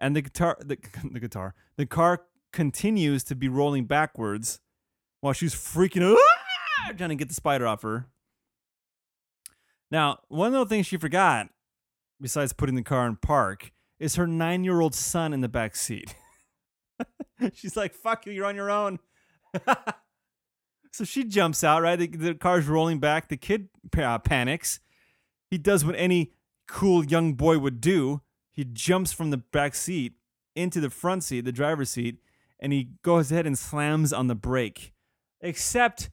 [0.00, 0.78] And the guitar, the,
[1.12, 4.58] the guitar, the car continues to be rolling backwards
[5.20, 8.08] while she's freaking out, trying to get the spider off her.
[9.90, 11.48] Now, one of the things she forgot,
[12.20, 15.76] besides putting the car in park, is her nine year old son in the back
[15.76, 16.14] seat.
[17.54, 18.98] She's like, fuck you, you're on your own.
[20.92, 21.96] so she jumps out, right?
[21.96, 23.28] The, the car's rolling back.
[23.28, 24.80] The kid uh, panics.
[25.50, 26.32] He does what any
[26.66, 28.22] cool young boy would do.
[28.50, 30.14] He jumps from the back seat
[30.54, 32.18] into the front seat, the driver's seat,
[32.58, 34.92] and he goes ahead and slams on the brake.
[35.40, 36.10] Except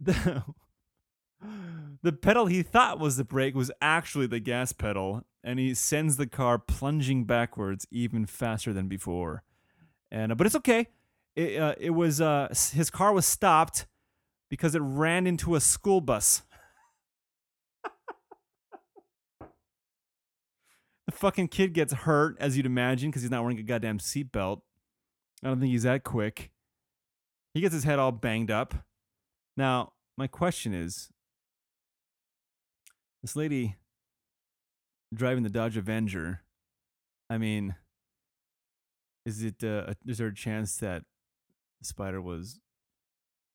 [0.00, 0.44] the
[2.06, 6.16] the pedal he thought was the brake was actually the gas pedal, and he sends
[6.16, 9.42] the car plunging backwards even faster than before.
[10.12, 10.86] And uh, but it's okay.
[11.34, 13.88] It uh, it was uh, his car was stopped
[14.48, 16.44] because it ran into a school bus.
[21.06, 24.60] the fucking kid gets hurt, as you'd imagine, because he's not wearing a goddamn seatbelt.
[25.42, 26.52] I don't think he's that quick.
[27.52, 28.76] He gets his head all banged up.
[29.56, 31.10] Now, my question is
[33.22, 33.76] this lady
[35.14, 36.42] driving the Dodge Avenger,
[37.30, 37.74] I mean,
[39.24, 41.02] is it, uh, is there a chance that
[41.80, 42.60] the spider was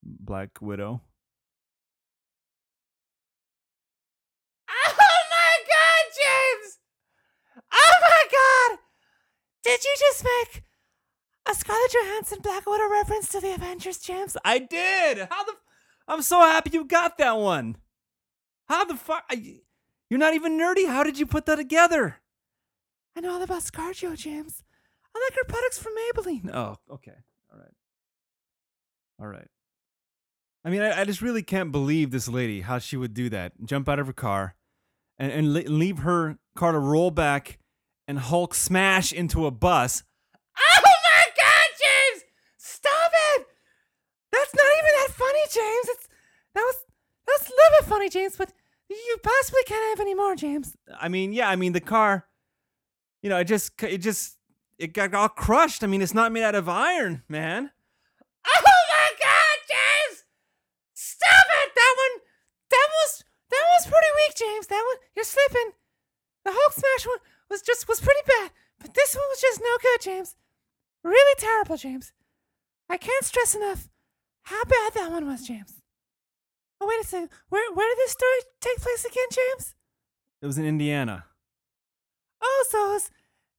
[0.03, 1.01] Black Widow?
[4.87, 6.79] Oh my god, James!
[7.71, 8.79] Oh my god!
[9.63, 10.63] Did you just make
[11.49, 14.35] a Scarlett Johansson Black Widow reference to the Avengers, James?
[14.43, 15.19] I did.
[15.29, 15.51] How the?
[15.51, 15.61] F-
[16.07, 17.77] I'm so happy you got that one.
[18.71, 19.29] How the fuck?
[20.09, 20.87] You're not even nerdy.
[20.87, 22.21] How did you put that together?
[23.17, 24.63] I know all about ScarJo, James.
[25.13, 26.55] I like her products from Maybelline.
[26.55, 27.11] Oh, okay.
[27.51, 27.73] All right.
[29.19, 29.47] All right.
[30.63, 33.51] I mean, I, I just really can't believe this lady, how she would do that.
[33.65, 34.55] Jump out of her car
[35.19, 37.59] and, and le- leave her car to roll back
[38.07, 40.03] and Hulk smash into a bus.
[40.57, 42.23] Oh my god, James!
[42.55, 43.47] Stop it!
[44.31, 45.89] That's not even that funny, James.
[45.89, 46.07] It's
[46.55, 46.75] that was
[47.27, 48.53] that's a little bit funny, James, but
[48.95, 50.75] you possibly can't have any more, James.
[50.99, 52.27] I mean, yeah, I mean, the car,
[53.21, 54.37] you know, it just, it just,
[54.77, 55.83] it got all crushed.
[55.83, 57.71] I mean, it's not made out of iron, man.
[58.47, 60.23] Oh my god, James!
[60.93, 61.71] Stop it!
[61.75, 62.21] That one
[62.71, 64.67] that was that was pretty weak, James.
[64.67, 65.73] That one you're slipping.
[66.43, 67.19] The Hulk smash one
[67.49, 68.51] was just was pretty bad.
[68.79, 70.35] But this one was just no good, James.
[71.03, 72.13] Really terrible, James.
[72.89, 73.89] I can't stress enough
[74.43, 75.80] how bad that one was, James.
[76.81, 77.29] Oh wait a second.
[77.49, 79.75] Where where did this story take place again, James?
[80.41, 81.25] It was in Indiana.
[82.41, 83.11] Oh, so it, was,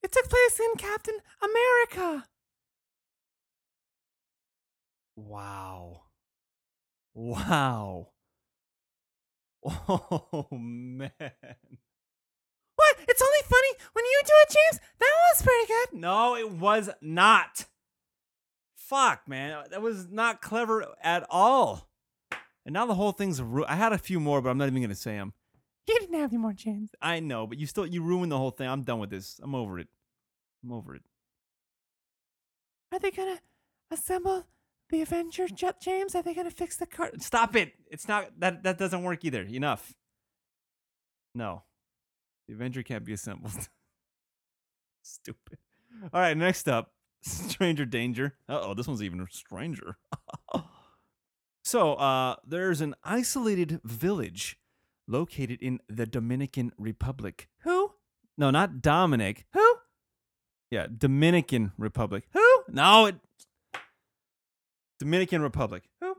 [0.02, 2.26] it took place in Captain America.
[5.16, 6.02] Wow.
[7.14, 8.08] Wow.
[9.64, 11.12] Oh, man.
[11.20, 12.96] What?
[13.06, 14.80] It's only funny when you do it, James.
[14.98, 16.00] That was pretty good.
[16.00, 17.66] No, it was not.
[18.74, 19.62] Fuck, man.
[19.70, 21.91] That was not clever at all.
[22.64, 23.42] And now the whole thing's.
[23.42, 25.32] Ru- I had a few more, but I'm not even going to say them.
[25.88, 26.90] You didn't have any more, James.
[27.00, 28.68] I know, but you still you ruined the whole thing.
[28.68, 29.40] I'm done with this.
[29.42, 29.88] I'm over it.
[30.62, 31.02] I'm over it.
[32.92, 33.40] Are they gonna
[33.90, 34.46] assemble
[34.90, 36.14] the Avenger, Jet James?
[36.14, 37.10] Are they gonna fix the car?
[37.18, 37.72] Stop it.
[37.90, 39.42] It's not that that doesn't work either.
[39.42, 39.92] Enough.
[41.34, 41.64] No.
[42.46, 43.52] The Avenger can't be assembled.
[45.02, 45.58] Stupid.
[46.12, 46.92] All right, next up,
[47.22, 48.34] Stranger Danger.
[48.48, 49.96] Uh-oh, this one's even stranger.
[51.62, 54.58] so, uh there's an isolated village
[55.06, 57.48] located in the Dominican Republic.
[57.60, 57.92] Who?
[58.36, 59.44] No, not Dominic.
[59.52, 59.74] Who?
[60.70, 62.24] Yeah, Dominican Republic.
[62.32, 62.62] Who?
[62.68, 63.16] No, it
[64.98, 65.84] Dominican Republic.
[66.00, 66.16] Who?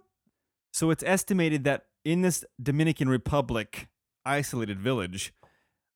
[0.72, 3.88] So it's estimated that in this Dominican Republic
[4.26, 5.34] isolated village,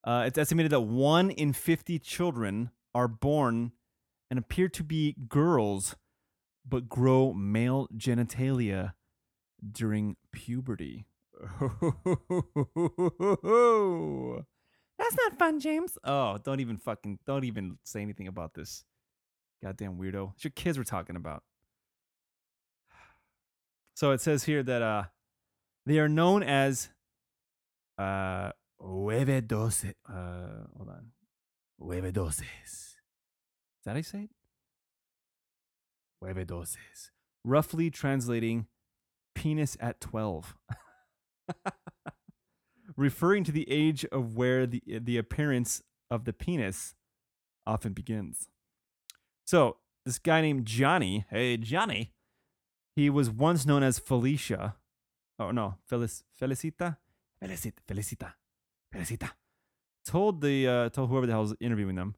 [0.03, 3.73] uh, it's estimated that one in 50 children are born
[4.29, 5.95] and appear to be girls,
[6.67, 8.93] but grow male genitalia
[9.71, 11.05] during puberty.
[14.99, 15.97] That's not fun, James.
[16.03, 18.83] Oh, don't even fucking don't even say anything about this.
[19.63, 20.33] Goddamn weirdo.
[20.35, 21.43] It's your kids we're talking about.
[23.95, 25.03] So it says here that uh
[25.85, 26.89] they are known as
[27.97, 28.51] uh
[28.81, 31.11] huevedose uh hold on.
[31.81, 32.41] Huevedoses.
[32.41, 32.97] Is
[33.85, 34.29] that how you say it?
[36.23, 37.11] Huevedoses.
[37.43, 38.67] Roughly translating
[39.47, 40.55] penis at 12.
[42.97, 46.95] Referring to the age of where the the appearance of the penis
[47.65, 48.49] often begins.
[49.45, 52.13] So, this guy named Johnny, hey Johnny,
[52.95, 54.75] he was once known as Felicia.
[55.39, 56.97] Oh no, Felic- Felicita?
[57.41, 58.33] Felicita, Felicita,
[58.93, 59.31] Felicita.
[60.03, 62.15] Told the uh, told whoever the hell was interviewing them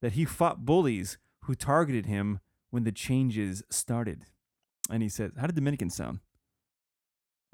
[0.00, 4.24] that he fought bullies who targeted him when the changes started.
[4.90, 6.20] And he said, "How did Dominican sound?"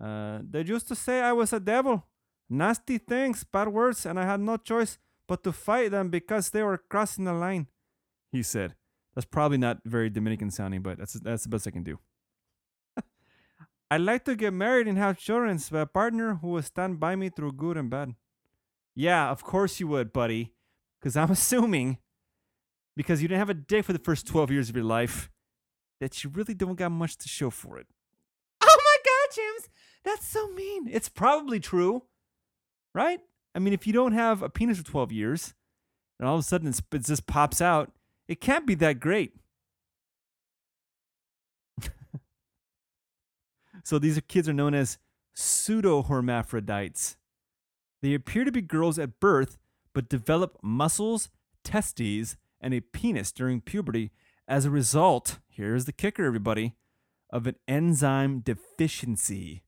[0.00, 2.06] Uh, they used to say I was a devil,
[2.48, 4.98] nasty things, bad words, and I had no choice
[5.28, 7.66] but to fight them because they were crossing the line.
[8.32, 8.74] He said,
[9.14, 11.98] "That's probably not very Dominican sounding, but that's that's the best I can do."
[13.90, 17.14] I'd like to get married and have children with a partner who will stand by
[17.14, 18.14] me through good and bad.
[18.94, 20.54] Yeah, of course you would, buddy.
[20.98, 21.98] Because I'm assuming,
[22.96, 25.30] because you didn't have a dick for the first 12 years of your life,
[26.00, 27.86] that you really don't got much to show for it.
[28.62, 29.68] Oh my God, James.
[30.04, 30.88] That's so mean.
[30.90, 32.04] It's probably true,
[32.94, 33.20] right?
[33.54, 35.54] I mean, if you don't have a penis for 12 years,
[36.18, 37.92] and all of a sudden it just pops out,
[38.28, 39.32] it can't be that great.
[43.84, 44.98] so these kids are known as
[45.34, 47.16] pseudo hermaphrodites.
[48.02, 49.58] They appear to be girls at birth,
[49.92, 51.28] but develop muscles,
[51.64, 54.10] testes, and a penis during puberty
[54.50, 56.74] as a result, here's the kicker, everybody,
[57.32, 59.62] of an enzyme deficiency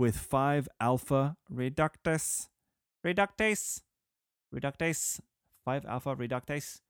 [0.00, 2.48] with 5 alpha reductase.
[3.04, 3.82] Reductase?
[4.54, 5.20] Reductase?
[5.66, 6.80] 5 alpha reductase?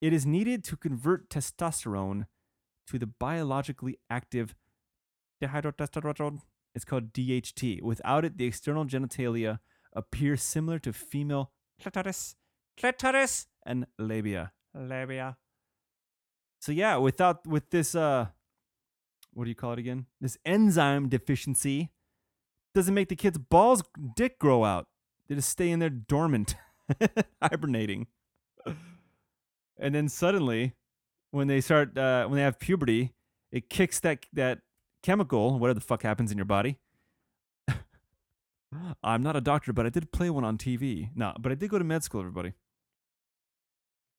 [0.00, 2.26] It is needed to convert testosterone
[2.86, 4.54] to the biologically active
[5.42, 6.42] dihydrotestosterone.
[6.72, 7.82] It's called DHT.
[7.82, 9.58] Without it, the external genitalia
[9.92, 11.50] appear similar to female
[11.82, 12.36] clitoris,
[12.78, 14.52] clitoris, and labia.
[14.72, 15.36] Labia.
[16.60, 18.26] So yeah, without with this uh
[19.32, 20.06] what do you call it again?
[20.20, 21.90] This enzyme deficiency
[22.76, 23.82] doesn't make the kid's balls
[24.14, 24.86] dick grow out.
[25.28, 26.54] They just stay in there dormant,
[27.42, 28.06] hibernating.
[29.78, 30.74] And then suddenly,
[31.30, 33.14] when they start uh, when they have puberty,
[33.50, 34.60] it kicks that that
[35.02, 36.78] chemical, whatever the fuck happens in your body.
[39.02, 41.08] I'm not a doctor, but I did play one on TV.
[41.14, 42.52] No, but I did go to med school, everybody.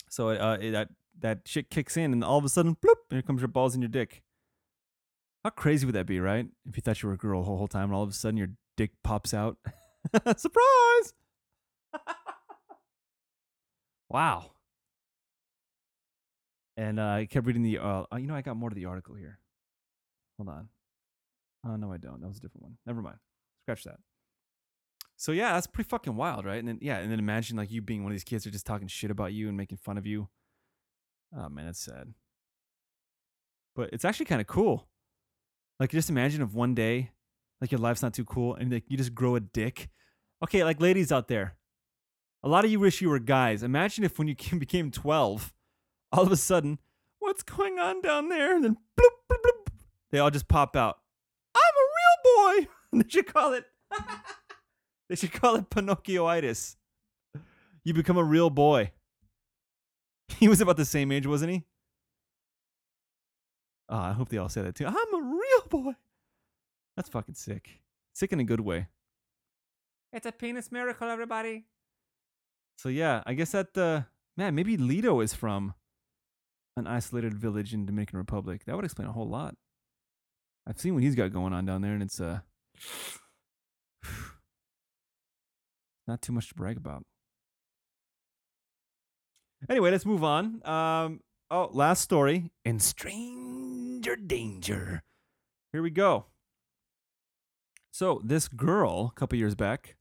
[0.09, 0.89] So uh, it, that
[1.19, 3.81] that shit kicks in, and all of a sudden, bloop, here comes your balls in
[3.81, 4.23] your dick.
[5.43, 6.47] How crazy would that be, right?
[6.67, 8.13] If you thought you were a girl the whole, whole time, and all of a
[8.13, 9.57] sudden your dick pops out.
[10.37, 11.13] Surprise!
[14.09, 14.51] wow.
[16.75, 17.79] And uh, I kept reading the.
[17.79, 19.39] Uh, uh, you know, I got more to the article here.
[20.37, 20.69] Hold on.
[21.65, 22.21] Oh no, I don't.
[22.21, 22.77] That was a different one.
[22.85, 23.17] Never mind.
[23.63, 23.97] Scratch that.
[25.17, 26.59] So yeah, that's pretty fucking wild, right?
[26.59, 28.51] And then yeah, and then imagine like you being one of these kids who are
[28.51, 30.29] just talking shit about you and making fun of you.
[31.35, 32.13] Oh man, that's sad.
[33.75, 34.87] But it's actually kind of cool.
[35.79, 37.11] Like just imagine if one day,
[37.61, 39.89] like your life's not too cool, and like you just grow a dick.
[40.43, 41.55] Okay, like ladies out there,
[42.43, 43.63] a lot of you wish you were guys.
[43.63, 45.53] Imagine if when you came- became twelve,
[46.11, 46.79] all of a sudden,
[47.19, 48.55] what's going on down there?
[48.55, 49.73] And then bloop, bloop, bloop,
[50.11, 50.99] they all just pop out.
[51.55, 51.85] I'm a
[52.55, 52.67] real boy.
[52.93, 53.65] They should call it.
[55.09, 56.77] they should call it Pinocchioitis.
[57.83, 58.91] You become a real boy.
[60.29, 61.65] He was about the same age, wasn't he?
[63.89, 64.85] Oh, I hope they all say that too.
[64.85, 65.93] I'm a real boy.
[66.95, 67.81] That's fucking sick.
[68.13, 68.87] Sick in a good way.
[70.11, 71.65] It's a penis miracle, everybody.
[72.77, 74.01] So yeah, I guess that uh
[74.35, 75.73] man, maybe Lido is from
[76.75, 78.65] an isolated village in Dominican Republic.
[78.65, 79.55] That would explain a whole lot.
[80.67, 82.39] I've seen what he's got going on down there, and it's uh
[86.07, 87.03] not too much to brag about.
[89.69, 90.61] Anyway, let's move on.
[90.67, 95.03] Um oh, last story in stranger danger.
[95.71, 96.25] Here we go.
[97.91, 99.95] So this girl, a couple years back,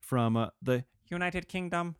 [0.00, 1.96] from uh, the United Kingdom.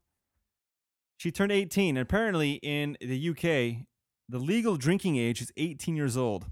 [1.16, 1.96] she turned 18.
[1.96, 3.86] And apparently, in the UK,
[4.28, 6.46] the legal drinking age is 18 years old.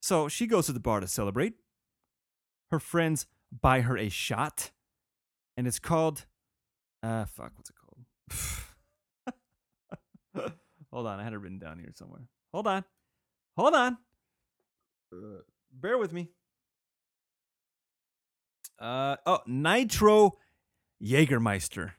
[0.00, 1.54] So she goes to the bar to celebrate.
[2.70, 4.70] Her friends buy her a shot,
[5.56, 6.26] and it's called.
[7.02, 7.76] Uh, fuck, what's it
[10.34, 10.52] called?
[10.92, 12.22] Hold on, I had it written down here somewhere.
[12.52, 12.84] Hold on.
[13.56, 13.98] Hold on.
[15.12, 16.28] Uh, bear with me.
[18.78, 20.38] Uh, oh, Nitro
[21.02, 21.92] Jägermeister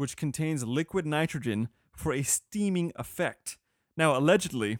[0.00, 3.58] which contains liquid nitrogen for a steaming effect.
[3.98, 4.78] Now, allegedly,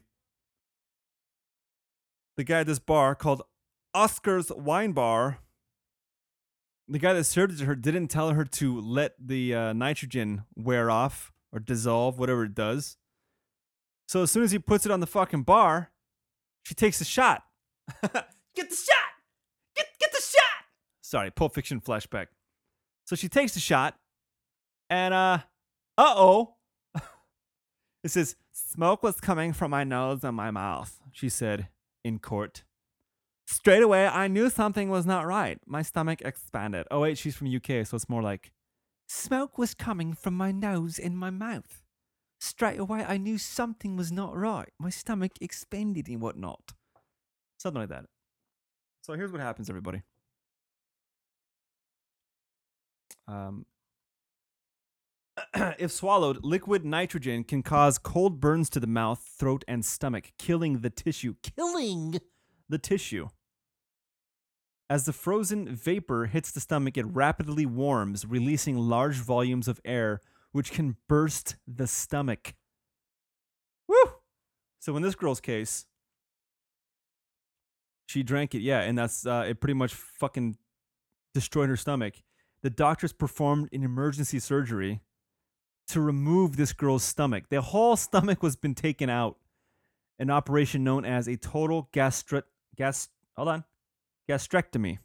[2.39, 3.43] the guy at this bar called
[3.93, 5.41] Oscar's Wine Bar,
[6.89, 10.45] the guy that served it to her didn't tell her to let the uh, nitrogen
[10.57, 12.97] wear off or dissolve, whatever it does.
[14.07, 15.91] So as soon as he puts it on the fucking bar,
[16.65, 17.45] she takes a shot.
[18.03, 19.11] get the shot!
[19.77, 20.65] Get, get the shot!
[21.01, 22.27] Sorry, Pulp Fiction flashback.
[23.05, 23.97] So she takes the shot,
[24.89, 25.39] and uh,
[25.99, 26.55] uh oh.
[28.05, 31.69] it says, smoke was coming from my nose and my mouth, she said
[32.05, 32.65] in court.
[33.47, 35.59] Straight away, I knew something was not right.
[35.67, 36.87] My stomach expanded.
[36.91, 38.53] Oh, wait, she's from UK, so it's more like,
[39.11, 41.83] smoke was coming from my nose and my mouth.
[42.39, 44.71] Straight away, I knew something was not right.
[44.79, 46.73] My stomach expanded and whatnot.
[47.59, 48.05] Something like that.
[49.03, 50.03] So here's what happens, everybody.
[53.27, 53.67] Um,
[55.79, 60.81] if swallowed, liquid nitrogen can cause cold burns to the mouth, throat, and stomach, killing
[60.81, 61.35] the tissue.
[61.43, 62.21] Killing
[62.69, 63.29] the tissue.
[64.91, 70.21] As the frozen vapor hits the stomach, it rapidly warms, releasing large volumes of air,
[70.51, 72.55] which can burst the stomach.
[73.87, 74.15] Woo!
[74.81, 75.87] So in this girl's case,
[78.09, 79.61] she drank it, yeah, and that's uh, it.
[79.61, 80.59] Pretty much fucking
[81.35, 82.15] destroyed her stomach.
[82.65, 85.03] The doctors performed an emergency surgery
[85.87, 87.45] to remove this girl's stomach.
[87.49, 89.37] The whole stomach was been taken out.
[90.19, 92.43] An operation known as a total gastro
[92.75, 93.65] gas hold on
[94.31, 94.99] gastrectomy.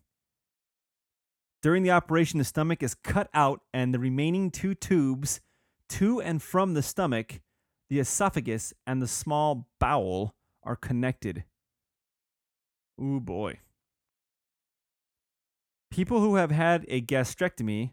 [1.63, 5.41] During the operation, the stomach is cut out, and the remaining two tubes
[5.89, 7.41] to and from the stomach,
[7.89, 11.43] the esophagus, and the small bowel are connected.
[13.01, 13.59] Ooh boy.
[15.89, 17.91] People who have had a gastrectomy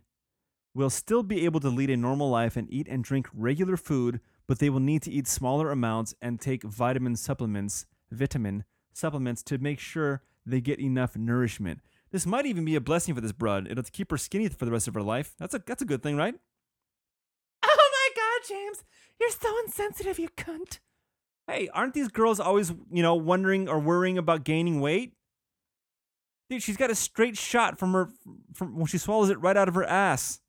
[0.75, 4.21] will still be able to lead a normal life and eat and drink regular food,
[4.47, 9.59] but they will need to eat smaller amounts and take vitamin supplements, vitamin supplements to
[9.59, 11.81] make sure they get enough nourishment.
[12.11, 13.67] This might even be a blessing for this broad.
[13.71, 15.35] It'll keep her skinny for the rest of her life.
[15.39, 16.35] That's a that's a good thing, right?
[17.65, 18.85] Oh my god, James!
[19.21, 20.81] You're so insensitive, you cunt.
[21.47, 25.15] Hey, aren't these girls always, you know, wondering or worrying about gaining weight?
[26.51, 28.09] Dude, she's got a straight shot from her
[28.55, 30.41] from when she swallows it right out of her ass.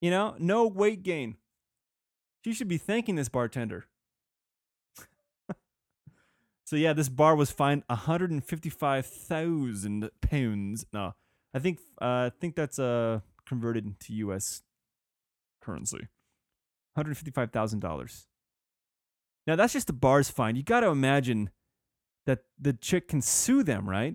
[0.00, 1.36] You know, no weight gain.
[2.44, 3.86] She should be thanking this bartender.
[6.70, 10.86] So yeah, this bar was fined 155,000 pounds.
[10.92, 11.14] No,
[11.52, 14.62] I think uh, I think that's uh converted to U.S.
[15.60, 16.06] currency.
[16.96, 18.26] $155,000.
[19.48, 20.54] Now that's just the bar's fine.
[20.54, 21.50] You got to imagine
[22.26, 24.14] that the chick can sue them, right?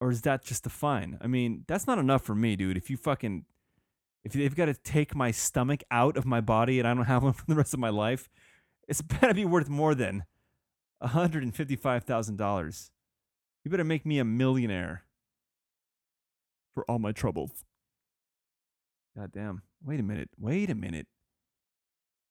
[0.00, 1.18] Or is that just the fine?
[1.20, 2.78] I mean, that's not enough for me, dude.
[2.78, 3.44] If you fucking
[4.24, 7.24] if they've got to take my stomach out of my body and I don't have
[7.24, 8.30] one for the rest of my life,
[8.88, 10.24] it's better be worth more than
[11.02, 12.90] $155,000.
[13.64, 15.04] You better make me a millionaire
[16.74, 17.64] for all my troubles.
[19.16, 19.62] God damn.
[19.84, 20.30] Wait a minute.
[20.38, 21.06] Wait a minute.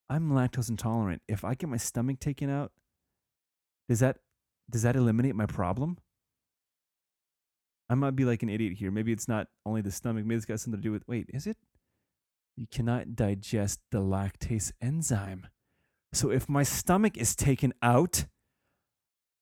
[0.08, 1.22] I'm lactose intolerant.
[1.28, 2.72] If I get my stomach taken out,
[3.88, 4.18] does that
[4.70, 5.98] does that eliminate my problem?
[7.90, 8.90] I might be like an idiot here.
[8.90, 10.24] Maybe it's not only the stomach.
[10.24, 11.06] Maybe it's got something to do with.
[11.08, 11.56] Wait, is it?
[12.56, 15.46] You cannot digest the lactase enzyme.
[16.12, 18.26] So if my stomach is taken out,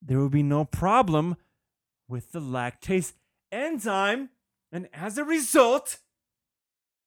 [0.06, 1.36] there will be no problem
[2.08, 3.12] with the lactase
[3.50, 4.30] enzyme.
[4.70, 5.98] And as a result,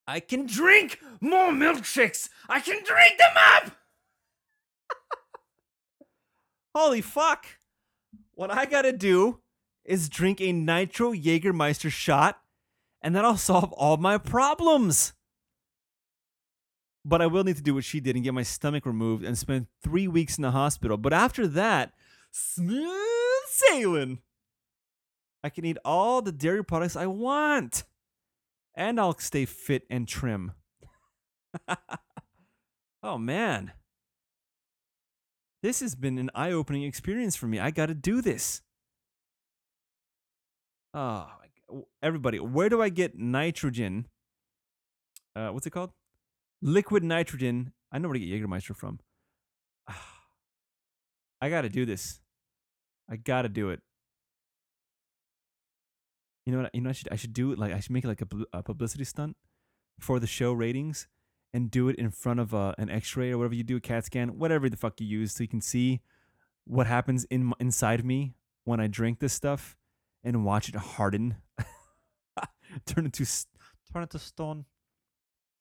[0.06, 2.28] I can drink more milkshakes.
[2.48, 3.72] I can drink them up.
[6.74, 7.46] Holy fuck.
[8.34, 9.40] What I got to do
[9.84, 12.40] is drink a nitro Jägermeister shot,
[13.02, 15.14] and that'll solve all my problems.
[17.04, 19.38] But I will need to do what she did and get my stomach removed and
[19.38, 20.98] spend three weeks in the hospital.
[20.98, 21.94] But after that,
[22.30, 24.18] smooth sailing.
[25.42, 27.84] I can eat all the dairy products I want.
[28.74, 30.52] And I'll stay fit and trim.
[33.02, 33.72] oh, man.
[35.62, 37.58] This has been an eye opening experience for me.
[37.58, 38.62] I got to do this.
[40.94, 41.26] Oh,
[42.02, 44.06] everybody, where do I get nitrogen?
[45.36, 45.92] Uh, what's it called?
[46.62, 47.72] Liquid nitrogen.
[47.92, 49.00] I know where to get Jägermeister from.
[51.40, 52.19] I got to do this.
[53.10, 53.80] I got to do it.
[56.46, 56.74] You know what?
[56.74, 58.58] You know, I should I should do it like I should make it like a,
[58.58, 59.36] a publicity stunt
[59.98, 61.08] for the show ratings
[61.52, 64.04] and do it in front of uh, an X-ray or whatever you do, a CAT
[64.04, 66.00] scan, whatever the fuck you use, so you can see
[66.64, 68.34] what happens in inside me
[68.64, 69.76] when I drink this stuff
[70.22, 71.36] and watch it harden,
[72.86, 73.26] turn into
[73.92, 74.64] turn into stone.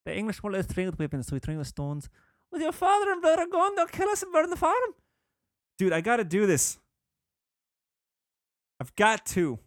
[0.05, 2.09] The English will train with weapons, so we train with stones.
[2.51, 4.73] With your father and brother gone, they'll kill us and burn the farm.
[5.77, 6.79] Dude, I gotta do this.
[8.79, 9.59] I've got to.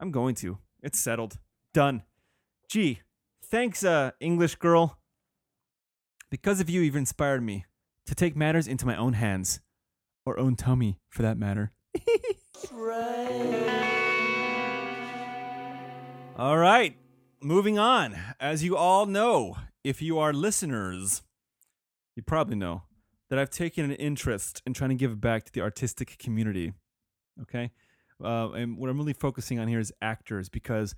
[0.00, 0.58] I'm going to.
[0.82, 1.38] It's settled.
[1.74, 2.02] Done.
[2.68, 3.00] Gee,
[3.44, 4.98] thanks, uh, English girl.
[6.30, 7.66] Because of you, you've inspired me
[8.06, 9.60] to take matters into my own hands.
[10.24, 11.72] Or own tummy, for that matter.
[16.36, 16.96] All right,
[17.42, 18.16] moving on.
[18.38, 21.22] As you all know, if you are listeners,
[22.16, 22.82] you probably know
[23.28, 26.72] that I've taken an interest in trying to give back to the artistic community.
[27.42, 27.70] Okay?
[28.22, 30.94] Uh, and what I'm really focusing on here is actors because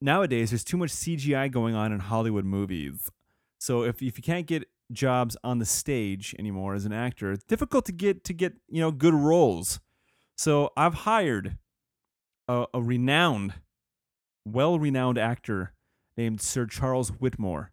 [0.00, 3.10] nowadays there's too much CGI going on in Hollywood movies.
[3.58, 7.44] So if, if you can't get jobs on the stage anymore as an actor, it's
[7.44, 9.80] difficult to get to get you know good roles.
[10.36, 11.58] So I've hired
[12.48, 13.54] a, a renowned,
[14.44, 15.72] well-renowned actor
[16.16, 17.70] named Sir Charles Whitmoore.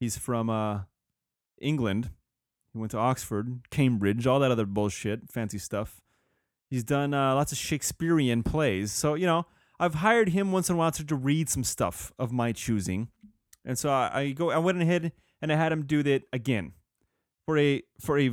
[0.00, 0.80] He's from uh,
[1.60, 2.10] England.
[2.72, 6.02] He went to Oxford, Cambridge, all that other bullshit, fancy stuff.
[6.68, 8.92] He's done uh, lots of Shakespearean plays.
[8.92, 9.46] So, you know,
[9.78, 13.08] I've hired him once in a while to, to read some stuff of my choosing.
[13.64, 15.12] And so I, I go I went ahead
[15.42, 16.72] and I had him do that again
[17.44, 18.30] for a for a,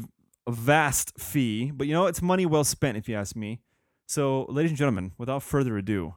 [0.48, 3.62] a vast fee, but you know, it's money well spent if you ask me.
[4.06, 6.16] So, ladies and gentlemen, without further ado,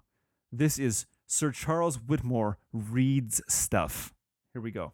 [0.53, 4.13] this is Sir Charles Whitmoore reads stuff.
[4.53, 4.93] Here we go.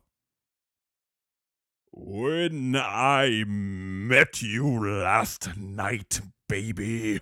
[1.94, 7.20] When I met you last night, baby,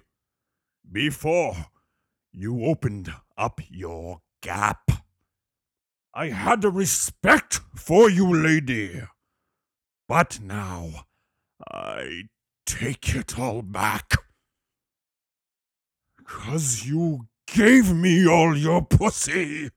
[0.90, 1.56] before
[2.30, 4.92] you opened up your gap,
[6.14, 9.02] I had a respect for you, lady.
[10.06, 11.06] But now
[11.68, 12.28] I
[12.64, 14.18] take it all back.
[16.24, 19.70] Cause you gave me all your pussy.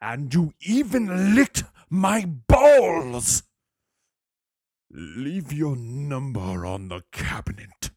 [0.00, 3.44] And you even licked my balls.
[4.96, 7.90] Leave your number on the cabinet.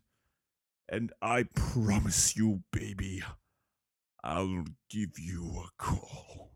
[0.90, 3.22] And I promise you, baby,
[4.24, 6.54] I'll give you a call.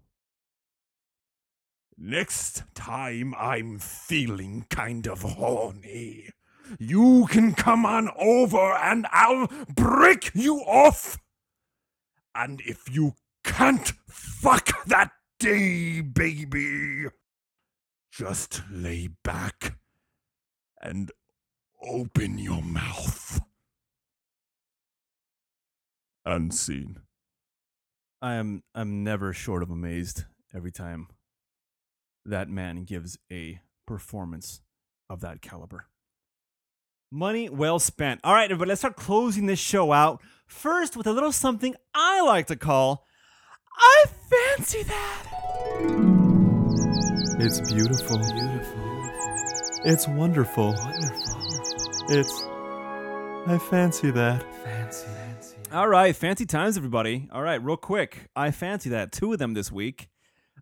[1.95, 6.29] Next time I'm feeling kind of horny,
[6.79, 9.45] you can come on over and I'll
[9.75, 11.19] break you off.
[12.33, 13.13] And if you
[13.43, 17.09] can't fuck that day, baby,
[18.11, 19.75] just lay back
[20.81, 21.11] and
[21.83, 23.41] open your mouth.
[26.25, 26.99] Unseen.
[28.21, 31.07] I am I'm never short of amazed every time
[32.25, 34.61] that man gives a performance
[35.09, 35.87] of that caliber.
[37.11, 38.21] Money well spent.
[38.23, 40.21] All right, everybody, let's start closing this show out.
[40.45, 43.05] First, with a little something I like to call
[43.77, 45.27] I fancy that.
[47.39, 48.17] It's beautiful.
[48.17, 48.80] Beautiful.
[49.83, 50.73] It's wonderful.
[50.73, 52.05] Wonderful.
[52.09, 52.43] It's
[53.47, 54.43] I fancy that.
[54.63, 55.07] Fancy.
[55.07, 55.55] fancy.
[55.71, 57.27] All right, fancy times, everybody.
[57.31, 58.27] All right, real quick.
[58.35, 59.11] I fancy that.
[59.11, 60.09] Two of them this week.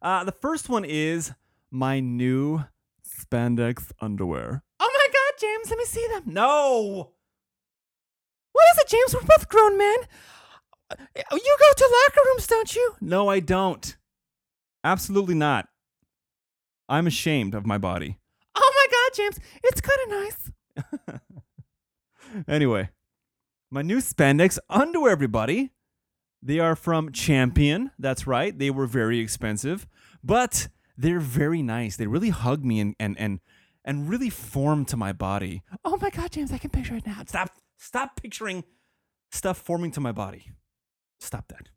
[0.01, 1.33] Uh, the first one is
[1.69, 2.63] my new
[3.05, 4.63] spandex underwear.
[4.79, 6.23] Oh my god, James, let me see them.
[6.25, 7.11] No.
[8.53, 9.13] What is it, James?
[9.13, 9.97] We're both grown men.
[11.17, 12.95] You go to locker rooms, don't you?
[13.01, 13.97] No, I don't.
[14.83, 15.67] Absolutely not.
[16.87, 18.17] I'm ashamed of my body.
[19.13, 21.19] James, it's kind of nice.
[22.47, 22.89] Anyway,
[23.71, 25.71] my new spandex underwear, everybody.
[26.41, 27.91] They are from Champion.
[27.99, 28.57] That's right.
[28.57, 29.87] They were very expensive,
[30.23, 31.97] but they're very nice.
[31.97, 33.39] They really hug me and and and
[33.83, 35.63] and really form to my body.
[35.83, 37.23] Oh my god, James, I can picture it now.
[37.27, 38.63] Stop stop picturing
[39.31, 40.51] stuff forming to my body.
[41.19, 41.69] Stop that.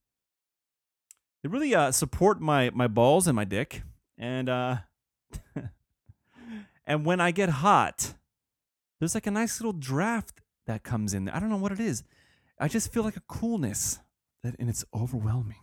[1.42, 3.82] They really uh, support my my balls and my dick,
[4.16, 4.76] and uh,
[6.92, 8.12] and when I get hot,
[9.00, 11.26] there's like a nice little draft that comes in.
[11.30, 12.04] I don't know what it is.
[12.60, 13.98] I just feel like a coolness
[14.42, 15.62] that, and it's overwhelming.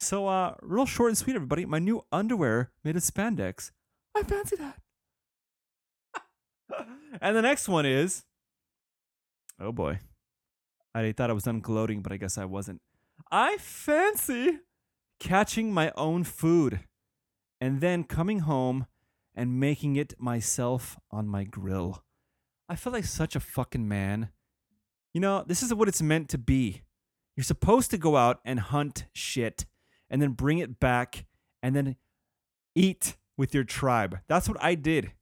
[0.00, 1.66] So, uh, real short and sweet, everybody.
[1.66, 3.72] My new underwear made of spandex.
[4.16, 4.80] I fancy that.
[7.20, 8.24] and the next one is,
[9.60, 9.98] oh boy,
[10.94, 12.80] I thought I was done gloating, but I guess I wasn't.
[13.30, 14.60] I fancy
[15.20, 16.80] catching my own food
[17.60, 18.86] and then coming home
[19.34, 22.04] and making it myself on my grill.
[22.68, 24.30] I feel like such a fucking man.
[25.14, 26.82] You know, this is what it's meant to be.
[27.36, 29.66] You're supposed to go out and hunt shit
[30.10, 31.24] and then bring it back
[31.62, 31.96] and then
[32.74, 34.20] eat with your tribe.
[34.28, 35.12] That's what I did.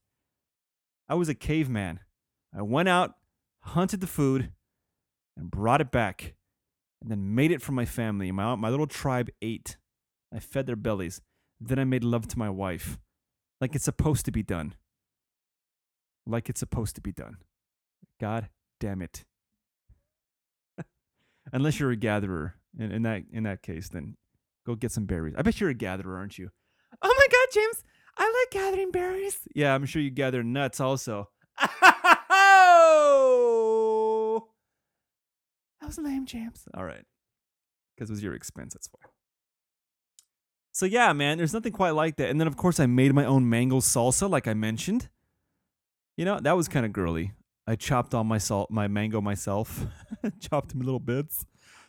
[1.08, 2.00] I was a caveman.
[2.56, 3.14] I went out,
[3.62, 4.50] hunted the food,
[5.36, 6.34] and brought it back,
[7.00, 8.30] and then made it for my family.
[8.32, 9.76] My, my little tribe ate.
[10.32, 11.20] I fed their bellies.
[11.60, 12.98] Then I made love to my wife.
[13.60, 14.74] Like it's supposed to be done.
[16.26, 17.36] Like it's supposed to be done.
[18.20, 19.24] God damn it.
[21.52, 22.54] Unless you're a gatherer.
[22.78, 24.16] In, in that in that case, then
[24.64, 25.34] go get some berries.
[25.36, 26.50] I bet you're a gatherer, aren't you?
[27.02, 27.82] Oh my god, James,
[28.16, 29.38] I like gathering berries.
[29.54, 31.28] Yeah, I'm sure you gather nuts also.
[35.80, 36.68] That was lame, James.
[36.74, 37.04] All right.
[37.96, 39.10] Because it was your expense, that's why.
[40.80, 42.30] So yeah, man, there's nothing quite like that.
[42.30, 45.10] And then of course I made my own mango salsa, like I mentioned.
[46.16, 47.32] You know, that was kind of girly.
[47.66, 49.84] I chopped all my salt, my mango myself,
[50.40, 51.44] chopped them in little bits,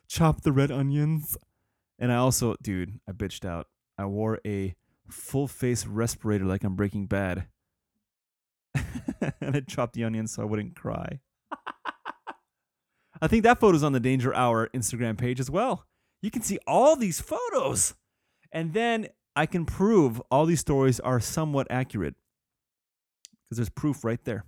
[0.09, 1.37] chopped the red onions,
[1.99, 3.67] and I also, dude, I bitched out.
[3.97, 4.75] I wore a
[5.07, 7.47] full face respirator like I'm Breaking Bad,
[8.75, 11.21] and I chopped the onions so I wouldn't cry.
[13.21, 15.85] I think that photo's on the Danger Hour Instagram page as well.
[16.21, 17.93] You can see all these photos.
[18.51, 22.15] And then I can prove all these stories are somewhat accurate.
[23.43, 24.45] Because there's proof right there.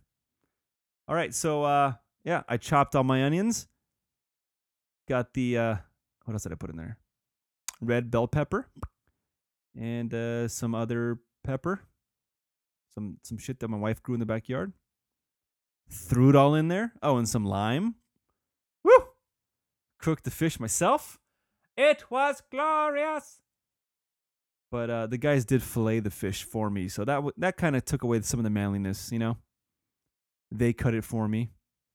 [1.07, 1.93] All right, so uh
[2.23, 3.67] yeah, I chopped all my onions.
[5.07, 5.75] Got the uh
[6.25, 6.97] what else did I put in there?
[7.81, 8.67] Red bell pepper
[9.77, 11.81] and uh some other pepper.
[12.93, 14.73] Some some shit that my wife grew in the backyard.
[15.89, 16.93] Threw it all in there.
[17.01, 17.95] Oh, and some lime.
[18.83, 19.07] Woo!
[19.99, 21.19] Cooked the fish myself.
[21.75, 23.39] It was glorious.
[24.73, 27.75] But uh, the guys did fillet the fish for me, so that w- that kind
[27.75, 29.37] of took away some of the manliness, you know.
[30.51, 31.51] They cut it for me,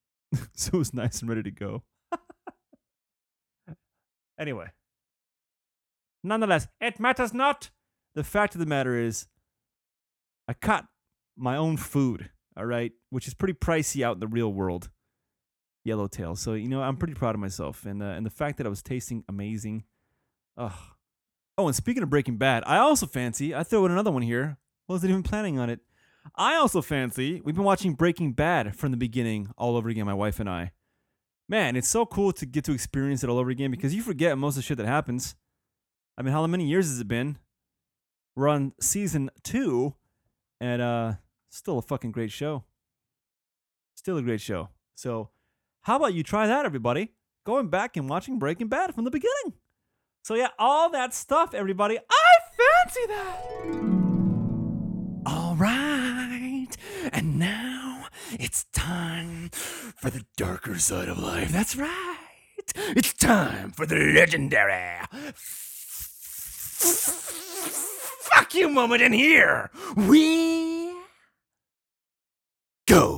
[0.55, 1.83] so it was nice and ready to go.
[4.39, 4.67] anyway,
[6.23, 7.71] nonetheless, it matters not.
[8.15, 9.27] The fact of the matter is,
[10.47, 10.87] I caught
[11.37, 14.89] my own food, all right, which is pretty pricey out in the real world.
[15.85, 16.37] Yellowtail.
[16.37, 18.71] So you know, I'm pretty proud of myself, and uh, and the fact that I
[18.71, 19.83] was tasting amazing.
[20.57, 20.73] Ugh.
[21.59, 23.53] Oh, and speaking of Breaking Bad, I also fancy.
[23.53, 24.59] I throw in another one here.
[24.87, 25.81] Wasn't even planning on it.
[26.37, 27.43] I also fancy.
[27.45, 30.07] We've been watching Breaking Bad from the beginning all over again.
[30.07, 30.71] My wife and I.
[31.49, 34.39] Man, it's so cool to get to experience it all over again because you forget
[34.39, 35.35] most of the shit that happens.
[36.17, 37.39] I mean, how many years has it been?
[38.37, 39.97] We're on season two,
[40.61, 41.15] and uh,
[41.49, 42.67] still a fucking great show.
[43.97, 44.69] Still a great show.
[44.95, 45.31] So,
[45.81, 47.15] how about you try that, everybody?
[47.45, 49.55] Going back and watching Breaking Bad from the beginning.
[50.23, 51.99] So yeah, all that stuff, everybody.
[51.99, 52.35] I
[52.85, 53.45] fancy that.
[55.27, 56.69] All right.
[57.13, 61.51] And now it's time for the darker side of life.
[61.51, 62.17] That's right.
[62.77, 65.01] It's time for the legendary
[68.49, 69.71] fuck you moment in here.
[69.97, 70.95] We
[72.87, 73.18] go.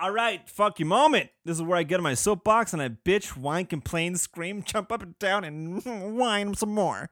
[0.00, 1.30] All right, fuck you moment.
[1.44, 4.92] This is where I get on my soapbox and I bitch, whine, complain, scream, jump
[4.92, 5.82] up and down, and
[6.16, 7.10] whine some more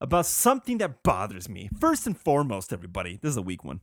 [0.00, 1.70] about something that bothers me.
[1.78, 3.80] First and foremost, everybody, this is a weak one.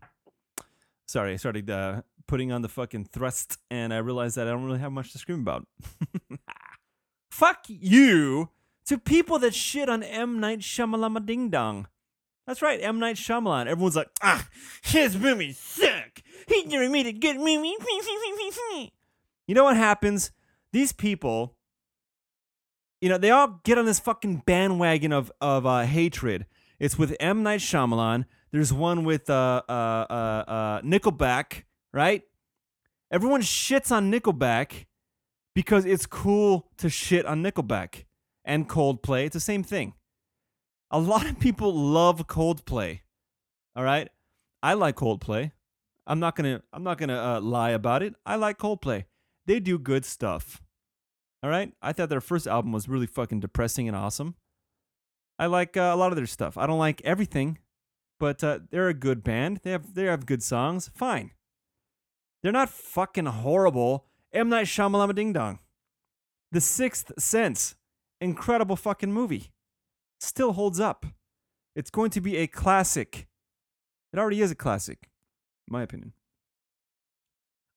[1.06, 4.66] Sorry, I started uh, putting on the fucking thrust, and I realized that I don't
[4.66, 5.66] really have much to scream about.
[7.32, 8.50] Fuck you
[8.88, 11.88] to people that shit on M Night Shyamalan Ding Dong.
[12.46, 13.68] That's right, M Night Shyamalan.
[13.68, 14.48] Everyone's like, ah,
[14.84, 15.93] his movies suck.
[16.48, 17.76] He never made a good movie.
[19.48, 20.32] You know what happens?
[20.72, 21.56] These people,
[23.02, 26.46] you know, they all get on this fucking bandwagon of of uh, hatred.
[26.80, 28.26] It's with M Night Shyamalan.
[28.52, 30.14] There's one with uh, uh, uh,
[30.48, 32.22] uh, Nickelback, right?
[33.12, 34.86] Everyone shits on Nickelback
[35.56, 38.06] because it's cool to shit on Nickelback
[38.46, 39.26] and Coldplay.
[39.26, 39.94] It's the same thing.
[40.92, 43.02] A lot of people love Coldplay.
[43.76, 44.10] All right.
[44.62, 45.52] I like Coldplay.
[46.06, 48.16] I'm not gonna I'm not gonna uh, lie about it.
[48.26, 49.06] I like Coldplay.
[49.46, 50.62] They do good stuff.
[51.42, 51.74] All right.
[51.82, 54.36] I thought their first album was really fucking depressing and awesome.
[55.38, 56.58] I like uh, a lot of their stuff.
[56.58, 57.58] I don't like everything,
[58.20, 59.60] but uh, they're a good band.
[59.64, 60.90] They have they have good songs.
[60.94, 61.32] Fine.
[62.42, 64.06] They're not fucking horrible.
[64.32, 65.60] M Night Shyamalan Ding Dong.
[66.52, 67.76] The Sixth Sense.
[68.22, 69.52] Incredible fucking movie.
[70.20, 71.06] Still holds up.
[71.76, 73.28] It's going to be a classic.
[74.14, 75.10] It already is a classic,
[75.68, 76.14] my opinion.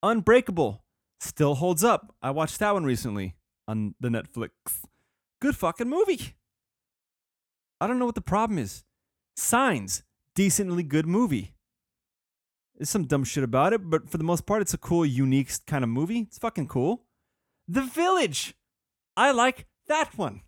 [0.02, 0.84] Unbreakable
[1.20, 2.14] still holds up.
[2.22, 3.36] I watched that one recently
[3.66, 4.50] on the Netflix.
[5.40, 6.36] Good fucking movie.
[7.80, 8.84] I don't know what the problem is.
[9.36, 10.02] Signs,
[10.34, 11.54] decently good movie.
[12.76, 15.50] There's some dumb shit about it, but for the most part, it's a cool, unique
[15.66, 16.20] kind of movie.
[16.20, 17.04] It's fucking cool.
[17.68, 18.54] The Village.
[19.16, 20.42] I like that one.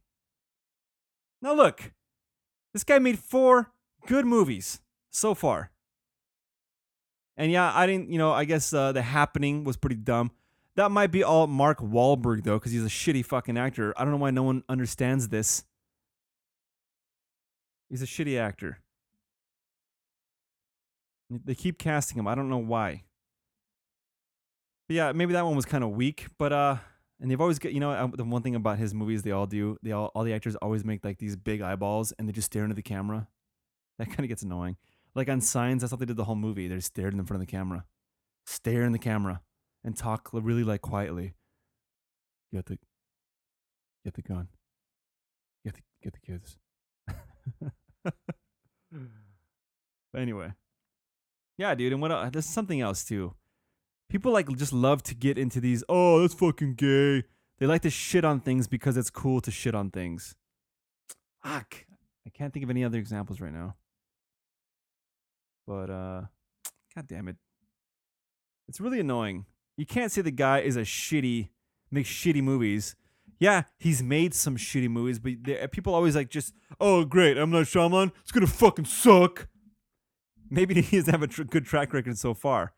[1.40, 1.92] Now look,
[2.72, 3.72] this guy made four
[4.06, 5.70] good movies so far.
[7.38, 10.32] And yeah, I didn't, you know, I guess uh, The Happening was pretty dumb.
[10.74, 13.94] That might be all Mark Wahlberg, though, because he's a shitty fucking actor.
[13.96, 15.64] I don't know why no one understands this.
[17.88, 18.80] He's a shitty actor.
[21.30, 22.26] They keep casting him.
[22.26, 23.04] I don't know why.
[24.88, 26.76] But yeah, maybe that one was kind of weak, but uh
[27.20, 29.76] and they've always got you know the one thing about his movies they all do
[29.82, 32.62] they all all the actors always make like these big eyeballs and they just stare
[32.62, 33.28] into the camera.
[33.98, 34.76] That kind of gets annoying.
[35.18, 36.68] Like on Signs, that's how they did the whole movie.
[36.68, 37.84] They just stared in front of the camera,
[38.46, 39.40] stare in the camera,
[39.82, 41.34] and talk really like quietly.
[42.54, 42.78] Get the,
[44.04, 44.46] get the gun.
[45.64, 46.56] Get the get the kids.
[48.92, 50.52] but anyway,
[51.56, 51.92] yeah, dude.
[51.92, 52.12] And what?
[52.12, 53.34] el- There's something else too.
[54.08, 55.82] People like just love to get into these.
[55.88, 57.24] Oh, that's fucking gay.
[57.58, 60.36] They like to shit on things because it's cool to shit on things.
[61.42, 61.86] Fuck.
[62.24, 63.74] I can't think of any other examples right now.
[65.68, 66.22] But uh
[66.94, 67.36] god damn it.
[68.68, 69.44] It's really annoying.
[69.76, 71.50] You can't say the guy is a shitty
[71.90, 72.96] makes shitty movies.
[73.38, 77.50] Yeah, he's made some shitty movies, but there- people always like just, oh great, I'm
[77.50, 78.12] not Shyamalan.
[78.22, 79.46] It's gonna fucking suck.
[80.50, 82.72] Maybe he doesn't have a tr- good track record so far.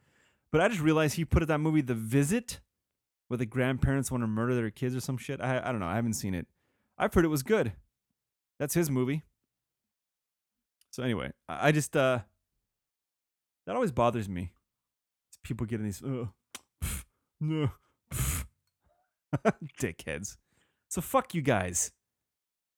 [0.50, 2.58] But I just realized he put out that movie, The Visit,
[3.28, 5.40] where the grandparents want to murder their kids or some shit.
[5.40, 5.86] I I don't know.
[5.86, 6.48] I haven't seen it.
[6.98, 7.72] I've heard it was good.
[8.58, 9.22] That's his movie.
[10.90, 12.20] So anyway, I, I just uh
[13.66, 14.52] that always bothers me.
[15.30, 16.26] It's people getting these uh,
[16.82, 17.04] pff,
[17.40, 17.70] no
[18.12, 18.44] pff."
[19.80, 20.36] dickheads.
[20.88, 21.92] So fuck you guys.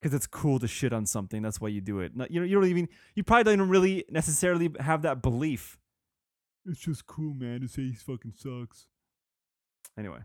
[0.01, 1.41] Cause it's cool to shit on something.
[1.41, 2.13] That's why you do it.
[2.13, 2.89] Not, you know, you don't even.
[3.15, 5.77] You probably don't even really necessarily have that belief.
[6.65, 8.87] It's just cool, man, to say he fucking sucks.
[9.97, 10.19] Anyway.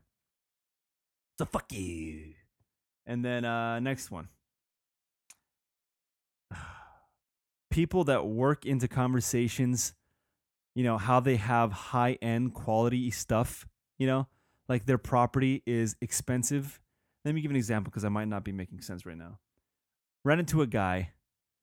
[1.38, 2.34] So fuck you.
[3.06, 4.28] And then uh next one.
[7.70, 9.94] People that work into conversations,
[10.78, 13.66] you know, how they have high end quality stuff,
[13.98, 14.28] you know,
[14.68, 16.80] like their property is expensive.
[17.24, 19.40] Let me give an example because I might not be making sense right now.
[20.24, 21.14] Ran into a guy,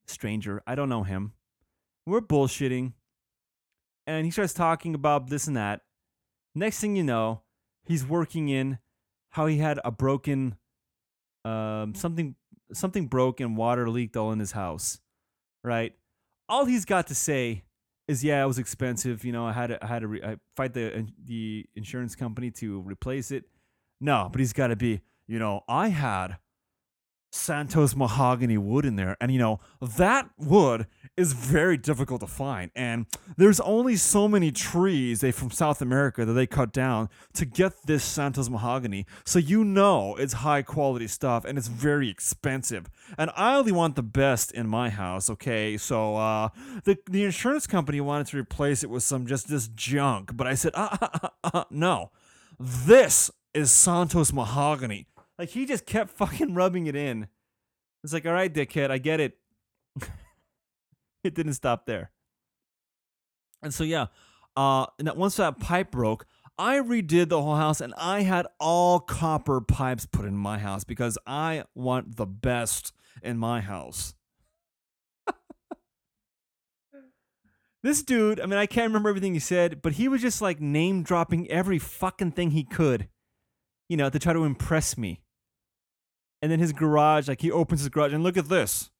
[0.05, 1.31] stranger, I don't know him.
[2.05, 2.91] We're bullshitting
[4.05, 5.83] and he starts talking about this and that.
[6.53, 7.43] Next thing you know,
[7.85, 8.79] he's working in
[9.29, 10.57] how he had a broken
[11.45, 12.35] um something
[12.73, 14.99] something broke and water leaked all in his house.
[15.63, 15.93] Right?
[16.49, 17.63] All he's got to say
[18.07, 20.37] is yeah, it was expensive, you know, I had to, I had to re- I
[20.55, 23.45] fight the the insurance company to replace it.
[23.99, 26.37] No, but he's got to be, you know, I had
[27.35, 29.17] Santos mahogany wood in there.
[29.19, 30.87] And you know, that wood
[31.17, 32.71] is very difficult to find.
[32.75, 33.05] And
[33.37, 37.73] there's only so many trees they from South America that they cut down to get
[37.85, 39.05] this Santos mahogany.
[39.25, 42.89] So you know it's high quality stuff and it's very expensive.
[43.17, 45.77] And I only want the best in my house, okay?
[45.77, 46.49] So uh
[46.83, 50.55] the the insurance company wanted to replace it with some just this junk, but I
[50.55, 52.11] said, uh, uh, uh, uh, no.
[52.59, 55.07] This is Santos mahogany.
[55.37, 57.27] Like he just kept fucking rubbing it in.
[58.03, 59.37] It's like, all right, dickhead, I get it.
[61.23, 62.11] it didn't stop there.
[63.63, 64.07] And so yeah,
[64.55, 66.25] uh, and that once that pipe broke,
[66.57, 70.83] I redid the whole house, and I had all copper pipes put in my house
[70.85, 74.13] because I want the best in my house.
[77.83, 80.61] this dude, I mean, I can't remember everything he said, but he was just like
[80.61, 83.09] name dropping every fucking thing he could,
[83.89, 85.21] you know, to try to impress me.
[86.45, 88.91] And then his garage, like he opens his garage and look at this.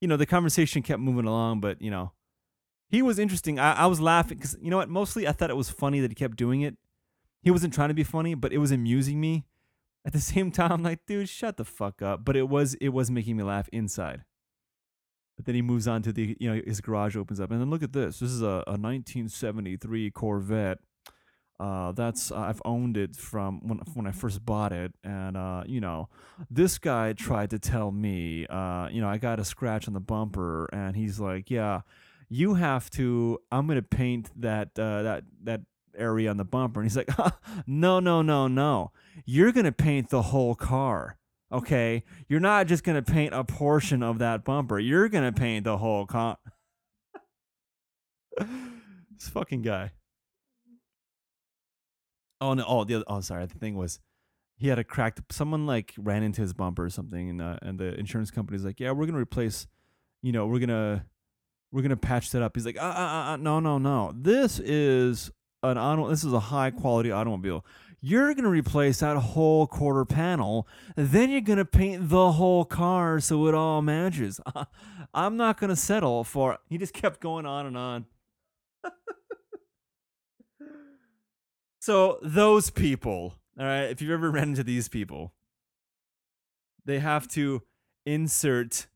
[0.00, 2.12] You know, the conversation kept moving along, but you know,
[2.88, 3.58] he was interesting.
[3.58, 4.88] I, I was laughing because you know what?
[4.88, 6.76] Mostly I thought it was funny that he kept doing it.
[7.42, 9.44] He wasn't trying to be funny, but it was amusing me.
[10.04, 12.24] At the same time, I'm like, dude, shut the fuck up.
[12.24, 14.22] But it was it was making me laugh inside.
[15.36, 17.70] But then he moves on to the, you know, his garage opens up, and then
[17.70, 18.20] look at this.
[18.20, 20.78] This is a, a 1973 Corvette.
[21.60, 25.80] Uh, that's I've owned it from when when I first bought it, and uh, you
[25.80, 26.08] know,
[26.50, 30.00] this guy tried to tell me, uh, you know, I got a scratch on the
[30.00, 31.80] bumper, and he's like, yeah,
[32.28, 33.40] you have to.
[33.50, 35.62] I'm gonna paint that uh, that that
[35.96, 37.10] area on the bumper, and he's like,
[37.66, 38.92] no, no, no, no,
[39.24, 41.18] you're gonna paint the whole car.
[41.50, 44.78] Okay, you're not just gonna paint a portion of that bumper.
[44.78, 46.38] You're gonna paint the whole car.
[48.38, 49.90] this fucking guy.
[52.40, 52.64] Oh no!
[52.66, 53.46] Oh, the other, oh, sorry.
[53.46, 54.00] The thing was,
[54.56, 55.20] he had a cracked.
[55.32, 58.80] Someone like ran into his bumper or something, and uh, and the insurance company's like,
[58.80, 59.66] "Yeah, we're gonna replace.
[60.22, 61.06] You know, we're gonna
[61.72, 64.12] we're gonna patch that up." He's like, "Uh, uh, uh, uh no, no, no.
[64.14, 65.30] This is
[65.62, 66.08] an auto.
[66.08, 67.64] This is a high quality automobile.
[68.00, 70.68] You're gonna replace that whole quarter panel.
[70.96, 74.40] Then you're gonna paint the whole car so it all matches.
[75.14, 78.06] I'm not gonna settle for." He just kept going on and on.
[81.88, 85.32] So those people, all right, if you've ever ran into these people,
[86.84, 87.62] they have to
[88.04, 88.88] insert,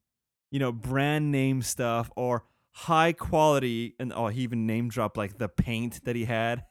[0.50, 5.38] you know, brand name stuff or high quality and oh, he even name dropped like
[5.38, 6.64] the paint that he had.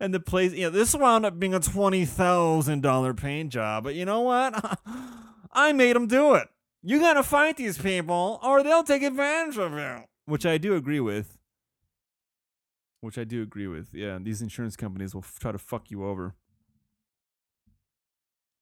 [0.00, 3.94] and the place, know, this wound up being a twenty thousand dollar paint job, but
[3.94, 4.76] you know what?
[5.52, 6.48] I made him do it.
[6.82, 10.02] You gotta fight these people, or they'll take advantage of you.
[10.24, 11.35] Which I do agree with
[13.06, 13.94] which I do agree with.
[13.94, 16.34] Yeah, these insurance companies will f- try to fuck you over,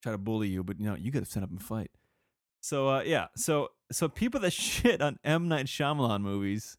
[0.01, 1.91] try to bully you, but you know you got to stand up and fight.
[2.61, 6.77] So uh, yeah, so so people that shit on M Night Shyamalan movies,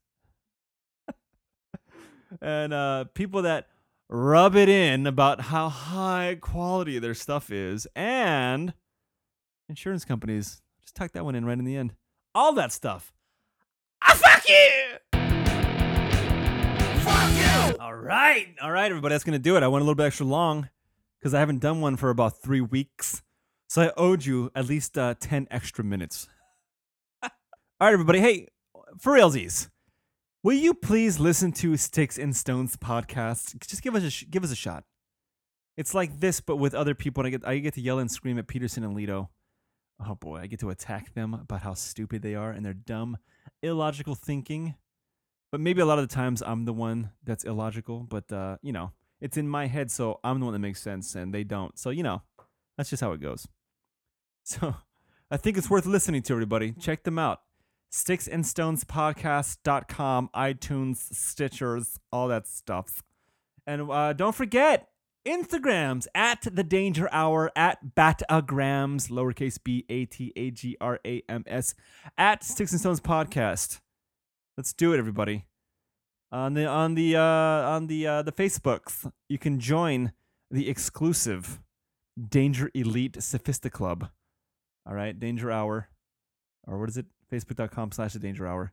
[2.40, 3.66] and uh, people that
[4.08, 8.72] rub it in about how high quality their stuff is, and
[9.68, 11.94] insurance companies just tuck that one in right in the end.
[12.34, 13.12] All that stuff.
[14.02, 14.98] I fuck you.
[17.06, 18.48] All right.
[18.60, 19.12] All right, everybody.
[19.12, 19.62] That's to do it.
[19.62, 20.68] I went a little bit extra long
[21.18, 23.22] because I haven't done one for about three weeks.
[23.68, 26.28] So I owed you at least uh, 10 extra minutes.
[27.22, 27.30] All
[27.80, 28.20] right, everybody.
[28.20, 28.48] Hey,
[28.98, 29.68] for realsies,
[30.42, 33.58] will you please listen to Sticks and Stones podcast?
[33.66, 34.84] Just give us a, sh- give us a shot.
[35.76, 37.26] It's like this, but with other people.
[37.26, 39.30] I get, I get to yell and scream at Peterson and Lido.
[40.04, 43.16] Oh boy, I get to attack them about how stupid they are and their dumb,
[43.62, 44.74] illogical thinking
[45.50, 48.00] but maybe a lot of the times I'm the one that's illogical.
[48.00, 51.14] But uh, you know, it's in my head, so I'm the one that makes sense,
[51.14, 51.78] and they don't.
[51.78, 52.22] So you know,
[52.76, 53.46] that's just how it goes.
[54.48, 54.76] So
[55.28, 56.32] I think it's worth listening to.
[56.32, 57.40] Everybody, check them out.
[57.92, 63.02] Sticksandstonespodcast.com, iTunes, Stitchers, all that stuff.
[63.66, 64.88] And uh, don't forget
[65.26, 71.22] Instagrams at the Danger Hour, at Batagrams, lowercase b a t a g r a
[71.28, 71.74] m s,
[72.16, 73.80] at Sticks and Stones Podcast.
[74.56, 75.44] Let's do it, everybody.
[76.32, 80.12] On the on the uh, on the uh, the Facebooks, you can join
[80.50, 81.60] the exclusive
[82.28, 84.08] Danger Elite Sophista Club.
[84.86, 85.88] All right, Danger Hour,
[86.66, 87.06] or what is it?
[87.32, 88.72] Facebook.com slash the Danger Hour.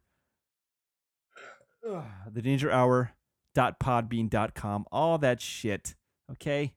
[2.31, 3.11] The Danger Hour
[3.53, 4.85] dot podbean dot com.
[4.89, 5.95] All that shit.
[6.31, 6.73] Okay,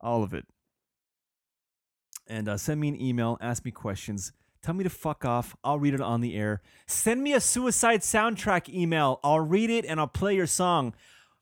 [0.00, 0.46] all of it.
[2.26, 3.36] And uh, send me an email.
[3.42, 4.32] Ask me questions.
[4.62, 5.56] Tell me to fuck off.
[5.64, 6.62] I'll read it on the air.
[6.86, 9.18] Send me a suicide soundtrack email.
[9.24, 10.94] I'll read it and I'll play your song.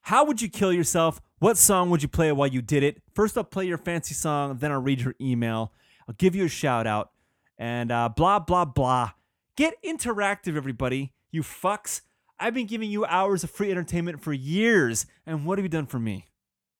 [0.03, 1.21] How would you kill yourself?
[1.39, 3.03] What song would you play while you did it?
[3.15, 5.73] First, I'll play your fancy song, then I'll read your email.
[6.09, 7.11] I'll give you a shout out
[7.59, 9.13] and uh, blah, blah, blah.
[9.55, 11.13] Get interactive, everybody.
[11.31, 12.01] You fucks.
[12.39, 15.05] I've been giving you hours of free entertainment for years.
[15.27, 16.27] And what have you done for me?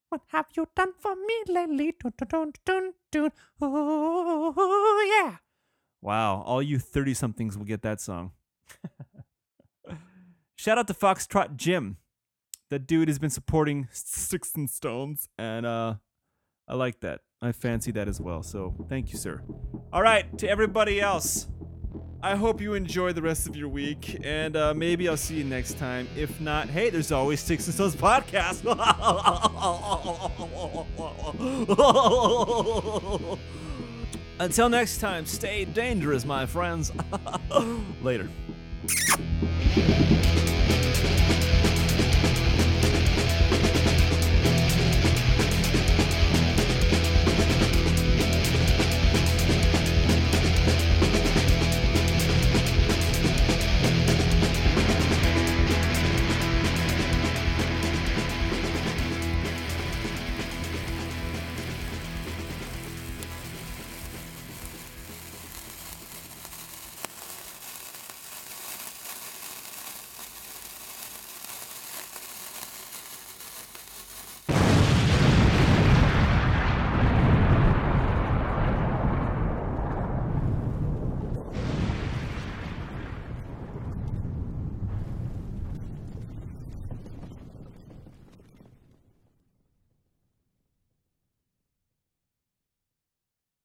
[0.09, 1.95] What have you done for me lately?
[2.01, 3.33] Dun, dun, dun, dun, dun.
[3.61, 5.37] Oh, yeah.
[6.03, 8.33] Wow, all you 30 somethings will get that song.
[10.57, 11.99] Shout out to Foxtrot Jim.
[12.71, 15.95] That dude has been supporting Sticks and Stones, and uh,
[16.69, 17.23] I like that.
[17.43, 18.43] I fancy that as well.
[18.43, 19.43] So thank you, sir.
[19.93, 21.49] All right, to everybody else,
[22.23, 25.45] I hope you enjoy the rest of your week, and uh, maybe I'll see you
[25.45, 26.07] next time.
[26.17, 28.61] If not, hey, there's always Sticks and Stones podcast.
[34.41, 36.91] Until next time, stay dangerous, my friends.
[38.03, 38.27] Later.